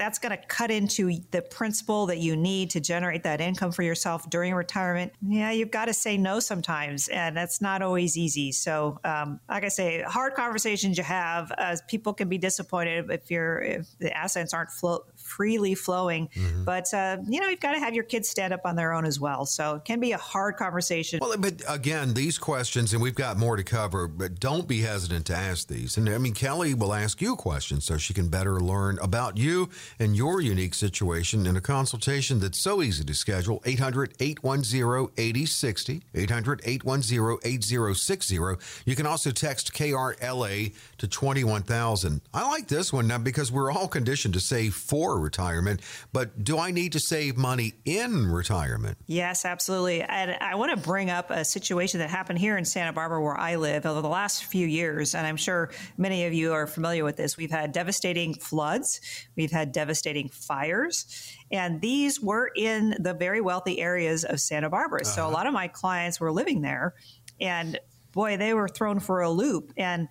that's 0.01 0.19
going 0.19 0.37
to 0.37 0.43
cut 0.47 0.71
into 0.71 1.21
the 1.31 1.43
principal 1.43 2.07
that 2.07 2.19
you 2.19 2.35
need 2.35 2.71
to 2.71 2.81
generate 2.81 3.23
that 3.25 3.41
income 3.41 3.71
for 3.71 3.83
yourself 3.83 4.29
during 4.31 4.55
retirement. 4.55 5.13
Yeah, 5.21 5.51
you've 5.51 5.71
got 5.71 5.85
to 5.85 5.95
say 5.95 6.17
no 6.17 6.41
sometimes, 6.41 7.09
and 7.09 7.37
that's 7.37 7.61
not 7.61 7.83
always 7.83 8.17
easy. 8.17 8.51
So, 8.53 8.99
um, 9.05 9.41
like 9.49 9.65
I 9.65 9.69
say, 9.69 10.01
hard 10.03 10.35
conversations 10.35 10.97
you 10.97 11.05
have. 11.05 11.53
As 11.59 11.83
people 11.83 12.15
can 12.15 12.31
be 12.31 12.39
disappointed 12.39 13.11
if 13.11 13.31
your 13.31 13.61
if 13.61 13.87
the 13.99 14.17
assets 14.17 14.55
aren't 14.55 14.71
flow, 14.71 15.05
freely 15.31 15.75
flowing. 15.75 16.29
Mm-hmm. 16.29 16.65
But 16.65 16.93
uh, 16.93 17.19
you 17.29 17.41
know, 17.41 17.49
you've 17.49 17.61
got 17.61 17.73
to 17.73 17.79
have 17.79 17.95
your 17.95 18.05
kids 18.05 18.29
stand 18.29 18.53
up 18.53 18.63
on 18.65 18.77
their 18.77 18.93
own 18.93 19.07
as 19.07 19.21
well. 19.21 19.47
So 19.47 19.77
it 19.77 19.85
can 19.85 20.01
be 20.01 20.13
a 20.13 20.19
hard 20.19 20.57
conversation. 20.57 21.21
Well, 21.23 21.37
but 21.39 21.63
again, 21.69 22.15
these 22.15 22.37
questions, 22.39 22.93
and 22.93 23.01
we've 23.01 23.15
got 23.15 23.37
more 23.37 23.57
to 23.57 23.65
cover. 23.65 24.09
But 24.09 24.41
don't 24.41 24.67
be 24.67 24.81
hesitant 24.81 25.27
to 25.27 25.37
ask 25.37 25.69
these. 25.69 25.97
And 25.97 26.09
I 26.09 26.19
mean, 26.19 26.35
Kelly 26.35 26.75
will 26.75 26.93
ask 26.93 27.23
you 27.23 27.37
questions 27.37 27.85
so 27.85 27.97
she 27.97 28.13
can 28.13 28.29
better 28.29 28.61
learn 28.61 28.99
about 29.01 29.37
you 29.37 29.71
and 29.99 30.17
your 30.17 30.41
unique 30.41 30.75
situation 30.75 31.47
in 31.47 31.57
a 31.57 31.61
consultation 31.61 32.41
that's 32.41 32.59
so 32.59 32.83
easy 32.83 33.05
to 33.05 33.15
schedule 33.15 33.63
800 33.65 34.15
810 34.19 35.13
8060. 35.17 36.03
800 36.15 36.61
810 36.65 37.39
8060. 37.45 38.39
You 38.85 38.97
can 38.97 39.07
also 39.07 39.31
text 39.31 39.73
KRLA 39.73 40.75
to 41.01 41.09
21000. 41.09 42.21
I 42.33 42.47
like 42.49 42.69
this 42.69 42.93
one 42.93 43.07
now 43.07 43.19
because 43.19 43.51
we're 43.51 43.73
all 43.73 43.89
conditioned 43.89 44.35
to 44.35 44.41
save 44.41 44.75
for 44.75 45.19
retirement, 45.19 45.81
but 46.13 46.45
do 46.45 46.59
I 46.59 46.71
need 46.71 46.93
to 46.93 47.01
save 47.01 47.37
money 47.37 47.73
in 47.85 48.31
retirement? 48.31 48.99
Yes, 49.07 49.45
absolutely. 49.45 50.03
And 50.03 50.37
I 50.41 50.55
want 50.55 50.71
to 50.71 50.77
bring 50.77 51.11
up 51.11 51.31
a 51.31 51.45
situation 51.45 52.01
that 52.01 52.11
happened 52.11 52.39
here 52.39 52.57
in 52.59 52.67
Santa 52.67 52.93
Barbara 52.93 53.23
where 53.23 53.39
I 53.39 53.57
live 53.57 53.87
over 53.87 54.03
the 54.03 54.09
last 54.09 54.45
few 54.45 54.67
years. 54.67 55.15
And 55.15 55.27
I'm 55.27 55.37
sure 55.37 55.71
many 55.97 56.27
of 56.27 56.35
you 56.35 56.53
are 56.53 56.67
familiar 56.67 57.03
with 57.03 57.17
this. 57.17 57.37
We've 57.37 57.51
had 57.51 57.73
devastating 57.73 58.35
floods, 58.35 59.01
we've 59.37 59.51
had 59.51 59.73
devastating 59.73 60.29
fires. 60.29 61.07
And 61.51 61.81
these 61.81 62.21
were 62.21 62.51
in 62.55 62.95
the 63.01 63.15
very 63.15 63.41
wealthy 63.41 63.81
areas 63.81 64.25
of 64.25 64.39
Santa 64.39 64.69
Barbara. 64.69 65.01
Uh-huh. 65.01 65.11
So 65.11 65.23
a 65.23 65.25
uh-huh. 65.25 65.35
lot 65.35 65.47
of 65.47 65.55
my 65.55 65.69
clients 65.69 66.21
were 66.21 66.31
living 66.31 66.61
there. 66.61 66.95
And 67.41 67.79
boy, 68.13 68.37
they 68.37 68.55
were 68.55 68.69
thrown 68.69 69.01
for 69.01 69.23
a 69.23 69.31
loop. 69.31 69.73
And 69.77 70.09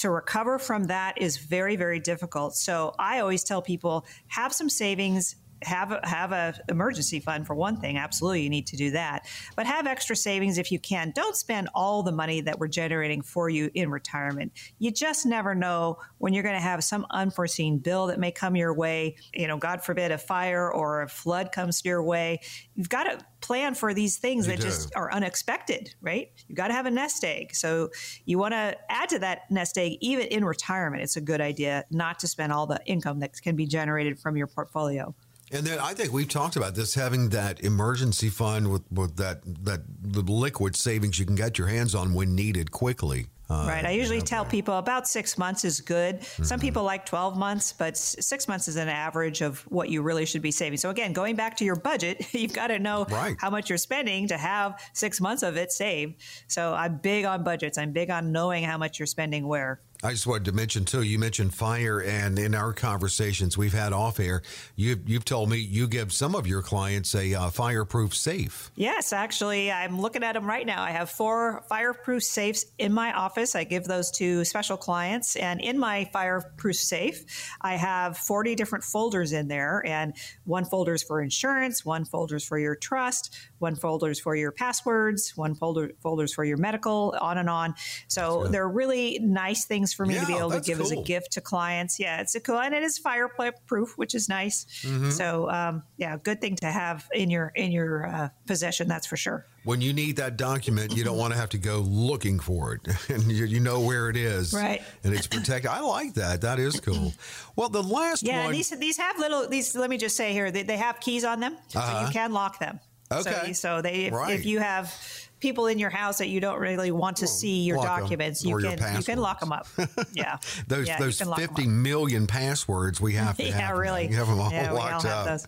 to 0.00 0.10
recover 0.10 0.58
from 0.58 0.84
that 0.84 1.20
is 1.20 1.36
very, 1.36 1.76
very 1.76 1.98
difficult. 1.98 2.54
So 2.54 2.94
I 2.98 3.20
always 3.20 3.42
tell 3.42 3.62
people 3.62 4.06
have 4.28 4.52
some 4.52 4.68
savings 4.68 5.36
have 5.62 5.92
a, 5.92 6.00
have 6.04 6.32
a 6.32 6.54
emergency 6.68 7.20
fund 7.20 7.46
for 7.46 7.54
one 7.54 7.80
thing. 7.80 7.96
Absolutely, 7.96 8.42
you 8.42 8.50
need 8.50 8.66
to 8.68 8.76
do 8.76 8.90
that. 8.92 9.26
But 9.56 9.66
have 9.66 9.86
extra 9.86 10.16
savings 10.16 10.58
if 10.58 10.70
you 10.70 10.78
can. 10.78 11.12
Don't 11.14 11.36
spend 11.36 11.68
all 11.74 12.02
the 12.02 12.12
money 12.12 12.40
that 12.42 12.58
we're 12.58 12.68
generating 12.68 13.22
for 13.22 13.48
you 13.48 13.70
in 13.74 13.90
retirement. 13.90 14.52
You 14.78 14.90
just 14.90 15.26
never 15.26 15.54
know 15.54 15.98
when 16.18 16.32
you're 16.32 16.42
going 16.42 16.54
to 16.54 16.60
have 16.60 16.84
some 16.84 17.06
unforeseen 17.10 17.78
bill 17.78 18.06
that 18.06 18.18
may 18.18 18.30
come 18.30 18.56
your 18.56 18.74
way. 18.74 19.16
You 19.34 19.48
know, 19.48 19.56
God 19.56 19.82
forbid 19.82 20.12
a 20.12 20.18
fire 20.18 20.70
or 20.72 21.02
a 21.02 21.08
flood 21.08 21.52
comes 21.52 21.84
your 21.84 22.02
way. 22.02 22.40
You've 22.74 22.88
got 22.88 23.04
to 23.04 23.24
plan 23.40 23.74
for 23.74 23.94
these 23.94 24.16
things 24.16 24.46
you 24.46 24.52
that 24.52 24.60
do. 24.60 24.66
just 24.66 24.94
are 24.96 25.12
unexpected, 25.12 25.94
right? 26.00 26.30
You've 26.46 26.56
got 26.56 26.68
to 26.68 26.74
have 26.74 26.86
a 26.86 26.90
nest 26.90 27.24
egg. 27.24 27.54
So 27.54 27.90
you 28.24 28.38
want 28.38 28.52
to 28.52 28.76
add 28.88 29.08
to 29.10 29.18
that 29.20 29.50
nest 29.50 29.78
egg 29.78 29.98
even 30.00 30.26
in 30.26 30.44
retirement. 30.44 31.02
It's 31.02 31.16
a 31.16 31.20
good 31.20 31.40
idea 31.40 31.84
not 31.90 32.18
to 32.20 32.28
spend 32.28 32.52
all 32.52 32.66
the 32.66 32.80
income 32.86 33.20
that 33.20 33.40
can 33.40 33.56
be 33.56 33.66
generated 33.66 34.18
from 34.18 34.36
your 34.36 34.46
portfolio. 34.46 35.14
And 35.52 35.66
then 35.66 35.78
I 35.78 35.94
think 35.94 36.12
we've 36.12 36.28
talked 36.28 36.56
about 36.56 36.74
this 36.74 36.94
having 36.94 37.30
that 37.30 37.60
emergency 37.60 38.28
fund 38.28 38.70
with, 38.70 38.82
with 38.90 39.16
that 39.16 39.40
that 39.64 39.80
the 40.00 40.22
liquid 40.22 40.76
savings 40.76 41.18
you 41.18 41.26
can 41.26 41.36
get 41.36 41.58
your 41.58 41.68
hands 41.68 41.94
on 41.94 42.14
when 42.14 42.34
needed 42.34 42.70
quickly. 42.70 43.26
Uh, 43.50 43.64
right. 43.66 43.86
I 43.86 43.92
usually 43.92 44.20
tell 44.20 44.44
people 44.44 44.76
about 44.76 45.08
six 45.08 45.38
months 45.38 45.64
is 45.64 45.80
good. 45.80 46.20
Mm-hmm. 46.20 46.42
Some 46.44 46.60
people 46.60 46.82
like 46.82 47.06
12 47.06 47.38
months, 47.38 47.72
but 47.72 47.96
six 47.96 48.46
months 48.46 48.68
is 48.68 48.76
an 48.76 48.90
average 48.90 49.40
of 49.40 49.60
what 49.70 49.88
you 49.88 50.02
really 50.02 50.26
should 50.26 50.42
be 50.42 50.50
saving. 50.50 50.76
So, 50.76 50.90
again, 50.90 51.14
going 51.14 51.34
back 51.34 51.56
to 51.58 51.64
your 51.64 51.76
budget, 51.76 52.26
you've 52.34 52.52
got 52.52 52.66
to 52.66 52.78
know 52.78 53.06
right. 53.08 53.36
how 53.38 53.48
much 53.48 53.70
you're 53.70 53.78
spending 53.78 54.28
to 54.28 54.36
have 54.36 54.78
six 54.92 55.18
months 55.18 55.42
of 55.42 55.56
it 55.56 55.72
saved. 55.72 56.16
So, 56.46 56.74
I'm 56.74 56.98
big 56.98 57.24
on 57.24 57.42
budgets. 57.42 57.78
I'm 57.78 57.92
big 57.92 58.10
on 58.10 58.32
knowing 58.32 58.64
how 58.64 58.76
much 58.76 58.98
you're 58.98 59.06
spending 59.06 59.48
where. 59.48 59.80
I 60.04 60.12
just 60.12 60.28
wanted 60.28 60.44
to 60.44 60.52
mention 60.52 60.84
too. 60.84 61.02
You 61.02 61.18
mentioned 61.18 61.52
fire, 61.52 62.00
and 62.00 62.38
in 62.38 62.54
our 62.54 62.72
conversations 62.72 63.58
we've 63.58 63.72
had 63.72 63.92
off 63.92 64.20
air, 64.20 64.42
you've 64.76 65.08
you've 65.08 65.24
told 65.24 65.50
me 65.50 65.58
you 65.58 65.88
give 65.88 66.12
some 66.12 66.36
of 66.36 66.46
your 66.46 66.62
clients 66.62 67.16
a 67.16 67.34
uh, 67.34 67.50
fireproof 67.50 68.14
safe. 68.14 68.70
Yes, 68.76 69.12
actually, 69.12 69.72
I'm 69.72 70.00
looking 70.00 70.22
at 70.22 70.34
them 70.34 70.46
right 70.46 70.64
now. 70.64 70.84
I 70.84 70.92
have 70.92 71.10
four 71.10 71.64
fireproof 71.68 72.22
safes 72.22 72.64
in 72.78 72.92
my 72.92 73.12
office. 73.12 73.56
I 73.56 73.64
give 73.64 73.86
those 73.86 74.12
to 74.12 74.44
special 74.44 74.76
clients, 74.76 75.34
and 75.34 75.60
in 75.60 75.76
my 75.76 76.08
fireproof 76.12 76.76
safe, 76.76 77.24
I 77.60 77.74
have 77.74 78.16
40 78.16 78.54
different 78.54 78.84
folders 78.84 79.32
in 79.32 79.48
there, 79.48 79.82
and 79.84 80.14
one 80.44 80.64
folder 80.64 80.94
is 80.94 81.02
for 81.02 81.20
insurance, 81.20 81.84
one 81.84 82.04
folder 82.04 82.36
is 82.36 82.44
for 82.44 82.56
your 82.60 82.76
trust, 82.76 83.36
one 83.58 83.74
folder 83.74 84.10
is 84.10 84.20
for 84.20 84.36
your 84.36 84.52
passwords, 84.52 85.36
one 85.36 85.56
folder 85.56 85.90
folders 86.00 86.32
for 86.32 86.44
your 86.44 86.56
medical, 86.56 87.16
on 87.20 87.36
and 87.36 87.50
on. 87.50 87.74
So 88.06 88.46
they're 88.46 88.68
really 88.68 89.18
nice 89.18 89.64
things 89.64 89.87
things 89.88 89.94
for 89.94 90.06
me 90.06 90.14
yeah, 90.14 90.20
to 90.22 90.26
be 90.26 90.34
able 90.34 90.50
to 90.50 90.60
give 90.60 90.78
cool. 90.78 90.86
as 90.86 90.92
a 90.92 91.02
gift 91.02 91.32
to 91.32 91.40
clients. 91.40 91.98
Yeah, 91.98 92.20
it's 92.20 92.34
a 92.34 92.40
cool 92.40 92.58
and 92.58 92.74
it 92.74 92.82
is 92.82 92.98
fireproof, 92.98 93.96
which 93.96 94.14
is 94.14 94.28
nice. 94.28 94.66
Mm-hmm. 94.82 95.10
So 95.10 95.50
um, 95.50 95.82
yeah, 95.96 96.16
good 96.16 96.40
thing 96.40 96.56
to 96.56 96.66
have 96.66 97.08
in 97.12 97.30
your 97.30 97.52
in 97.54 97.72
your 97.72 98.06
uh, 98.06 98.28
possession. 98.46 98.88
That's 98.88 99.06
for 99.06 99.16
sure. 99.16 99.46
When 99.64 99.80
you 99.80 99.92
need 99.92 100.16
that 100.16 100.36
document, 100.36 100.96
you 100.96 101.04
don't 101.04 101.18
want 101.18 101.32
to 101.34 101.38
have 101.38 101.50
to 101.50 101.58
go 101.58 101.78
looking 101.80 102.38
for 102.38 102.74
it, 102.74 102.80
and 103.10 103.22
you, 103.24 103.44
you 103.44 103.60
know 103.60 103.80
where 103.80 104.08
it 104.08 104.16
is, 104.16 104.54
right? 104.54 104.82
And 105.04 105.12
it's 105.14 105.26
protected. 105.26 105.70
I 105.70 105.80
like 105.80 106.14
that. 106.14 106.40
That 106.42 106.58
is 106.58 106.80
cool. 106.80 107.12
Well, 107.56 107.68
the 107.68 107.82
last 107.82 108.22
yeah, 108.22 108.44
one, 108.44 108.52
these 108.52 108.70
these 108.70 108.96
have 108.96 109.18
little 109.18 109.48
these. 109.48 109.74
Let 109.74 109.90
me 109.90 109.98
just 109.98 110.16
say 110.16 110.32
here, 110.32 110.50
they, 110.50 110.62
they 110.62 110.76
have 110.76 111.00
keys 111.00 111.24
on 111.24 111.40
them, 111.40 111.54
uh-huh. 111.74 111.80
so 111.80 111.92
you 111.92 111.98
uh-huh. 111.98 112.12
can 112.12 112.32
lock 112.32 112.58
them. 112.58 112.80
Okay. 113.10 113.52
So, 113.52 113.76
so 113.76 113.82
they 113.82 114.06
if, 114.06 114.12
right. 114.12 114.34
if 114.34 114.44
you 114.44 114.58
have 114.58 114.94
people 115.40 115.66
in 115.66 115.78
your 115.78 115.90
house 115.90 116.18
that 116.18 116.28
you 116.28 116.40
don't 116.40 116.58
really 116.58 116.90
want 116.90 117.16
to 117.18 117.24
well, 117.24 117.32
see 117.32 117.62
your 117.62 117.76
documents, 117.76 118.44
you 118.44 118.56
can 118.58 118.96
you 118.96 119.02
can 119.02 119.18
lock 119.18 119.40
them 119.40 119.52
up. 119.52 119.66
Yeah, 120.12 120.38
those 120.66 120.88
yeah, 120.88 120.98
those 120.98 121.20
fifty 121.20 121.66
million 121.66 122.26
passwords 122.26 123.00
we 123.00 123.14
have 123.14 123.36
to 123.36 123.42
yeah, 123.46 123.58
have. 123.58 123.78
really. 123.78 124.08
You 124.08 124.16
have 124.16 124.26
them 124.26 124.40
all 124.40 124.50
yeah, 124.50 124.70
locked 124.70 125.04
all 125.04 125.28
up. 125.28 125.40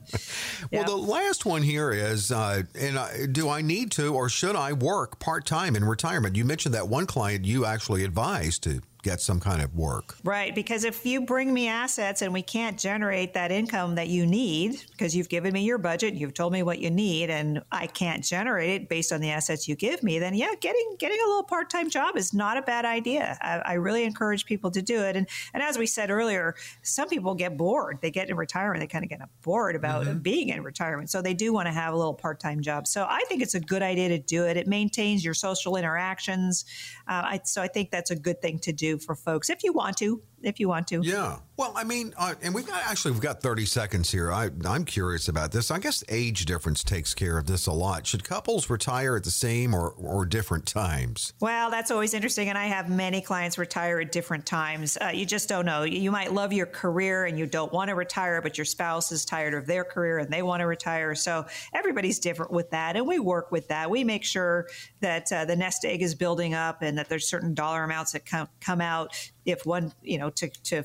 well, 0.70 0.84
the 0.84 0.96
last 0.96 1.44
one 1.44 1.62
here 1.62 1.90
is, 1.90 2.30
uh, 2.30 2.62
and 2.78 2.98
uh, 2.98 3.08
do 3.30 3.48
I 3.48 3.62
need 3.62 3.90
to 3.92 4.14
or 4.14 4.28
should 4.28 4.54
I 4.54 4.72
work 4.72 5.18
part 5.18 5.46
time 5.46 5.76
in 5.76 5.84
retirement? 5.84 6.36
You 6.36 6.44
mentioned 6.44 6.74
that 6.74 6.88
one 6.88 7.06
client 7.06 7.44
you 7.44 7.64
actually 7.64 8.04
advised 8.04 8.62
to 8.64 8.82
get 9.02 9.20
some 9.20 9.40
kind 9.40 9.62
of 9.62 9.74
work. 9.74 10.16
Right. 10.24 10.54
Because 10.54 10.84
if 10.84 11.06
you 11.06 11.22
bring 11.22 11.52
me 11.52 11.68
assets 11.68 12.22
and 12.22 12.32
we 12.32 12.42
can't 12.42 12.78
generate 12.78 13.34
that 13.34 13.50
income 13.50 13.94
that 13.94 14.08
you 14.08 14.26
need, 14.26 14.82
because 14.90 15.14
you've 15.16 15.28
given 15.28 15.52
me 15.52 15.62
your 15.62 15.78
budget, 15.78 16.14
you've 16.14 16.34
told 16.34 16.52
me 16.52 16.62
what 16.62 16.78
you 16.78 16.90
need, 16.90 17.30
and 17.30 17.62
I 17.72 17.86
can't 17.86 18.24
generate 18.24 18.70
it 18.70 18.88
based 18.88 19.12
on 19.12 19.20
the 19.20 19.30
assets 19.30 19.68
you 19.68 19.76
give 19.76 20.02
me, 20.02 20.18
then 20.18 20.34
yeah, 20.34 20.52
getting 20.60 20.96
getting 20.98 21.18
a 21.24 21.26
little 21.26 21.42
part 21.42 21.70
time 21.70 21.90
job 21.90 22.16
is 22.16 22.34
not 22.34 22.56
a 22.56 22.62
bad 22.62 22.84
idea. 22.84 23.38
I, 23.40 23.72
I, 23.72 23.74
really 23.74 24.04
encourage 24.04 24.44
people 24.44 24.70
to 24.72 24.82
do 24.82 25.02
it. 25.02 25.16
And 25.16 25.26
and 25.54 25.62
as 25.62 25.78
we 25.78 25.86
said 25.86 26.10
earlier, 26.10 26.54
some 26.82 27.08
people 27.08 27.34
get 27.34 27.56
bored. 27.56 27.98
They 28.02 28.10
get 28.10 28.28
in 28.28 28.36
retirement, 28.36 28.80
they 28.80 28.86
kind 28.86 29.04
of 29.04 29.10
get 29.10 29.20
bored 29.42 29.76
about 29.76 30.06
mm-hmm. 30.06 30.18
being 30.18 30.48
in 30.50 30.62
retirement. 30.62 31.10
So 31.10 31.22
they 31.22 31.34
do 31.34 31.52
want 31.52 31.66
to 31.66 31.72
have 31.72 31.94
a 31.94 31.96
little 31.96 32.14
part 32.14 32.40
time 32.40 32.60
job. 32.60 32.86
So 32.86 33.06
I 33.08 33.24
think 33.28 33.42
it's 33.42 33.54
a 33.54 33.60
good 33.60 33.82
idea 33.82 34.08
to 34.10 34.18
do 34.18 34.46
it. 34.46 34.56
It 34.56 34.66
maintains 34.66 35.24
your 35.24 35.34
social 35.34 35.76
interactions. 35.76 36.64
Uh, 37.08 37.22
I, 37.24 37.40
so 37.44 37.62
I 37.62 37.68
think 37.68 37.90
that's 37.90 38.10
a 38.10 38.16
good 38.16 38.40
thing 38.42 38.58
to 38.60 38.72
do 38.72 38.89
for 38.98 39.14
folks 39.14 39.50
if 39.50 39.62
you 39.62 39.72
want 39.72 39.96
to. 39.98 40.22
If 40.42 40.60
you 40.60 40.68
want 40.68 40.88
to. 40.88 41.00
Yeah. 41.02 41.38
Well, 41.60 41.74
I 41.76 41.84
mean, 41.84 42.14
uh, 42.16 42.34
and 42.40 42.54
we've 42.54 42.66
got 42.66 42.82
actually 42.86 43.10
we've 43.10 43.20
got 43.20 43.42
30 43.42 43.66
seconds 43.66 44.10
here. 44.10 44.32
I, 44.32 44.48
I'm 44.64 44.86
curious 44.86 45.28
about 45.28 45.52
this. 45.52 45.70
I 45.70 45.78
guess 45.78 46.02
age 46.08 46.46
difference 46.46 46.82
takes 46.82 47.12
care 47.12 47.36
of 47.36 47.46
this 47.46 47.66
a 47.66 47.72
lot. 47.72 48.06
Should 48.06 48.24
couples 48.24 48.70
retire 48.70 49.14
at 49.14 49.24
the 49.24 49.30
same 49.30 49.74
or, 49.74 49.90
or 49.90 50.24
different 50.24 50.64
times? 50.64 51.34
Well, 51.38 51.70
that's 51.70 51.90
always 51.90 52.14
interesting. 52.14 52.48
And 52.48 52.56
I 52.56 52.64
have 52.64 52.88
many 52.88 53.20
clients 53.20 53.58
retire 53.58 54.00
at 54.00 54.10
different 54.10 54.46
times. 54.46 54.96
Uh, 54.98 55.10
you 55.12 55.26
just 55.26 55.50
don't 55.50 55.66
know. 55.66 55.82
You 55.82 56.10
might 56.10 56.32
love 56.32 56.54
your 56.54 56.64
career 56.64 57.26
and 57.26 57.38
you 57.38 57.46
don't 57.46 57.72
want 57.74 57.88
to 57.88 57.94
retire, 57.94 58.40
but 58.40 58.56
your 58.56 58.64
spouse 58.64 59.12
is 59.12 59.26
tired 59.26 59.52
of 59.52 59.66
their 59.66 59.84
career 59.84 60.18
and 60.18 60.32
they 60.32 60.40
want 60.40 60.60
to 60.60 60.66
retire. 60.66 61.14
So 61.14 61.44
everybody's 61.74 62.18
different 62.18 62.52
with 62.52 62.70
that. 62.70 62.96
And 62.96 63.06
we 63.06 63.18
work 63.18 63.52
with 63.52 63.68
that. 63.68 63.90
We 63.90 64.02
make 64.02 64.24
sure 64.24 64.66
that 65.00 65.30
uh, 65.30 65.44
the 65.44 65.56
nest 65.56 65.84
egg 65.84 66.00
is 66.00 66.14
building 66.14 66.54
up 66.54 66.80
and 66.80 66.96
that 66.96 67.10
there's 67.10 67.28
certain 67.28 67.52
dollar 67.52 67.84
amounts 67.84 68.12
that 68.12 68.24
come, 68.24 68.48
come 68.62 68.80
out 68.80 69.14
if 69.44 69.66
one, 69.66 69.92
you 70.02 70.18
know, 70.18 70.29
to, 70.30 70.48
to 70.64 70.82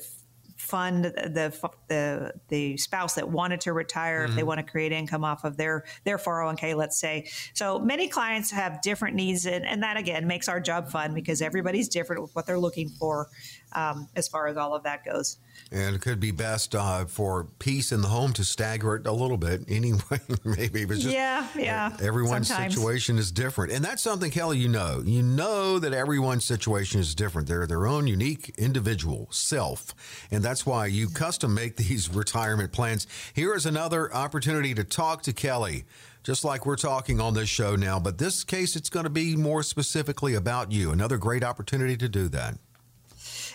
fund 0.56 1.04
the 1.04 1.70
the 1.88 2.32
the 2.48 2.76
spouse 2.76 3.14
that 3.14 3.28
wanted 3.28 3.60
to 3.60 3.72
retire 3.72 4.22
mm-hmm. 4.22 4.30
if 4.30 4.34
they 4.34 4.40
mm-hmm. 4.40 4.48
want 4.48 4.58
to 4.58 4.64
create 4.64 4.90
income 4.90 5.22
off 5.22 5.44
of 5.44 5.56
their 5.56 5.84
their 6.04 6.16
401k 6.16 6.74
let's 6.74 6.98
say 6.98 7.28
so 7.52 7.78
many 7.78 8.08
clients 8.08 8.50
have 8.50 8.80
different 8.80 9.14
needs 9.14 9.44
and, 9.46 9.66
and 9.66 9.82
that 9.82 9.96
again 9.98 10.26
makes 10.26 10.48
our 10.48 10.58
job 10.58 10.88
fun 10.88 11.12
because 11.12 11.42
everybody's 11.42 11.88
different 11.88 12.22
with 12.22 12.34
what 12.34 12.46
they're 12.46 12.58
looking 12.58 12.88
for 12.88 13.28
um, 13.72 14.08
as 14.16 14.28
far 14.28 14.46
as 14.46 14.56
all 14.56 14.74
of 14.74 14.82
that 14.84 15.04
goes 15.04 15.38
and 15.72 15.96
it 15.96 16.00
could 16.00 16.20
be 16.20 16.30
best 16.30 16.74
uh, 16.74 17.04
for 17.06 17.48
peace 17.58 17.90
in 17.90 18.00
the 18.00 18.08
home 18.08 18.32
to 18.32 18.44
stagger 18.44 18.96
it 18.96 19.06
a 19.06 19.12
little 19.12 19.36
bit 19.36 19.64
anyway. 19.68 20.20
Maybe 20.44 20.82
it's 20.82 21.02
just 21.02 21.14
yeah, 21.14 21.46
yeah. 21.56 21.96
Everyone's 22.00 22.48
Sometimes. 22.48 22.74
situation 22.74 23.18
is 23.18 23.32
different, 23.32 23.72
and 23.72 23.84
that's 23.84 24.02
something 24.02 24.30
Kelly. 24.30 24.58
You 24.58 24.68
know, 24.68 25.02
you 25.04 25.22
know 25.22 25.78
that 25.78 25.92
everyone's 25.92 26.44
situation 26.44 27.00
is 27.00 27.14
different. 27.14 27.48
They're 27.48 27.66
their 27.66 27.86
own 27.86 28.06
unique 28.06 28.54
individual 28.56 29.28
self, 29.30 29.94
and 30.30 30.42
that's 30.42 30.64
why 30.64 30.86
you 30.86 31.08
custom 31.08 31.54
make 31.54 31.76
these 31.76 32.08
retirement 32.14 32.72
plans. 32.72 33.06
Here 33.34 33.54
is 33.54 33.66
another 33.66 34.12
opportunity 34.14 34.74
to 34.74 34.84
talk 34.84 35.22
to 35.22 35.32
Kelly 35.32 35.84
just 36.22 36.44
like 36.44 36.66
we're 36.66 36.74
talking 36.74 37.20
on 37.20 37.34
this 37.34 37.48
show 37.48 37.76
now. 37.76 38.00
But 38.00 38.18
this 38.18 38.42
case, 38.42 38.74
it's 38.74 38.90
going 38.90 39.04
to 39.04 39.10
be 39.10 39.36
more 39.36 39.62
specifically 39.62 40.34
about 40.34 40.72
you. 40.72 40.90
Another 40.90 41.18
great 41.18 41.44
opportunity 41.44 41.96
to 41.98 42.08
do 42.08 42.26
that. 42.30 42.58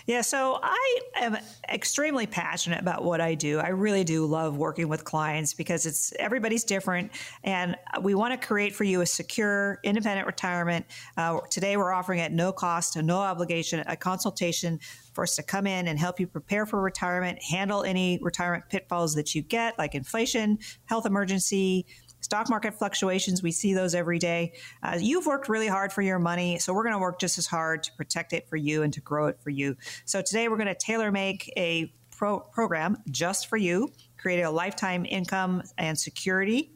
Yeah, 0.06 0.22
so 0.22 0.58
I 0.62 1.00
am 1.16 1.36
extremely 1.68 2.26
passionate 2.26 2.80
about 2.80 3.04
what 3.04 3.20
I 3.20 3.34
do. 3.34 3.60
I 3.60 3.68
really 3.68 4.02
do 4.02 4.26
love 4.26 4.56
working 4.56 4.88
with 4.88 5.04
clients 5.04 5.54
because 5.54 5.86
it's 5.86 6.12
everybody's 6.18 6.64
different, 6.64 7.12
and 7.44 7.76
we 8.02 8.14
want 8.14 8.38
to 8.38 8.46
create 8.46 8.74
for 8.74 8.84
you 8.84 9.00
a 9.00 9.06
secure, 9.06 9.78
independent 9.84 10.26
retirement. 10.26 10.86
Uh, 11.16 11.38
today, 11.50 11.76
we're 11.76 11.92
offering 11.92 12.20
at 12.20 12.32
no 12.32 12.52
cost, 12.52 12.96
no 12.96 13.18
obligation, 13.18 13.84
a 13.86 13.96
consultation 13.96 14.80
for 15.14 15.24
us 15.24 15.36
to 15.36 15.42
come 15.42 15.66
in 15.66 15.88
and 15.88 15.98
help 15.98 16.18
you 16.18 16.26
prepare 16.26 16.66
for 16.66 16.80
retirement, 16.80 17.38
handle 17.42 17.82
any 17.84 18.18
retirement 18.22 18.64
pitfalls 18.70 19.14
that 19.14 19.34
you 19.34 19.42
get, 19.42 19.78
like 19.78 19.94
inflation, 19.94 20.58
health 20.86 21.06
emergency, 21.06 21.86
stock 22.32 22.48
market 22.48 22.72
fluctuations, 22.72 23.42
we 23.42 23.52
see 23.52 23.74
those 23.74 23.94
every 23.94 24.18
day. 24.18 24.54
Uh, 24.82 24.96
you've 24.98 25.26
worked 25.26 25.50
really 25.50 25.66
hard 25.66 25.92
for 25.92 26.00
your 26.00 26.18
money, 26.18 26.58
so 26.58 26.72
we're 26.72 26.82
going 26.82 26.94
to 26.94 26.98
work 26.98 27.20
just 27.20 27.36
as 27.36 27.46
hard 27.46 27.82
to 27.82 27.92
protect 27.92 28.32
it 28.32 28.48
for 28.48 28.56
you 28.56 28.82
and 28.82 28.90
to 28.90 29.02
grow 29.02 29.26
it 29.26 29.38
for 29.38 29.50
you. 29.50 29.76
So 30.06 30.22
today 30.22 30.48
we're 30.48 30.56
going 30.56 30.66
to 30.68 30.74
tailor 30.74 31.12
make 31.12 31.52
a 31.58 31.92
pro- 32.10 32.40
program 32.40 32.96
just 33.10 33.48
for 33.48 33.58
you, 33.58 33.92
create 34.22 34.40
a 34.40 34.50
lifetime 34.50 35.04
income 35.04 35.62
and 35.76 35.98
security 35.98 36.70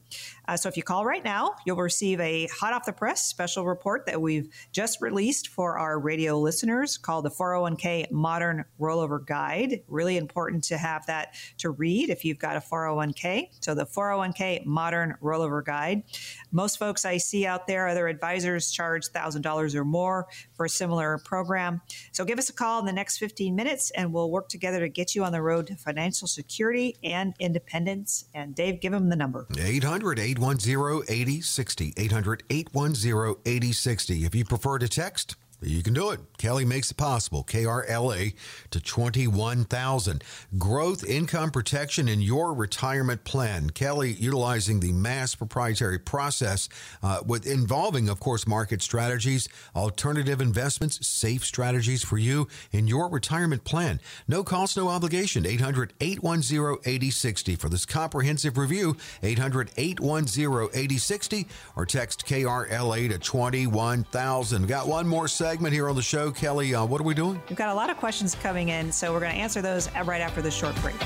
uh, 0.48 0.56
so 0.56 0.68
if 0.68 0.76
you 0.76 0.82
call 0.82 1.04
right 1.04 1.24
now, 1.24 1.54
you'll 1.64 1.76
receive 1.76 2.20
a 2.20 2.46
hot 2.46 2.72
off 2.72 2.84
the 2.84 2.92
press 2.92 3.26
special 3.26 3.66
report 3.66 4.06
that 4.06 4.20
we've 4.20 4.48
just 4.72 5.00
released 5.00 5.48
for 5.48 5.78
our 5.78 5.98
radio 5.98 6.38
listeners 6.38 6.96
called 6.96 7.24
the 7.24 7.30
401k 7.30 8.10
Modern 8.10 8.64
Rollover 8.80 9.24
Guide. 9.24 9.80
Really 9.88 10.16
important 10.16 10.64
to 10.64 10.78
have 10.78 11.06
that 11.06 11.34
to 11.58 11.70
read 11.70 12.10
if 12.10 12.24
you've 12.24 12.38
got 12.38 12.56
a 12.56 12.60
401k. 12.60 13.48
So 13.60 13.74
the 13.74 13.86
401k 13.86 14.64
Modern 14.64 15.16
Rollover 15.20 15.64
Guide. 15.64 16.04
Most 16.52 16.78
folks 16.78 17.04
I 17.04 17.16
see 17.16 17.44
out 17.44 17.66
there, 17.66 17.88
other 17.88 18.06
advisors 18.06 18.70
charge 18.70 19.08
$1,000 19.08 19.74
or 19.74 19.84
more 19.84 20.28
for 20.54 20.66
a 20.66 20.70
similar 20.70 21.18
program. 21.18 21.80
So 22.12 22.24
give 22.24 22.38
us 22.38 22.48
a 22.48 22.52
call 22.52 22.78
in 22.78 22.86
the 22.86 22.92
next 22.92 23.18
15 23.18 23.54
minutes 23.54 23.90
and 23.90 24.12
we'll 24.12 24.30
work 24.30 24.48
together 24.48 24.80
to 24.80 24.88
get 24.88 25.14
you 25.14 25.24
on 25.24 25.32
the 25.32 25.42
road 25.42 25.66
to 25.66 25.76
financial 25.76 26.28
security 26.28 26.96
and 27.02 27.34
independence. 27.38 28.26
And 28.34 28.54
Dave, 28.54 28.80
give 28.80 28.92
them 28.92 29.08
the 29.08 29.16
number 29.16 29.46
800 29.58 30.18
810 30.18 31.02
8060. 31.08 31.94
800 31.96 32.42
810 32.50 33.36
8060. 33.44 34.24
If 34.24 34.34
you 34.34 34.44
prefer 34.44 34.78
to 34.78 34.88
text, 34.88 35.36
you 35.62 35.82
can 35.82 35.94
do 35.94 36.10
it. 36.10 36.20
Kelly 36.36 36.66
makes 36.66 36.90
it 36.90 36.98
possible. 36.98 37.42
KRLA 37.42 38.34
to 38.70 38.80
21,000. 38.80 40.22
Growth 40.58 41.04
income 41.04 41.50
protection 41.50 42.08
in 42.08 42.20
your 42.20 42.52
retirement 42.52 43.24
plan. 43.24 43.70
Kelly 43.70 44.12
utilizing 44.12 44.80
the 44.80 44.92
mass 44.92 45.34
proprietary 45.34 45.98
process 45.98 46.68
uh, 47.02 47.20
with 47.24 47.46
involving, 47.46 48.08
of 48.10 48.20
course, 48.20 48.46
market 48.46 48.82
strategies, 48.82 49.48
alternative 49.74 50.42
investments, 50.42 51.06
safe 51.06 51.44
strategies 51.44 52.04
for 52.04 52.18
you 52.18 52.48
in 52.70 52.86
your 52.86 53.08
retirement 53.08 53.64
plan. 53.64 53.98
No 54.28 54.44
cost, 54.44 54.76
no 54.76 54.88
obligation. 54.88 55.46
800 55.46 55.94
810 56.00 56.76
8060 56.84 57.56
for 57.56 57.70
this 57.70 57.86
comprehensive 57.86 58.58
review. 58.58 58.96
800 59.22 59.70
810 59.76 60.68
8060 60.74 61.46
or 61.76 61.86
text 61.86 62.26
KRLA 62.26 63.08
to 63.08 63.18
21,000. 63.18 64.68
Got 64.68 64.86
one 64.86 65.08
more 65.08 65.28
segment 65.28 65.45
segment 65.46 65.72
here 65.72 65.88
on 65.88 65.94
the 65.94 66.02
show. 66.02 66.32
Kelly, 66.32 66.74
uh, 66.74 66.84
what 66.84 67.00
are 67.00 67.04
we 67.04 67.14
doing? 67.14 67.40
We've 67.48 67.56
got 67.56 67.68
a 67.68 67.74
lot 67.74 67.88
of 67.88 67.96
questions 67.98 68.34
coming 68.34 68.70
in, 68.70 68.90
so 68.90 69.12
we're 69.12 69.20
going 69.20 69.30
to 69.30 69.38
answer 69.38 69.62
those 69.62 69.88
right 70.04 70.20
after 70.20 70.42
this 70.42 70.52
short 70.52 70.74
break. 70.82 70.96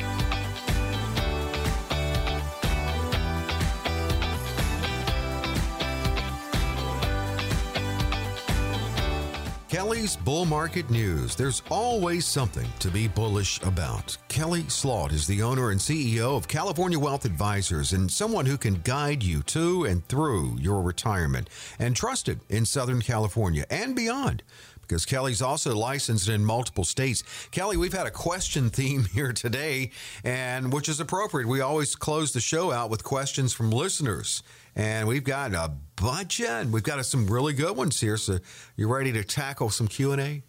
Kelly's 9.80 10.14
Bull 10.14 10.44
Market 10.44 10.90
News. 10.90 11.34
There's 11.34 11.62
always 11.70 12.26
something 12.26 12.68
to 12.80 12.90
be 12.90 13.08
bullish 13.08 13.62
about. 13.62 14.14
Kelly 14.28 14.68
Slaught 14.68 15.10
is 15.10 15.26
the 15.26 15.40
owner 15.40 15.70
and 15.70 15.80
CEO 15.80 16.36
of 16.36 16.46
California 16.46 16.98
Wealth 16.98 17.24
Advisors 17.24 17.94
and 17.94 18.12
someone 18.12 18.44
who 18.44 18.58
can 18.58 18.82
guide 18.82 19.22
you 19.22 19.42
to 19.44 19.86
and 19.86 20.06
through 20.06 20.58
your 20.58 20.82
retirement 20.82 21.48
and 21.78 21.96
trusted 21.96 22.40
in 22.50 22.66
Southern 22.66 23.00
California 23.00 23.64
and 23.70 23.96
beyond 23.96 24.42
because 24.90 25.06
Kelly's 25.06 25.40
also 25.40 25.72
licensed 25.76 26.28
in 26.28 26.44
multiple 26.44 26.82
states. 26.82 27.22
Kelly, 27.52 27.76
we've 27.76 27.92
had 27.92 28.08
a 28.08 28.10
question 28.10 28.70
theme 28.70 29.04
here 29.04 29.32
today, 29.32 29.92
and 30.24 30.72
which 30.72 30.88
is 30.88 30.98
appropriate. 30.98 31.46
We 31.46 31.60
always 31.60 31.94
close 31.94 32.32
the 32.32 32.40
show 32.40 32.72
out 32.72 32.90
with 32.90 33.04
questions 33.04 33.52
from 33.52 33.70
listeners, 33.70 34.42
and 34.74 35.06
we've 35.06 35.22
got 35.22 35.54
a 35.54 35.72
bunch, 35.94 36.40
and 36.40 36.72
we've 36.72 36.82
got 36.82 37.04
some 37.06 37.28
really 37.28 37.52
good 37.52 37.76
ones 37.76 38.00
here. 38.00 38.16
So, 38.16 38.40
you 38.74 38.92
ready 38.92 39.12
to 39.12 39.22
tackle 39.22 39.70
some 39.70 39.86
Q 39.86 40.10
and 40.10 40.20
A? 40.20 40.42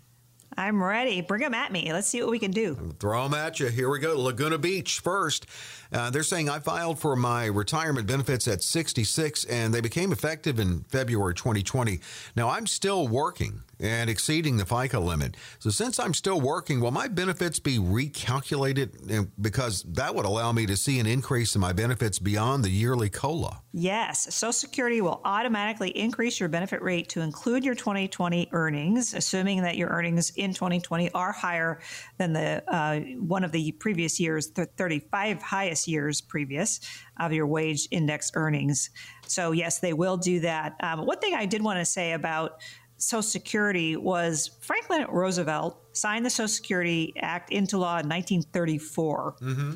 I'm 0.57 0.83
ready. 0.83 1.21
Bring 1.21 1.41
them 1.41 1.53
at 1.53 1.71
me. 1.71 1.93
Let's 1.93 2.07
see 2.07 2.21
what 2.21 2.31
we 2.31 2.39
can 2.39 2.51
do. 2.51 2.93
Throw 2.99 3.23
them 3.23 3.33
at 3.33 3.59
you. 3.59 3.67
Here 3.67 3.89
we 3.89 3.99
go. 3.99 4.19
Laguna 4.19 4.57
Beach 4.57 4.99
first. 4.99 5.45
Uh, 5.91 6.09
they're 6.09 6.23
saying 6.23 6.49
I 6.49 6.59
filed 6.59 6.99
for 6.99 7.15
my 7.15 7.45
retirement 7.45 8.07
benefits 8.07 8.47
at 8.47 8.63
66 8.63 9.45
and 9.45 9.73
they 9.73 9.81
became 9.81 10.11
effective 10.11 10.59
in 10.59 10.81
February 10.83 11.33
2020. 11.33 11.99
Now 12.35 12.49
I'm 12.49 12.67
still 12.67 13.07
working 13.07 13.63
and 13.81 14.09
exceeding 14.09 14.57
the 14.57 14.63
FICA 14.63 15.03
limit. 15.03 15.35
So 15.59 15.69
since 15.69 15.99
I'm 15.99 16.13
still 16.13 16.39
working, 16.39 16.79
will 16.79 16.91
my 16.91 17.07
benefits 17.07 17.59
be 17.59 17.77
recalculated? 17.79 19.29
Because 19.41 19.83
that 19.83 20.13
would 20.13 20.25
allow 20.25 20.51
me 20.51 20.65
to 20.67 20.77
see 20.77 20.99
an 20.99 21.07
increase 21.07 21.55
in 21.55 21.61
my 21.61 21.73
benefits 21.73 22.19
beyond 22.19 22.63
the 22.63 22.69
yearly 22.69 23.09
COLA. 23.09 23.61
Yes. 23.73 24.33
Social 24.33 24.53
Security 24.53 25.01
will 25.01 25.21
automatically 25.25 25.89
increase 25.89 26.39
your 26.39 26.49
benefit 26.49 26.81
rate 26.81 27.09
to 27.09 27.21
include 27.21 27.65
your 27.65 27.73
2020 27.73 28.49
earnings, 28.51 29.13
assuming 29.13 29.63
that 29.63 29.77
your 29.77 29.89
earnings 29.89 30.29
in 30.31 30.53
2020 30.53 31.11
are 31.11 31.31
higher 31.31 31.79
than 32.17 32.33
the 32.33 32.63
uh, 32.67 32.99
one 33.19 33.43
of 33.43 33.51
the 33.51 33.71
previous 33.73 34.19
years, 34.19 34.51
the 34.51 34.65
35 34.65 35.41
highest 35.41 35.80
years 35.87 36.21
previous 36.21 36.79
of 37.19 37.33
your 37.33 37.47
wage 37.47 37.87
index 37.91 38.31
earnings. 38.35 38.89
So, 39.27 39.51
yes, 39.51 39.79
they 39.79 39.93
will 39.93 40.17
do 40.17 40.39
that. 40.41 40.75
Um, 40.81 41.05
one 41.05 41.19
thing 41.19 41.33
I 41.33 41.45
did 41.45 41.63
want 41.63 41.79
to 41.79 41.85
say 41.85 42.13
about 42.13 42.61
Social 42.97 43.23
Security 43.23 43.95
was 43.95 44.51
Franklin 44.61 45.05
Roosevelt 45.09 45.81
signed 45.93 46.25
the 46.25 46.29
Social 46.29 46.47
Security 46.47 47.13
Act 47.19 47.51
into 47.51 47.77
law 47.77 47.99
in 47.99 48.07
1934. 48.07 49.35
Mm-hmm. 49.41 49.71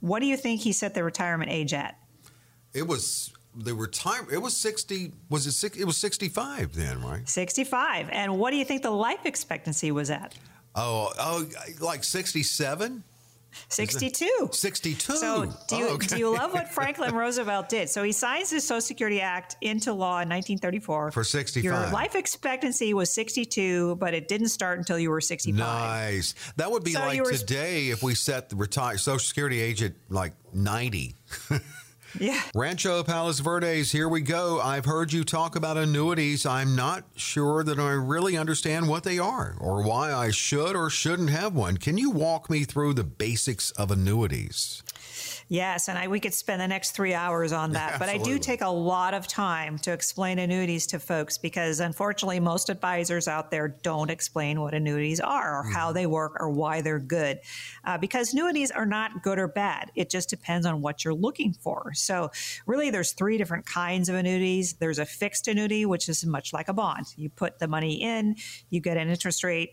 What 0.00 0.20
do 0.20 0.26
you 0.26 0.36
think 0.36 0.60
he 0.60 0.72
set 0.72 0.94
the 0.94 1.04
retirement 1.04 1.50
age 1.50 1.72
at? 1.72 1.98
It 2.72 2.86
was 2.86 3.32
the 3.54 3.74
retire. 3.74 4.26
It 4.32 4.38
was 4.38 4.56
sixty. 4.56 5.12
Was 5.28 5.46
it 5.46 5.52
six? 5.52 5.76
It 5.76 5.84
was 5.84 5.96
sixty-five 5.96 6.74
then, 6.74 7.02
right? 7.02 7.28
Sixty-five. 7.28 8.08
And 8.10 8.38
what 8.38 8.50
do 8.50 8.56
you 8.56 8.64
think 8.64 8.82
the 8.82 8.90
life 8.90 9.26
expectancy 9.26 9.90
was 9.90 10.10
at? 10.10 10.34
Oh, 10.74 11.12
oh, 11.18 11.46
like 11.80 12.04
sixty-seven. 12.04 13.02
62. 13.68 14.50
62. 14.52 15.16
So, 15.16 15.52
do 15.68 15.76
you, 15.76 15.88
oh, 15.88 15.94
okay. 15.94 16.06
do 16.06 16.18
you 16.18 16.30
love 16.30 16.52
what 16.52 16.68
Franklin 16.68 17.14
Roosevelt 17.14 17.68
did? 17.68 17.88
So, 17.88 18.02
he 18.02 18.12
signs 18.12 18.50
the 18.50 18.60
Social 18.60 18.80
Security 18.80 19.20
Act 19.20 19.56
into 19.60 19.92
law 19.92 20.20
in 20.20 20.28
1934. 20.28 21.12
For 21.12 21.24
65. 21.24 21.64
Your 21.64 21.74
life 21.90 22.14
expectancy 22.14 22.94
was 22.94 23.10
62, 23.12 23.96
but 23.96 24.14
it 24.14 24.28
didn't 24.28 24.48
start 24.48 24.78
until 24.78 24.98
you 24.98 25.10
were 25.10 25.20
65. 25.20 25.58
Nice. 25.58 26.34
That 26.56 26.70
would 26.70 26.84
be 26.84 26.92
So 26.92 27.00
like 27.00 27.22
were- 27.22 27.32
today 27.32 27.88
if 27.88 28.02
we 28.02 28.14
set 28.14 28.50
the 28.50 28.56
retire 28.56 28.98
Social 28.98 29.18
Security 29.18 29.60
age 29.60 29.82
at 29.82 29.92
like 30.08 30.32
90. 30.52 31.14
Yeah. 32.18 32.40
Rancho 32.54 33.02
Palos 33.04 33.40
Verdes, 33.40 33.92
here 33.92 34.08
we 34.08 34.20
go. 34.20 34.60
I've 34.60 34.84
heard 34.84 35.12
you 35.12 35.24
talk 35.24 35.56
about 35.56 35.76
annuities. 35.76 36.44
I'm 36.44 36.74
not 36.74 37.04
sure 37.14 37.62
that 37.62 37.78
I 37.78 37.90
really 37.92 38.36
understand 38.36 38.88
what 38.88 39.04
they 39.04 39.18
are 39.18 39.56
or 39.60 39.82
why 39.82 40.12
I 40.12 40.30
should 40.30 40.74
or 40.74 40.90
shouldn't 40.90 41.30
have 41.30 41.54
one. 41.54 41.76
Can 41.76 41.98
you 41.98 42.10
walk 42.10 42.50
me 42.50 42.64
through 42.64 42.94
the 42.94 43.04
basics 43.04 43.70
of 43.72 43.90
annuities? 43.90 44.82
Yes, 45.50 45.88
and 45.88 45.98
I, 45.98 46.06
we 46.06 46.20
could 46.20 46.32
spend 46.32 46.60
the 46.60 46.68
next 46.68 46.92
three 46.92 47.12
hours 47.12 47.50
on 47.50 47.72
that. 47.72 47.98
But 47.98 48.08
I 48.08 48.18
do 48.18 48.38
take 48.38 48.60
a 48.60 48.68
lot 48.68 49.14
of 49.14 49.26
time 49.26 49.80
to 49.80 49.92
explain 49.92 50.38
annuities 50.38 50.86
to 50.86 51.00
folks 51.00 51.38
because 51.38 51.80
unfortunately, 51.80 52.38
most 52.38 52.70
advisors 52.70 53.26
out 53.26 53.50
there 53.50 53.66
don't 53.66 54.12
explain 54.12 54.60
what 54.60 54.74
annuities 54.74 55.18
are 55.18 55.58
or 55.58 55.64
how 55.64 55.90
they 55.90 56.06
work 56.06 56.36
or 56.38 56.50
why 56.50 56.82
they're 56.82 57.00
good. 57.00 57.40
Uh, 57.84 57.98
because 57.98 58.32
annuities 58.32 58.70
are 58.70 58.86
not 58.86 59.24
good 59.24 59.40
or 59.40 59.48
bad. 59.48 59.90
It 59.96 60.08
just 60.08 60.30
depends 60.30 60.66
on 60.66 60.82
what 60.82 61.04
you're 61.04 61.14
looking 61.14 61.52
for. 61.52 61.90
So, 61.94 62.30
really, 62.64 62.90
there's 62.90 63.10
three 63.10 63.36
different 63.36 63.66
kinds 63.66 64.08
of 64.08 64.14
annuities. 64.14 64.74
There's 64.74 65.00
a 65.00 65.04
fixed 65.04 65.48
annuity, 65.48 65.84
which 65.84 66.08
is 66.08 66.24
much 66.24 66.52
like 66.52 66.68
a 66.68 66.72
bond. 66.72 67.06
You 67.16 67.28
put 67.28 67.58
the 67.58 67.66
money 67.66 68.00
in, 68.00 68.36
you 68.68 68.80
get 68.80 68.96
an 68.96 69.08
interest 69.08 69.42
rate 69.42 69.72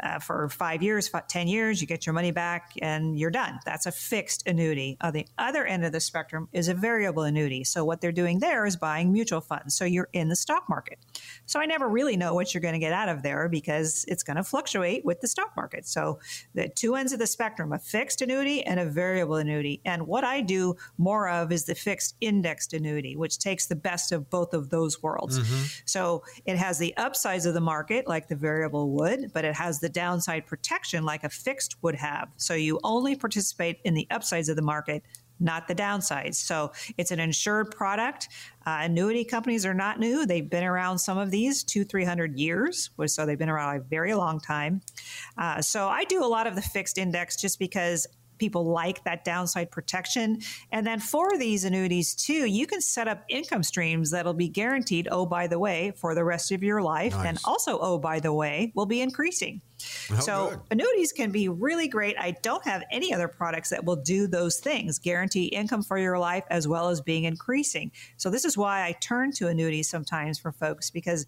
uh, 0.00 0.18
for 0.18 0.48
five 0.48 0.82
years, 0.82 1.08
fi- 1.08 1.22
10 1.28 1.48
years, 1.48 1.80
you 1.80 1.86
get 1.86 2.06
your 2.06 2.12
money 2.12 2.30
back 2.30 2.72
and 2.80 3.18
you're 3.18 3.30
done. 3.30 3.58
That's 3.64 3.86
a 3.86 3.92
fixed 3.92 4.46
annuity. 4.46 4.96
On 5.00 5.12
the 5.12 5.26
other 5.38 5.64
end 5.64 5.84
of 5.84 5.92
the 5.92 6.00
spectrum 6.00 6.48
is 6.52 6.68
a 6.68 6.74
variable 6.74 7.22
annuity. 7.24 7.64
So, 7.64 7.84
what 7.84 8.00
they're 8.00 8.12
doing 8.12 8.38
there 8.38 8.64
is 8.64 8.76
buying 8.76 9.12
mutual 9.12 9.40
funds. 9.40 9.74
So, 9.74 9.84
you're 9.84 10.08
in 10.12 10.28
the 10.28 10.36
stock 10.36 10.68
market. 10.68 10.98
So, 11.46 11.60
I 11.60 11.66
never 11.66 11.88
really 11.88 12.16
know 12.16 12.34
what 12.34 12.54
you're 12.54 12.62
going 12.62 12.74
to 12.74 12.80
get 12.80 12.92
out 12.92 13.08
of 13.08 13.22
there 13.22 13.48
because 13.48 14.04
it's 14.08 14.22
going 14.22 14.36
to 14.36 14.44
fluctuate 14.44 15.04
with 15.04 15.20
the 15.20 15.28
stock 15.28 15.52
market. 15.56 15.86
So, 15.86 16.18
the 16.54 16.68
two 16.68 16.94
ends 16.94 17.12
of 17.12 17.18
the 17.18 17.26
spectrum 17.26 17.72
a 17.72 17.78
fixed 17.78 18.22
annuity 18.22 18.64
and 18.64 18.80
a 18.80 18.86
variable 18.86 19.36
annuity. 19.36 19.80
And 19.84 20.06
what 20.06 20.24
I 20.24 20.40
do 20.40 20.76
more 20.98 21.28
of 21.28 21.52
is 21.52 21.64
the 21.64 21.74
fixed 21.74 22.16
indexed 22.20 22.72
annuity, 22.72 23.16
which 23.16 23.38
takes 23.38 23.66
the 23.66 23.76
best 23.76 24.12
of 24.12 24.30
both 24.30 24.54
of 24.54 24.70
those 24.70 25.02
worlds. 25.02 25.38
So, 25.84 26.24
it 26.46 26.56
has 26.56 26.78
the 26.78 26.96
upsides 26.96 27.44
of 27.46 27.54
the 27.54 27.60
market 27.60 28.08
like 28.08 28.28
the 28.28 28.36
variable 28.36 28.90
would, 28.92 29.32
but 29.32 29.44
it 29.44 29.54
has 29.54 29.81
the 29.82 29.90
downside 29.90 30.46
protection 30.46 31.04
like 31.04 31.22
a 31.24 31.28
fixed 31.28 31.76
would 31.82 31.96
have. 31.96 32.30
So 32.38 32.54
you 32.54 32.80
only 32.82 33.14
participate 33.14 33.80
in 33.84 33.92
the 33.92 34.06
upsides 34.10 34.48
of 34.48 34.56
the 34.56 34.62
market, 34.62 35.02
not 35.38 35.68
the 35.68 35.74
downsides. 35.74 36.36
So 36.36 36.72
it's 36.96 37.10
an 37.10 37.20
insured 37.20 37.70
product. 37.72 38.28
Uh, 38.64 38.78
annuity 38.82 39.24
companies 39.24 39.66
are 39.66 39.74
not 39.74 39.98
new. 39.98 40.24
They've 40.24 40.48
been 40.48 40.64
around 40.64 40.98
some 40.98 41.18
of 41.18 41.30
these 41.30 41.64
two, 41.64 41.84
three 41.84 42.04
hundred 42.04 42.38
years. 42.38 42.90
So 43.06 43.26
they've 43.26 43.38
been 43.38 43.50
around 43.50 43.76
a 43.76 43.80
very 43.80 44.14
long 44.14 44.40
time. 44.40 44.80
Uh, 45.36 45.60
so 45.60 45.88
I 45.88 46.04
do 46.04 46.24
a 46.24 46.30
lot 46.36 46.46
of 46.46 46.54
the 46.54 46.62
fixed 46.62 46.96
index 46.96 47.36
just 47.36 47.58
because 47.58 48.06
people 48.42 48.64
like 48.64 49.04
that 49.04 49.24
downside 49.24 49.70
protection. 49.70 50.40
And 50.72 50.84
then 50.84 50.98
for 50.98 51.38
these 51.38 51.64
annuities 51.64 52.12
too, 52.12 52.44
you 52.46 52.66
can 52.66 52.80
set 52.80 53.06
up 53.06 53.22
income 53.28 53.62
streams 53.62 54.10
that'll 54.10 54.34
be 54.34 54.48
guaranteed, 54.48 55.06
oh, 55.12 55.26
by 55.26 55.46
the 55.46 55.60
way, 55.60 55.92
for 55.94 56.16
the 56.16 56.24
rest 56.24 56.50
of 56.50 56.60
your 56.60 56.82
life. 56.82 57.14
And 57.14 57.38
also, 57.44 57.78
oh, 57.78 57.98
by 57.98 58.18
the 58.18 58.32
way, 58.32 58.72
will 58.74 58.86
be 58.86 59.00
increasing. 59.00 59.60
Oh, 60.10 60.18
so 60.18 60.50
good. 60.50 60.60
annuities 60.72 61.12
can 61.12 61.30
be 61.30 61.48
really 61.48 61.86
great. 61.86 62.16
I 62.18 62.32
don't 62.42 62.64
have 62.64 62.82
any 62.90 63.14
other 63.14 63.28
products 63.28 63.70
that 63.70 63.84
will 63.84 63.94
do 63.94 64.26
those 64.26 64.58
things, 64.58 64.98
guarantee 64.98 65.44
income 65.44 65.84
for 65.84 65.98
your 65.98 66.18
life 66.18 66.42
as 66.50 66.66
well 66.66 66.88
as 66.88 67.00
being 67.00 67.22
increasing. 67.22 67.92
So 68.16 68.28
this 68.28 68.44
is 68.44 68.58
why 68.58 68.82
I 68.82 68.96
turn 69.00 69.30
to 69.34 69.46
annuities 69.46 69.88
sometimes 69.88 70.36
for 70.36 70.50
folks 70.50 70.90
because 70.90 71.26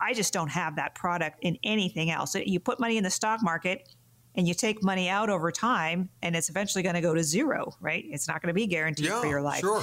I 0.00 0.14
just 0.14 0.32
don't 0.32 0.50
have 0.50 0.76
that 0.76 0.96
product 0.96 1.38
in 1.42 1.58
anything 1.62 2.10
else. 2.10 2.34
You 2.34 2.58
put 2.58 2.80
money 2.80 2.96
in 2.96 3.04
the 3.04 3.10
stock 3.10 3.40
market 3.40 3.88
and 4.36 4.46
you 4.46 4.54
take 4.54 4.82
money 4.82 5.08
out 5.08 5.30
over 5.30 5.50
time 5.50 6.08
and 6.22 6.36
it's 6.36 6.48
eventually 6.48 6.82
going 6.82 6.94
to 6.94 7.00
go 7.00 7.14
to 7.14 7.22
zero, 7.22 7.74
right? 7.80 8.04
It's 8.08 8.28
not 8.28 8.42
going 8.42 8.48
to 8.48 8.54
be 8.54 8.66
guaranteed 8.66 9.06
Yeah, 9.06 9.20
for 9.20 9.26
your 9.26 9.42
life. 9.42 9.60
sure. 9.60 9.82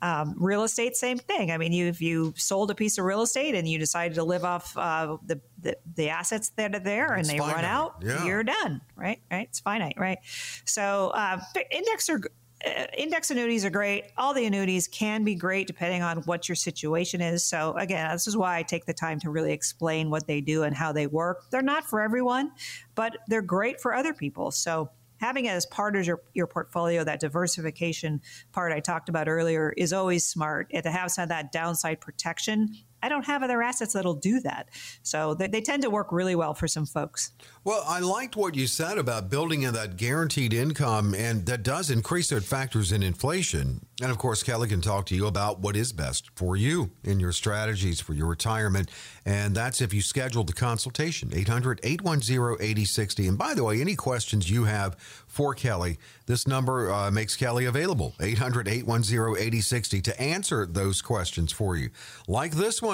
Um, 0.00 0.36
real 0.38 0.62
estate, 0.62 0.94
same 0.96 1.18
thing. 1.18 1.50
I 1.50 1.58
mean, 1.58 1.72
you, 1.72 1.88
if 1.88 2.00
you 2.00 2.32
sold 2.36 2.70
a 2.70 2.74
piece 2.76 2.98
of 2.98 3.04
real 3.04 3.22
estate 3.22 3.56
and 3.56 3.66
you 3.66 3.80
decided 3.80 4.14
to 4.14 4.22
live 4.22 4.44
off 4.44 4.76
uh, 4.78 5.16
the, 5.26 5.40
the 5.60 5.76
the 5.96 6.08
assets 6.10 6.50
that 6.50 6.72
are 6.72 6.78
there 6.78 7.14
and 7.14 7.22
It's 7.22 7.30
they 7.32 7.40
run 7.40 7.64
out, 7.64 7.96
Yeah. 8.06 8.24
you're 8.24 8.44
done, 8.44 8.80
right? 8.94 9.20
Right? 9.28 9.48
It's 9.48 9.58
finite, 9.58 9.98
right? 9.98 10.18
So 10.64 11.08
uh, 11.14 11.40
index 11.72 12.08
are. 12.10 12.20
Uh, 12.64 12.86
index 12.96 13.30
annuities 13.30 13.64
are 13.64 13.70
great. 13.70 14.06
All 14.16 14.34
the 14.34 14.44
annuities 14.44 14.88
can 14.88 15.22
be 15.22 15.34
great 15.36 15.66
depending 15.66 16.02
on 16.02 16.18
what 16.22 16.48
your 16.48 16.56
situation 16.56 17.20
is. 17.20 17.44
So, 17.44 17.74
again, 17.74 18.10
this 18.10 18.26
is 18.26 18.36
why 18.36 18.58
I 18.58 18.62
take 18.64 18.84
the 18.84 18.92
time 18.92 19.20
to 19.20 19.30
really 19.30 19.52
explain 19.52 20.10
what 20.10 20.26
they 20.26 20.40
do 20.40 20.64
and 20.64 20.74
how 20.74 20.90
they 20.92 21.06
work. 21.06 21.50
They're 21.50 21.62
not 21.62 21.84
for 21.84 22.00
everyone, 22.00 22.50
but 22.96 23.18
they're 23.28 23.42
great 23.42 23.80
for 23.80 23.94
other 23.94 24.12
people. 24.12 24.50
So, 24.50 24.90
having 25.20 25.46
it 25.46 25.50
as 25.50 25.66
part 25.66 25.96
of 25.96 26.06
your, 26.06 26.20
your 26.34 26.46
portfolio, 26.46 27.04
that 27.04 27.20
diversification 27.20 28.20
part 28.52 28.72
I 28.72 28.80
talked 28.80 29.08
about 29.08 29.28
earlier, 29.28 29.72
is 29.76 29.92
always 29.92 30.24
smart. 30.26 30.68
And 30.72 30.82
to 30.82 30.90
have 30.90 31.10
some 31.10 31.24
of 31.24 31.28
that 31.28 31.52
downside 31.52 32.00
protection, 32.00 32.74
I 33.02 33.08
don't 33.08 33.24
have 33.26 33.42
other 33.42 33.62
assets 33.62 33.92
that'll 33.92 34.14
do 34.14 34.40
that. 34.40 34.68
So 35.02 35.34
they, 35.34 35.46
they 35.46 35.60
tend 35.60 35.82
to 35.82 35.90
work 35.90 36.12
really 36.12 36.34
well 36.34 36.54
for 36.54 36.66
some 36.66 36.86
folks. 36.86 37.32
Well, 37.64 37.84
I 37.86 38.00
liked 38.00 38.36
what 38.36 38.54
you 38.54 38.66
said 38.66 38.98
about 38.98 39.30
building 39.30 39.62
in 39.62 39.74
that 39.74 39.96
guaranteed 39.96 40.52
income, 40.52 41.14
and 41.14 41.46
that 41.46 41.62
does 41.62 41.90
increase 41.90 42.32
it 42.32 42.42
factors 42.42 42.92
in 42.92 43.02
inflation. 43.02 43.84
And 44.00 44.10
of 44.10 44.18
course, 44.18 44.42
Kelly 44.42 44.68
can 44.68 44.80
talk 44.80 45.06
to 45.06 45.14
you 45.14 45.26
about 45.26 45.60
what 45.60 45.76
is 45.76 45.92
best 45.92 46.30
for 46.34 46.56
you 46.56 46.92
in 47.04 47.20
your 47.20 47.32
strategies 47.32 48.00
for 48.00 48.14
your 48.14 48.26
retirement. 48.26 48.90
And 49.26 49.54
that's 49.54 49.80
if 49.80 49.92
you 49.92 50.00
schedule 50.00 50.44
the 50.44 50.52
consultation, 50.52 51.30
800 51.34 51.80
810 51.82 52.56
8060. 52.60 53.26
And 53.26 53.36
by 53.36 53.54
the 53.54 53.64
way, 53.64 53.80
any 53.80 53.96
questions 53.96 54.50
you 54.50 54.64
have 54.64 54.96
for 55.26 55.52
Kelly, 55.52 55.98
this 56.26 56.46
number 56.46 56.90
uh, 56.92 57.10
makes 57.10 57.36
Kelly 57.36 57.64
available, 57.64 58.14
800 58.20 58.68
810 58.68 59.36
8060, 59.36 60.00
to 60.02 60.20
answer 60.20 60.64
those 60.64 61.02
questions 61.02 61.52
for 61.52 61.76
you. 61.76 61.90
Like 62.26 62.52
this 62.52 62.80
one. 62.80 62.87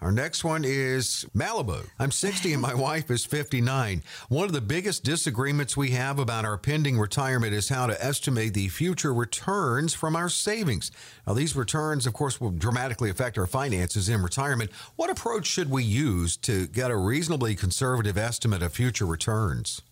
Our 0.00 0.12
next 0.12 0.44
one 0.44 0.62
is 0.64 1.26
Malibu. 1.34 1.88
I'm 1.98 2.10
60 2.10 2.52
and 2.52 2.62
my 2.62 2.74
wife 2.88 3.10
is 3.10 3.24
59. 3.24 4.02
One 4.28 4.44
of 4.44 4.52
the 4.52 4.60
biggest 4.60 5.04
disagreements 5.04 5.76
we 5.76 5.90
have 5.90 6.18
about 6.18 6.44
our 6.44 6.58
pending 6.58 6.98
retirement 6.98 7.54
is 7.54 7.68
how 7.68 7.86
to 7.86 8.04
estimate 8.04 8.54
the 8.54 8.68
future 8.68 9.12
returns 9.12 9.94
from 9.94 10.14
our 10.14 10.28
savings. 10.28 10.90
Now, 11.26 11.32
these 11.34 11.56
returns, 11.56 12.06
of 12.06 12.12
course, 12.12 12.40
will 12.40 12.50
dramatically 12.50 13.10
affect 13.10 13.38
our 13.38 13.46
finances 13.46 14.08
in 14.08 14.22
retirement. 14.22 14.70
What 14.96 15.10
approach 15.10 15.46
should 15.46 15.70
we 15.70 15.82
use 15.82 16.36
to 16.38 16.66
get 16.68 16.90
a 16.90 16.96
reasonably 16.96 17.54
conservative 17.56 18.18
estimate 18.18 18.62
of 18.62 18.72
future 18.72 19.06
returns? 19.06 19.82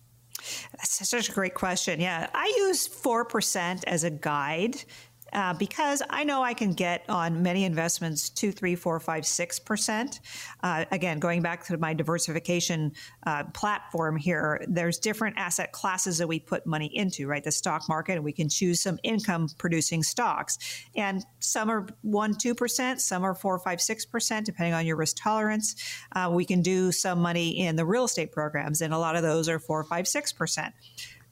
That's 0.73 1.07
such 1.07 1.29
a 1.29 1.31
great 1.31 1.55
question. 1.55 1.99
Yeah, 1.99 2.29
I 2.33 2.53
use 2.57 2.87
4% 2.87 3.83
as 3.85 4.03
a 4.03 4.11
guide. 4.11 4.83
Uh, 5.35 5.53
because 5.53 6.01
I 6.09 6.23
know 6.23 6.41
I 6.41 6.53
can 6.53 6.71
get 6.71 7.03
on 7.09 7.43
many 7.43 7.65
investments 7.65 8.29
two, 8.29 8.53
three, 8.53 8.73
four, 8.75 8.99
five, 9.01 9.25
six 9.25 9.59
percent. 9.59 10.21
Uh, 10.63 10.85
again, 10.91 11.19
going 11.19 11.41
back 11.41 11.65
to 11.65 11.77
my 11.77 11.93
diversification 11.93 12.93
uh, 13.27 13.43
platform 13.53 14.15
here, 14.15 14.63
there's 14.69 14.97
different 14.97 15.37
asset 15.37 15.73
classes 15.73 16.17
that 16.19 16.27
we 16.27 16.39
put 16.39 16.65
money 16.65 16.89
into, 16.93 17.27
right? 17.27 17.43
The 17.43 17.51
stock 17.51 17.83
market, 17.89 18.13
and 18.13 18.23
we 18.23 18.31
can 18.31 18.47
choose 18.47 18.81
some 18.81 18.97
income 19.03 19.49
producing 19.57 20.03
stocks, 20.03 20.57
and 20.95 21.25
some 21.39 21.69
are 21.69 21.85
one, 22.01 22.33
two 22.33 22.55
percent, 22.55 23.01
some 23.01 23.25
are 23.25 23.35
four, 23.35 23.59
five, 23.59 23.81
six 23.81 24.05
percent, 24.05 24.45
depending 24.45 24.73
on 24.73 24.85
your 24.85 24.95
risk 24.95 25.17
tolerance. 25.21 25.75
Uh, 26.13 26.31
we 26.33 26.45
can 26.45 26.61
do 26.61 26.93
some 26.93 27.19
money 27.19 27.59
in 27.59 27.75
the 27.75 27.85
real 27.85 28.05
estate 28.05 28.31
programs, 28.31 28.81
and 28.81 28.93
a 28.93 28.97
lot 28.97 29.17
of 29.17 29.21
those 29.21 29.49
are 29.49 29.59
four, 29.59 29.83
five, 29.83 30.07
six 30.07 30.31
percent. 30.31 30.73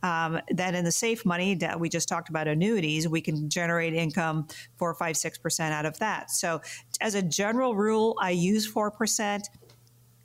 Um, 0.04 0.40
then 0.50 0.76
in 0.76 0.84
the 0.86 0.92
safe 0.92 1.26
money 1.26 1.56
that 1.56 1.80
we 1.80 1.90
just 1.90 2.08
talked 2.08 2.30
about 2.30 2.48
annuities, 2.48 3.08
we 3.08 3.22
can 3.22 3.50
generate 3.50 3.94
income 3.94 4.48
four, 4.78 4.94
five, 4.94 5.18
six 5.18 5.38
percent 5.38 5.74
out 5.74 5.86
of 5.86 5.98
that. 6.00 6.30
So 6.30 6.62
as 7.02 7.16
a 7.16 7.22
general 7.22 7.74
rule, 7.76 8.16
I 8.22 8.32
use 8.32 8.68
four 8.68 8.92
percent. 8.92 9.50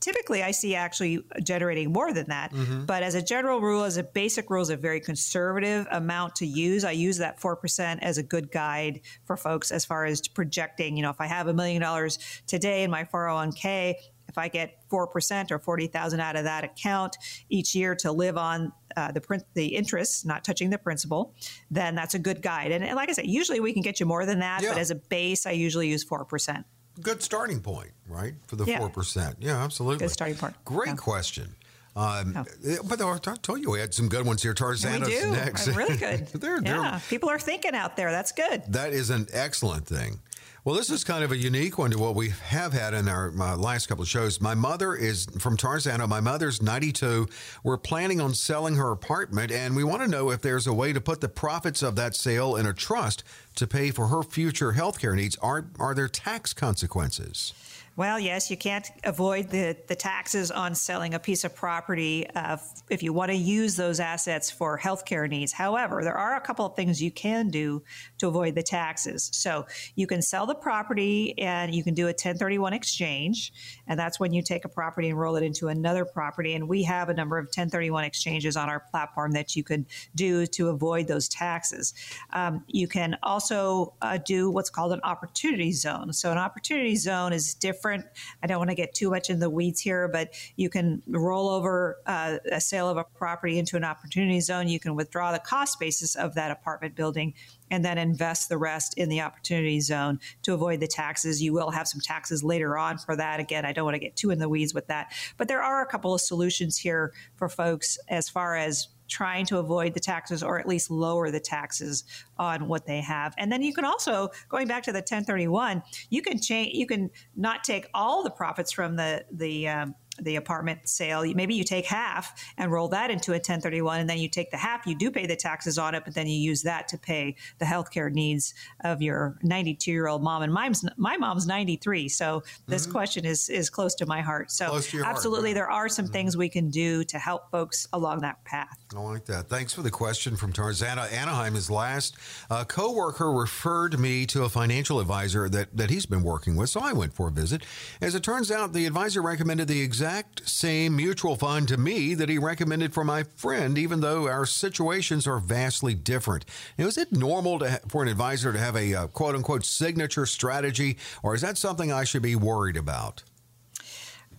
Typically, 0.00 0.44
I 0.44 0.52
see 0.52 0.76
actually 0.76 1.24
generating 1.42 1.92
more 1.92 2.12
than 2.12 2.28
that. 2.28 2.52
But 2.86 3.02
as 3.02 3.16
a 3.16 3.22
general 3.22 3.60
rule, 3.60 3.82
as 3.82 3.96
a 3.96 4.04
basic 4.04 4.48
rule, 4.48 4.62
is 4.62 4.70
a 4.70 4.76
very 4.76 5.00
conservative 5.00 5.88
amount 5.90 6.36
to 6.36 6.46
use. 6.46 6.84
I 6.84 6.92
use 6.92 7.18
that 7.18 7.40
4% 7.40 7.98
as 8.00 8.16
a 8.16 8.22
good 8.22 8.52
guide 8.52 9.00
for 9.24 9.36
folks 9.36 9.72
as 9.72 9.84
far 9.84 10.04
as 10.04 10.26
projecting. 10.28 10.96
You 10.96 11.02
know, 11.02 11.10
if 11.10 11.20
I 11.20 11.26
have 11.26 11.48
a 11.48 11.52
million 11.52 11.82
dollars 11.82 12.20
today 12.46 12.84
in 12.84 12.92
my 12.92 13.04
401k, 13.04 13.94
if 14.28 14.36
I 14.38 14.48
get 14.48 14.78
4% 14.90 15.50
or 15.50 15.58
40,000 15.58 16.20
out 16.20 16.36
of 16.36 16.44
that 16.44 16.64
account 16.64 17.16
each 17.48 17.74
year 17.74 17.94
to 17.96 18.12
live 18.12 18.36
on 18.36 18.72
uh, 18.96 19.10
the 19.12 19.20
print, 19.20 19.42
the 19.54 19.66
interest, 19.66 20.26
not 20.26 20.44
touching 20.44 20.70
the 20.70 20.78
principal, 20.78 21.34
then 21.70 21.94
that's 21.94 22.14
a 22.14 22.18
good 22.18 22.42
guide. 22.42 22.70
And, 22.72 22.84
and 22.84 22.94
like 22.96 23.08
I 23.08 23.12
said, 23.12 23.26
usually 23.26 23.60
we 23.60 23.72
can 23.72 23.82
get 23.82 24.00
you 24.00 24.06
more 24.06 24.26
than 24.26 24.40
that, 24.40 24.62
Yeah. 24.62 24.70
but 24.70 24.78
as 24.78 24.90
a 24.90 24.96
base, 24.96 25.46
I 25.46 25.52
usually 25.52 25.88
use 25.88 26.04
4%. 26.04 26.64
Good 27.00 27.22
starting 27.22 27.60
point, 27.60 27.92
right? 28.08 28.34
For 28.46 28.56
the 28.56 28.64
Yeah. 28.64 28.80
4%. 28.80 29.36
Yeah, 29.38 29.62
absolutely. 29.62 29.98
Good 30.04 30.10
starting 30.12 30.36
point. 30.36 30.54
Great 30.64 30.88
Yeah. 30.88 30.94
question. 30.96 31.54
Um, 31.96 32.34
oh. 32.36 32.76
But 32.84 33.00
I 33.00 33.18
told 33.42 33.60
you 33.60 33.70
we 33.72 33.80
had 33.80 33.92
some 33.92 34.08
good 34.08 34.24
ones 34.24 34.42
here. 34.42 34.54
Do. 34.54 35.30
next. 35.32 35.66
Really 35.68 35.96
good. 36.06 36.28
they're, 36.28 36.60
they're, 36.60 36.76
yeah, 36.76 37.00
people 37.08 37.28
are 37.28 37.40
thinking 37.40 37.74
out 37.74 37.96
there. 37.96 38.12
That's 38.12 38.30
good. 38.30 38.62
That 38.68 38.92
is 38.92 39.10
an 39.10 39.26
excellent 39.32 39.86
thing. 39.86 40.20
Well, 40.68 40.76
this 40.76 40.90
is 40.90 41.02
kind 41.02 41.24
of 41.24 41.32
a 41.32 41.36
unique 41.38 41.78
one 41.78 41.92
to 41.92 41.98
what 41.98 42.14
we 42.14 42.28
have 42.28 42.74
had 42.74 42.92
in 42.92 43.08
our 43.08 43.32
uh, 43.40 43.56
last 43.56 43.86
couple 43.86 44.02
of 44.02 44.08
shows. 44.10 44.38
My 44.38 44.54
mother 44.54 44.94
is 44.94 45.24
from 45.38 45.56
Tarzana. 45.56 46.06
My 46.06 46.20
mother's 46.20 46.60
92. 46.60 47.26
We're 47.64 47.78
planning 47.78 48.20
on 48.20 48.34
selling 48.34 48.76
her 48.76 48.90
apartment, 48.90 49.50
and 49.50 49.74
we 49.74 49.82
want 49.82 50.02
to 50.02 50.08
know 50.08 50.30
if 50.30 50.42
there's 50.42 50.66
a 50.66 50.74
way 50.74 50.92
to 50.92 51.00
put 51.00 51.22
the 51.22 51.28
profits 51.30 51.82
of 51.82 51.96
that 51.96 52.14
sale 52.14 52.54
in 52.54 52.66
a 52.66 52.74
trust 52.74 53.24
to 53.54 53.66
pay 53.66 53.90
for 53.90 54.08
her 54.08 54.22
future 54.22 54.72
health 54.72 55.00
care 55.00 55.16
needs. 55.16 55.36
Are, 55.36 55.64
are 55.78 55.94
there 55.94 56.06
tax 56.06 56.52
consequences? 56.52 57.54
Well, 57.98 58.20
yes, 58.20 58.48
you 58.48 58.56
can't 58.56 58.88
avoid 59.02 59.50
the, 59.50 59.76
the 59.88 59.96
taxes 59.96 60.52
on 60.52 60.76
selling 60.76 61.14
a 61.14 61.18
piece 61.18 61.42
of 61.42 61.52
property 61.52 62.30
uh, 62.30 62.58
if 62.88 63.02
you 63.02 63.12
want 63.12 63.32
to 63.32 63.36
use 63.36 63.74
those 63.74 63.98
assets 63.98 64.52
for 64.52 64.78
healthcare 64.78 65.28
needs. 65.28 65.50
However, 65.50 66.04
there 66.04 66.16
are 66.16 66.36
a 66.36 66.40
couple 66.40 66.64
of 66.64 66.76
things 66.76 67.02
you 67.02 67.10
can 67.10 67.48
do 67.48 67.82
to 68.18 68.28
avoid 68.28 68.54
the 68.54 68.62
taxes. 68.62 69.30
So 69.32 69.66
you 69.96 70.06
can 70.06 70.22
sell 70.22 70.46
the 70.46 70.54
property 70.54 71.36
and 71.40 71.74
you 71.74 71.82
can 71.82 71.92
do 71.92 72.04
a 72.04 72.14
1031 72.14 72.72
exchange, 72.72 73.52
and 73.88 73.98
that's 73.98 74.20
when 74.20 74.32
you 74.32 74.42
take 74.42 74.64
a 74.64 74.68
property 74.68 75.08
and 75.08 75.18
roll 75.18 75.34
it 75.34 75.42
into 75.42 75.66
another 75.66 76.04
property. 76.04 76.54
And 76.54 76.68
we 76.68 76.84
have 76.84 77.08
a 77.08 77.14
number 77.14 77.36
of 77.36 77.46
1031 77.46 78.04
exchanges 78.04 78.56
on 78.56 78.68
our 78.68 78.78
platform 78.78 79.32
that 79.32 79.56
you 79.56 79.64
could 79.64 79.86
do 80.14 80.46
to 80.46 80.68
avoid 80.68 81.08
those 81.08 81.28
taxes. 81.28 81.94
Um, 82.32 82.62
you 82.68 82.86
can 82.86 83.18
also 83.24 83.94
uh, 84.02 84.18
do 84.24 84.52
what's 84.52 84.70
called 84.70 84.92
an 84.92 85.00
opportunity 85.02 85.72
zone. 85.72 86.12
So 86.12 86.30
an 86.30 86.38
opportunity 86.38 86.94
zone 86.94 87.32
is 87.32 87.54
different 87.54 87.87
different. 87.88 88.12
I 88.42 88.46
don't 88.46 88.58
want 88.58 88.70
to 88.70 88.76
get 88.76 88.94
too 88.94 89.10
much 89.10 89.30
in 89.30 89.38
the 89.38 89.50
weeds 89.50 89.80
here, 89.80 90.08
but 90.08 90.34
you 90.56 90.68
can 90.68 91.02
roll 91.08 91.48
over 91.48 91.98
uh, 92.06 92.38
a 92.50 92.60
sale 92.60 92.88
of 92.88 92.96
a 92.96 93.04
property 93.04 93.58
into 93.58 93.76
an 93.76 93.84
opportunity 93.84 94.40
zone. 94.40 94.68
You 94.68 94.80
can 94.80 94.94
withdraw 94.94 95.32
the 95.32 95.38
cost 95.38 95.80
basis 95.80 96.14
of 96.14 96.34
that 96.34 96.50
apartment 96.50 96.94
building 96.94 97.34
and 97.70 97.84
then 97.84 97.98
invest 97.98 98.48
the 98.48 98.58
rest 98.58 98.94
in 98.96 99.08
the 99.08 99.20
opportunity 99.20 99.80
zone 99.80 100.20
to 100.42 100.54
avoid 100.54 100.80
the 100.80 100.86
taxes. 100.86 101.42
You 101.42 101.52
will 101.52 101.70
have 101.70 101.88
some 101.88 102.00
taxes 102.00 102.42
later 102.42 102.76
on 102.76 102.98
for 102.98 103.16
that. 103.16 103.40
Again, 103.40 103.64
I 103.64 103.72
don't 103.72 103.84
want 103.84 103.94
to 103.94 104.00
get 104.00 104.16
too 104.16 104.30
in 104.30 104.38
the 104.38 104.48
weeds 104.48 104.74
with 104.74 104.86
that, 104.88 105.12
but 105.36 105.48
there 105.48 105.62
are 105.62 105.82
a 105.82 105.86
couple 105.86 106.14
of 106.14 106.20
solutions 106.20 106.78
here 106.78 107.12
for 107.36 107.48
folks 107.48 107.98
as 108.08 108.28
far 108.28 108.56
as 108.56 108.88
trying 109.08 109.46
to 109.46 109.58
avoid 109.58 109.94
the 109.94 110.00
taxes 110.00 110.42
or 110.42 110.58
at 110.58 110.68
least 110.68 110.90
lower 110.90 111.30
the 111.30 111.40
taxes 111.40 112.04
on 112.38 112.68
what 112.68 112.86
they 112.86 113.00
have. 113.00 113.34
And 113.38 113.50
then 113.50 113.62
you 113.62 113.72
can 113.72 113.84
also, 113.84 114.28
going 114.48 114.68
back 114.68 114.82
to 114.84 114.92
the 114.92 114.98
1031, 114.98 115.82
you 116.10 116.22
can 116.22 116.40
change, 116.40 116.74
you 116.74 116.86
can 116.86 117.10
not 117.36 117.64
take 117.64 117.88
all 117.94 118.22
the 118.22 118.30
profits 118.30 118.72
from 118.72 118.96
the, 118.96 119.24
the, 119.32 119.68
um, 119.68 119.94
the 120.20 120.36
apartment 120.36 120.88
sale. 120.88 121.24
Maybe 121.34 121.54
you 121.54 121.64
take 121.64 121.86
half 121.86 122.52
and 122.56 122.70
roll 122.70 122.88
that 122.88 123.10
into 123.10 123.32
a 123.32 123.34
1031, 123.34 124.00
and 124.00 124.10
then 124.10 124.18
you 124.18 124.28
take 124.28 124.50
the 124.50 124.56
half, 124.56 124.86
you 124.86 124.96
do 124.96 125.10
pay 125.10 125.26
the 125.26 125.36
taxes 125.36 125.78
on 125.78 125.94
it, 125.94 126.04
but 126.04 126.14
then 126.14 126.26
you 126.26 126.38
use 126.38 126.62
that 126.62 126.88
to 126.88 126.98
pay 126.98 127.36
the 127.58 127.64
healthcare 127.64 128.12
needs 128.12 128.54
of 128.84 129.02
your 129.02 129.38
92 129.42 129.90
year 129.90 130.08
old 130.08 130.22
mom. 130.22 130.42
And 130.42 130.52
my 130.52 131.16
mom's 131.16 131.46
93, 131.46 132.08
so 132.08 132.42
this 132.66 132.82
mm-hmm. 132.82 132.92
question 132.92 133.24
is 133.24 133.48
is 133.48 133.70
close 133.70 133.94
to 133.96 134.06
my 134.06 134.20
heart. 134.20 134.50
So 134.50 134.74
absolutely, 134.74 135.50
heart, 135.50 135.54
there 135.54 135.70
are 135.70 135.88
some 135.88 136.06
mm-hmm. 136.06 136.12
things 136.12 136.36
we 136.36 136.48
can 136.48 136.70
do 136.70 137.04
to 137.04 137.18
help 137.18 137.50
folks 137.50 137.86
along 137.92 138.20
that 138.20 138.44
path. 138.44 138.78
I 138.94 139.00
like 139.00 139.24
that. 139.26 139.48
Thanks 139.48 139.72
for 139.72 139.82
the 139.82 139.90
question 139.90 140.36
from 140.36 140.52
Tarzana. 140.52 141.12
Anaheim 141.12 141.56
is 141.56 141.70
last. 141.70 142.16
A 142.50 142.64
coworker 142.64 143.32
referred 143.32 143.98
me 143.98 144.26
to 144.26 144.44
a 144.44 144.48
financial 144.48 145.00
advisor 145.00 145.48
that 145.48 145.76
that 145.76 145.90
he's 145.90 146.06
been 146.06 146.22
working 146.22 146.56
with, 146.56 146.70
so 146.70 146.80
I 146.80 146.92
went 146.92 147.14
for 147.14 147.28
a 147.28 147.30
visit. 147.30 147.62
As 148.00 148.14
it 148.14 148.22
turns 148.22 148.50
out, 148.50 148.72
the 148.72 148.86
advisor 148.86 149.22
recommended 149.22 149.68
the 149.68 149.80
exact 149.80 150.07
exact 150.08 150.48
same 150.48 150.96
mutual 150.96 151.36
fund 151.36 151.68
to 151.68 151.76
me 151.76 152.14
that 152.14 152.30
he 152.30 152.38
recommended 152.38 152.94
for 152.94 153.04
my 153.04 153.24
friend, 153.36 153.76
even 153.76 154.00
though 154.00 154.26
our 154.26 154.46
situations 154.46 155.26
are 155.26 155.38
vastly 155.38 155.94
different. 155.94 156.46
Now, 156.78 156.86
is 156.86 156.96
it 156.96 157.12
normal 157.12 157.58
to, 157.58 157.78
for 157.88 158.02
an 158.02 158.08
advisor 158.08 158.50
to 158.50 158.58
have 158.58 158.74
a 158.74 158.94
uh, 158.94 159.06
quote 159.08 159.34
unquote 159.34 159.66
signature 159.66 160.24
strategy, 160.24 160.96
or 161.22 161.34
is 161.34 161.42
that 161.42 161.58
something 161.58 161.92
I 161.92 162.04
should 162.04 162.22
be 162.22 162.36
worried 162.36 162.78
about? 162.78 163.22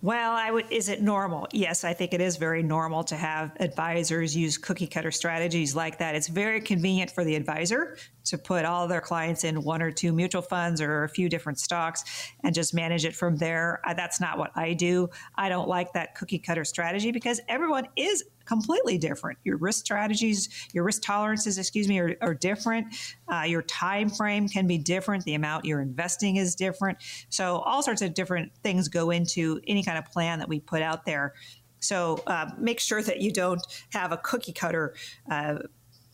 Well, 0.02 0.32
I 0.32 0.50
would. 0.50 0.72
Is 0.72 0.88
it 0.88 1.02
normal? 1.02 1.46
Yes, 1.52 1.84
I 1.84 1.92
think 1.92 2.14
it 2.14 2.20
is 2.20 2.36
very 2.36 2.64
normal 2.64 3.04
to 3.04 3.16
have 3.16 3.52
advisors 3.60 4.34
use 4.34 4.58
cookie 4.58 4.88
cutter 4.88 5.12
strategies 5.12 5.76
like 5.76 5.98
that. 5.98 6.16
It's 6.16 6.28
very 6.28 6.60
convenient 6.60 7.12
for 7.12 7.22
the 7.22 7.36
advisor 7.36 7.96
to 8.30 8.38
put 8.38 8.64
all 8.64 8.86
their 8.86 9.00
clients 9.00 9.44
in 9.44 9.62
one 9.62 9.82
or 9.82 9.90
two 9.90 10.12
mutual 10.12 10.42
funds 10.42 10.80
or 10.80 11.04
a 11.04 11.08
few 11.08 11.28
different 11.28 11.58
stocks 11.58 12.32
and 12.44 12.54
just 12.54 12.72
manage 12.72 13.04
it 13.04 13.14
from 13.14 13.36
there. 13.36 13.80
That's 13.96 14.20
not 14.20 14.38
what 14.38 14.52
I 14.54 14.72
do. 14.72 15.10
I 15.34 15.48
don't 15.48 15.68
like 15.68 15.92
that 15.94 16.14
cookie 16.14 16.38
cutter 16.38 16.64
strategy 16.64 17.10
because 17.10 17.40
everyone 17.48 17.88
is 17.96 18.24
completely 18.44 18.98
different. 18.98 19.38
Your 19.44 19.56
risk 19.58 19.84
strategies, 19.84 20.48
your 20.72 20.84
risk 20.84 21.02
tolerances, 21.02 21.58
excuse 21.58 21.88
me, 21.88 21.98
are, 21.98 22.16
are 22.20 22.34
different. 22.34 22.94
Uh, 23.28 23.42
your 23.46 23.62
time 23.62 24.08
frame 24.08 24.48
can 24.48 24.66
be 24.66 24.78
different. 24.78 25.24
The 25.24 25.34
amount 25.34 25.64
you're 25.64 25.80
investing 25.80 26.36
is 26.36 26.54
different. 26.54 26.98
So 27.28 27.58
all 27.58 27.82
sorts 27.82 28.02
of 28.02 28.14
different 28.14 28.52
things 28.62 28.88
go 28.88 29.10
into 29.10 29.60
any 29.66 29.82
kind 29.82 29.98
of 29.98 30.04
plan 30.06 30.38
that 30.38 30.48
we 30.48 30.60
put 30.60 30.82
out 30.82 31.04
there. 31.04 31.34
So 31.80 32.22
uh, 32.26 32.50
make 32.58 32.78
sure 32.78 33.02
that 33.02 33.20
you 33.20 33.32
don't 33.32 33.60
have 33.92 34.12
a 34.12 34.18
cookie 34.18 34.52
cutter 34.52 34.94
uh, 35.30 35.58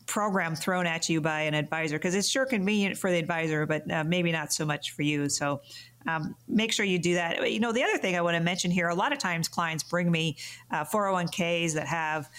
program 0.07 0.55
thrown 0.55 0.87
at 0.87 1.09
you 1.09 1.21
by 1.21 1.41
an 1.41 1.53
advisor 1.53 1.97
because 1.97 2.15
it's 2.15 2.29
sure 2.29 2.45
convenient 2.45 2.97
for 2.97 3.11
the 3.11 3.17
advisor, 3.17 3.65
but 3.65 3.89
uh, 3.91 4.03
maybe 4.03 4.31
not 4.31 4.51
so 4.51 4.65
much 4.65 4.91
for 4.91 5.03
you. 5.03 5.29
So 5.29 5.61
um, 6.07 6.35
make 6.47 6.71
sure 6.71 6.85
you 6.85 6.97
do 6.97 7.13
that. 7.15 7.51
You 7.51 7.59
know, 7.59 7.71
the 7.71 7.83
other 7.83 7.97
thing 7.97 8.15
I 8.15 8.21
want 8.21 8.35
to 8.35 8.43
mention 8.43 8.71
here 8.71 8.87
a 8.87 8.95
lot 8.95 9.11
of 9.11 9.19
times 9.19 9.47
clients 9.47 9.83
bring 9.83 10.09
me 10.09 10.37
uh, 10.71 10.85
401ks 10.85 11.73
that 11.73 11.87
have 11.87 12.29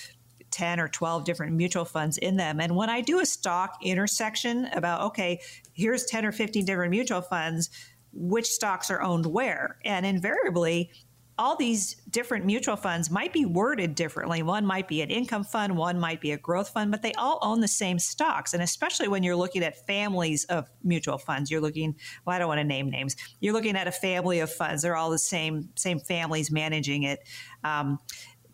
10 0.51 0.81
or 0.81 0.89
12 0.89 1.25
different 1.25 1.53
mutual 1.53 1.85
funds 1.85 2.17
in 2.19 2.37
them. 2.37 2.61
And 2.61 2.75
when 2.75 2.89
I 2.89 3.03
do 3.03 3.21
a 3.21 3.27
stock 3.27 3.79
intersection 3.83 4.65
about, 4.73 5.03
okay, 5.03 5.41
here's 5.75 6.05
10 6.07 6.25
or 6.25 6.33
15 6.33 6.65
different 6.65 6.91
mutual 6.91 7.21
funds, 7.21 7.71
which 8.13 8.47
stocks 8.47 8.91
are 8.91 9.03
owned 9.03 9.27
where? 9.27 9.77
And 9.85 10.07
invariably, 10.07 10.91
all 11.39 11.55
these 11.55 11.95
different 12.11 12.45
mutual 12.45 12.77
funds 12.77 13.11
might 13.11 13.33
be 13.33 13.45
worded 13.45 13.95
differently. 13.95 14.43
One 14.43 14.67
might 14.67 14.89
be 14.89 15.03
an 15.03 15.11
income 15.11 15.45
fund, 15.45 15.77
one 15.77 15.99
might 15.99 16.21
be 16.21 16.33
a 16.33 16.37
growth 16.37 16.71
fund, 16.71 16.91
but 16.91 17.03
they 17.03 17.13
all 17.13 17.39
own 17.43 17.61
the 17.61 17.69
same 17.69 17.99
stocks. 17.99 18.55
And 18.55 18.63
especially 18.63 19.07
when 19.09 19.23
you're 19.23 19.37
looking 19.37 19.63
at 19.63 19.87
families 19.87 20.45
of 20.47 20.69
mutual 20.83 21.17
funds, 21.17 21.51
you're 21.51 21.61
looking, 21.61 21.95
well, 22.25 22.35
I 22.35 22.39
don't 22.39 22.49
want 22.49 22.59
to 22.59 22.65
name 22.65 22.91
names. 22.91 23.15
You're 23.41 23.55
looking 23.55 23.77
at 23.77 23.87
a 23.87 23.93
family 23.93 24.41
of 24.41 24.53
funds. 24.53 24.83
They're 24.83 24.97
all 24.97 25.11
the 25.11 25.19
same, 25.19 25.69
same 25.77 26.01
families 26.01 26.51
managing 26.51 27.05
it. 27.05 27.21
Um, 27.63 27.99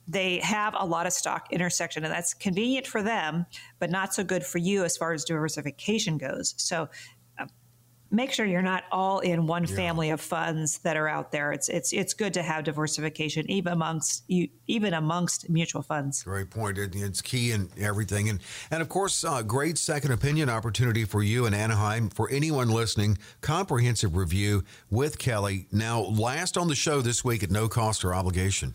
they 0.06 0.38
have 0.40 0.74
a 0.78 0.84
lot 0.84 1.06
of 1.06 1.12
stock 1.12 1.50
intersection 1.50 2.04
and 2.04 2.12
that's 2.12 2.34
convenient 2.34 2.86
for 2.86 3.02
them 3.02 3.46
but 3.78 3.90
not 3.90 4.12
so 4.12 4.22
good 4.22 4.44
for 4.44 4.58
you 4.58 4.84
as 4.84 4.96
far 4.96 5.12
as 5.12 5.24
diversification 5.24 6.18
goes 6.18 6.54
so 6.58 6.88
make 8.10 8.32
sure 8.32 8.46
you're 8.46 8.62
not 8.62 8.84
all 8.92 9.20
in 9.20 9.46
one 9.46 9.64
yeah. 9.64 9.74
family 9.74 10.10
of 10.10 10.20
funds 10.20 10.78
that 10.78 10.96
are 10.96 11.08
out 11.08 11.32
there. 11.32 11.52
It's 11.52 11.68
it's 11.68 11.92
it's 11.92 12.14
good 12.14 12.34
to 12.34 12.42
have 12.42 12.64
diversification 12.64 13.50
even 13.50 13.72
amongst 13.72 14.24
you 14.28 14.48
even 14.66 14.94
amongst 14.94 15.50
mutual 15.50 15.82
funds. 15.82 16.22
Great 16.22 16.50
point. 16.50 16.78
It's 16.78 17.22
key 17.22 17.52
in 17.52 17.70
everything, 17.78 18.28
and 18.28 18.40
and 18.70 18.82
of 18.82 18.88
course, 18.88 19.24
uh, 19.24 19.42
great 19.42 19.78
second 19.78 20.12
opinion 20.12 20.48
opportunity 20.48 21.04
for 21.04 21.22
you 21.22 21.46
in 21.46 21.54
Anaheim 21.54 22.08
for 22.08 22.30
anyone 22.30 22.68
listening. 22.68 23.18
Comprehensive 23.40 24.16
review 24.16 24.64
with 24.90 25.18
Kelly. 25.18 25.66
Now, 25.72 26.00
last 26.00 26.56
on 26.56 26.68
the 26.68 26.74
show 26.74 27.00
this 27.00 27.24
week 27.24 27.42
at 27.42 27.50
no 27.50 27.68
cost 27.68 28.04
or 28.04 28.14
obligation. 28.14 28.74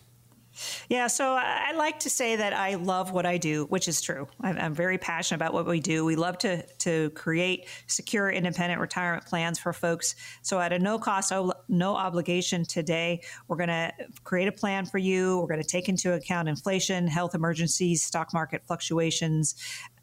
Yeah, 0.89 1.07
so 1.07 1.33
I 1.33 1.73
like 1.73 1.99
to 1.99 2.09
say 2.09 2.35
that 2.35 2.53
I 2.53 2.75
love 2.75 3.11
what 3.11 3.25
I 3.25 3.37
do, 3.37 3.65
which 3.65 3.87
is 3.87 4.01
true. 4.01 4.27
I'm, 4.41 4.73
very 4.73 4.97
passionate 4.97 5.37
about 5.37 5.53
what 5.53 5.65
we 5.65 5.79
do. 5.79 6.05
We 6.05 6.15
love 6.15 6.37
to 6.39 6.65
to 6.79 7.09
create 7.11 7.67
secure, 7.87 8.29
independent 8.29 8.79
retirement 8.79 9.25
plans 9.25 9.57
for 9.59 9.73
folks. 9.73 10.15
So 10.41 10.59
at 10.59 10.71
a 10.71 10.79
no 10.79 10.99
cost, 10.99 11.33
no 11.67 11.95
obligation 11.95 12.65
today, 12.65 13.21
we're 13.47 13.57
going 13.57 13.69
to 13.69 13.91
create 14.23 14.47
a 14.47 14.51
plan 14.51 14.85
for 14.85 14.99
you. 14.99 15.39
We're 15.39 15.47
going 15.47 15.61
to 15.61 15.67
take 15.67 15.89
into 15.89 16.13
account 16.13 16.47
inflation, 16.47 17.07
health 17.07 17.35
emergencies, 17.35 18.03
stock 18.03 18.33
market 18.33 18.61
fluctuations, 18.67 19.55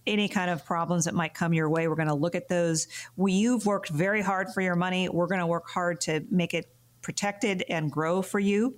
any 0.07 0.29
kind 0.29 0.51
of 0.51 0.65
problems 0.65 1.05
that 1.05 1.15
might 1.15 1.35
come 1.35 1.53
your 1.53 1.69
way. 1.69 1.89
We're 1.89 1.97
going 1.97 2.09
to 2.09 2.15
look 2.15 2.35
at 2.35 2.49
those. 2.49 2.89
We, 3.17 3.33
you've 3.33 3.67
worked 3.67 3.91
very 3.91 4.23
hard 4.23 4.49
for 4.53 4.61
your 4.61 4.77
money. 4.77 5.09
We're 5.09 5.27
going 5.27 5.41
to 5.41 5.47
work 5.47 5.69
hard 5.69 6.01
to 6.03 6.25
make 6.31 6.55
it 6.55 6.67
protected 7.03 7.65
and 7.69 7.91
grow 7.91 8.21
for 8.21 8.41
you. 8.41 8.77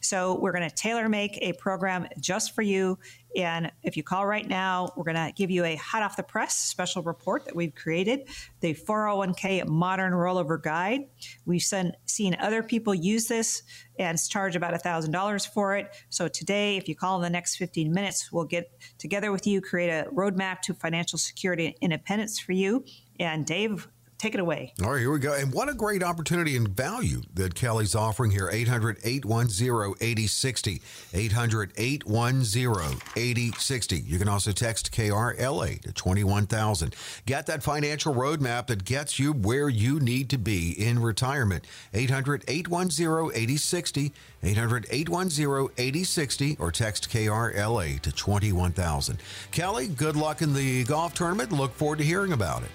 So 0.00 0.38
we're 0.38 0.52
going 0.52 0.68
to 0.68 0.74
tailor 0.74 1.08
make 1.08 1.38
a 1.40 1.52
program 1.54 2.06
just 2.20 2.54
for 2.54 2.62
you. 2.62 2.98
And 3.36 3.70
if 3.82 3.96
you 3.96 4.02
call 4.02 4.26
right 4.26 4.46
now, 4.46 4.92
we're 4.96 5.04
going 5.04 5.16
to 5.16 5.32
give 5.34 5.50
you 5.50 5.64
a 5.64 5.76
hot 5.76 6.02
off 6.02 6.16
the 6.16 6.22
press 6.22 6.56
special 6.56 7.02
report 7.02 7.44
that 7.44 7.54
we've 7.54 7.74
created, 7.74 8.28
the 8.60 8.74
401k 8.74 9.66
modern 9.66 10.12
rollover 10.12 10.60
guide. 10.60 11.02
We've 11.44 11.62
seen, 11.62 11.92
seen 12.06 12.36
other 12.40 12.62
people 12.62 12.94
use 12.94 13.26
this 13.26 13.62
and 13.98 14.18
charge 14.28 14.56
about 14.56 14.72
$1,000 14.74 15.52
for 15.52 15.76
it. 15.76 15.94
So 16.08 16.28
today, 16.28 16.76
if 16.76 16.88
you 16.88 16.94
call 16.94 17.16
in 17.16 17.22
the 17.22 17.30
next 17.30 17.56
15 17.56 17.92
minutes, 17.92 18.32
we'll 18.32 18.44
get 18.44 18.70
together 18.98 19.30
with 19.30 19.46
you, 19.46 19.60
create 19.60 19.90
a 19.90 20.08
roadmap 20.10 20.60
to 20.62 20.74
financial 20.74 21.18
security 21.18 21.66
and 21.66 21.74
independence 21.80 22.38
for 22.38 22.52
you. 22.52 22.84
And 23.20 23.44
Dave 23.44 23.88
take 24.18 24.34
it 24.34 24.40
away. 24.40 24.72
All 24.82 24.92
right, 24.92 24.98
here 24.98 25.12
we 25.12 25.20
go. 25.20 25.32
And 25.32 25.52
what 25.52 25.68
a 25.68 25.74
great 25.74 26.02
opportunity 26.02 26.56
and 26.56 26.68
value 26.68 27.22
that 27.34 27.54
Kelly's 27.54 27.94
offering 27.94 28.32
here. 28.32 28.50
800 28.52 28.98
810 29.04 29.94
8060. 30.00 30.82
800 31.14 31.72
810 31.76 33.00
8060. 33.16 34.00
You 34.00 34.18
can 34.18 34.28
also 34.28 34.52
text 34.52 34.92
KRLA 34.92 35.80
to 35.82 35.92
21000. 35.92 36.96
Get 37.26 37.46
that 37.46 37.62
financial 37.62 38.14
roadmap 38.14 38.66
that 38.66 38.84
gets 38.84 39.18
you 39.18 39.32
where 39.32 39.68
you 39.68 40.00
need 40.00 40.28
to 40.30 40.38
be 40.38 40.72
in 40.72 41.00
retirement. 41.00 41.66
800 41.94 42.44
810 42.48 43.30
8060. 43.34 44.12
800 44.42 44.86
810 44.90 45.68
8060 45.78 46.56
or 46.58 46.72
text 46.72 47.08
KRLA 47.10 48.00
to 48.00 48.12
21000. 48.12 49.18
Kelly, 49.52 49.86
good 49.86 50.16
luck 50.16 50.42
in 50.42 50.52
the 50.52 50.84
golf 50.84 51.14
tournament. 51.14 51.52
Look 51.52 51.72
forward 51.74 51.98
to 51.98 52.04
hearing 52.04 52.32
about 52.32 52.62
it. 52.62 52.70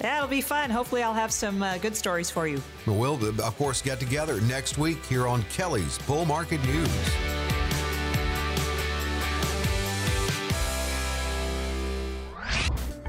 Yeah, 0.00 0.18
it'll 0.18 0.28
be 0.28 0.40
fun. 0.40 0.70
Hopefully, 0.70 1.02
I'll 1.02 1.14
have 1.14 1.32
some 1.32 1.62
uh, 1.62 1.78
good 1.78 1.96
stories 1.96 2.30
for 2.30 2.46
you. 2.46 2.62
We'll, 2.86 3.14
of 3.40 3.56
course, 3.56 3.82
get 3.82 4.00
together 4.00 4.40
next 4.42 4.78
week 4.78 5.04
here 5.06 5.26
on 5.26 5.42
Kelly's 5.44 5.98
Bull 6.00 6.24
Market 6.24 6.64
News. 6.64 6.88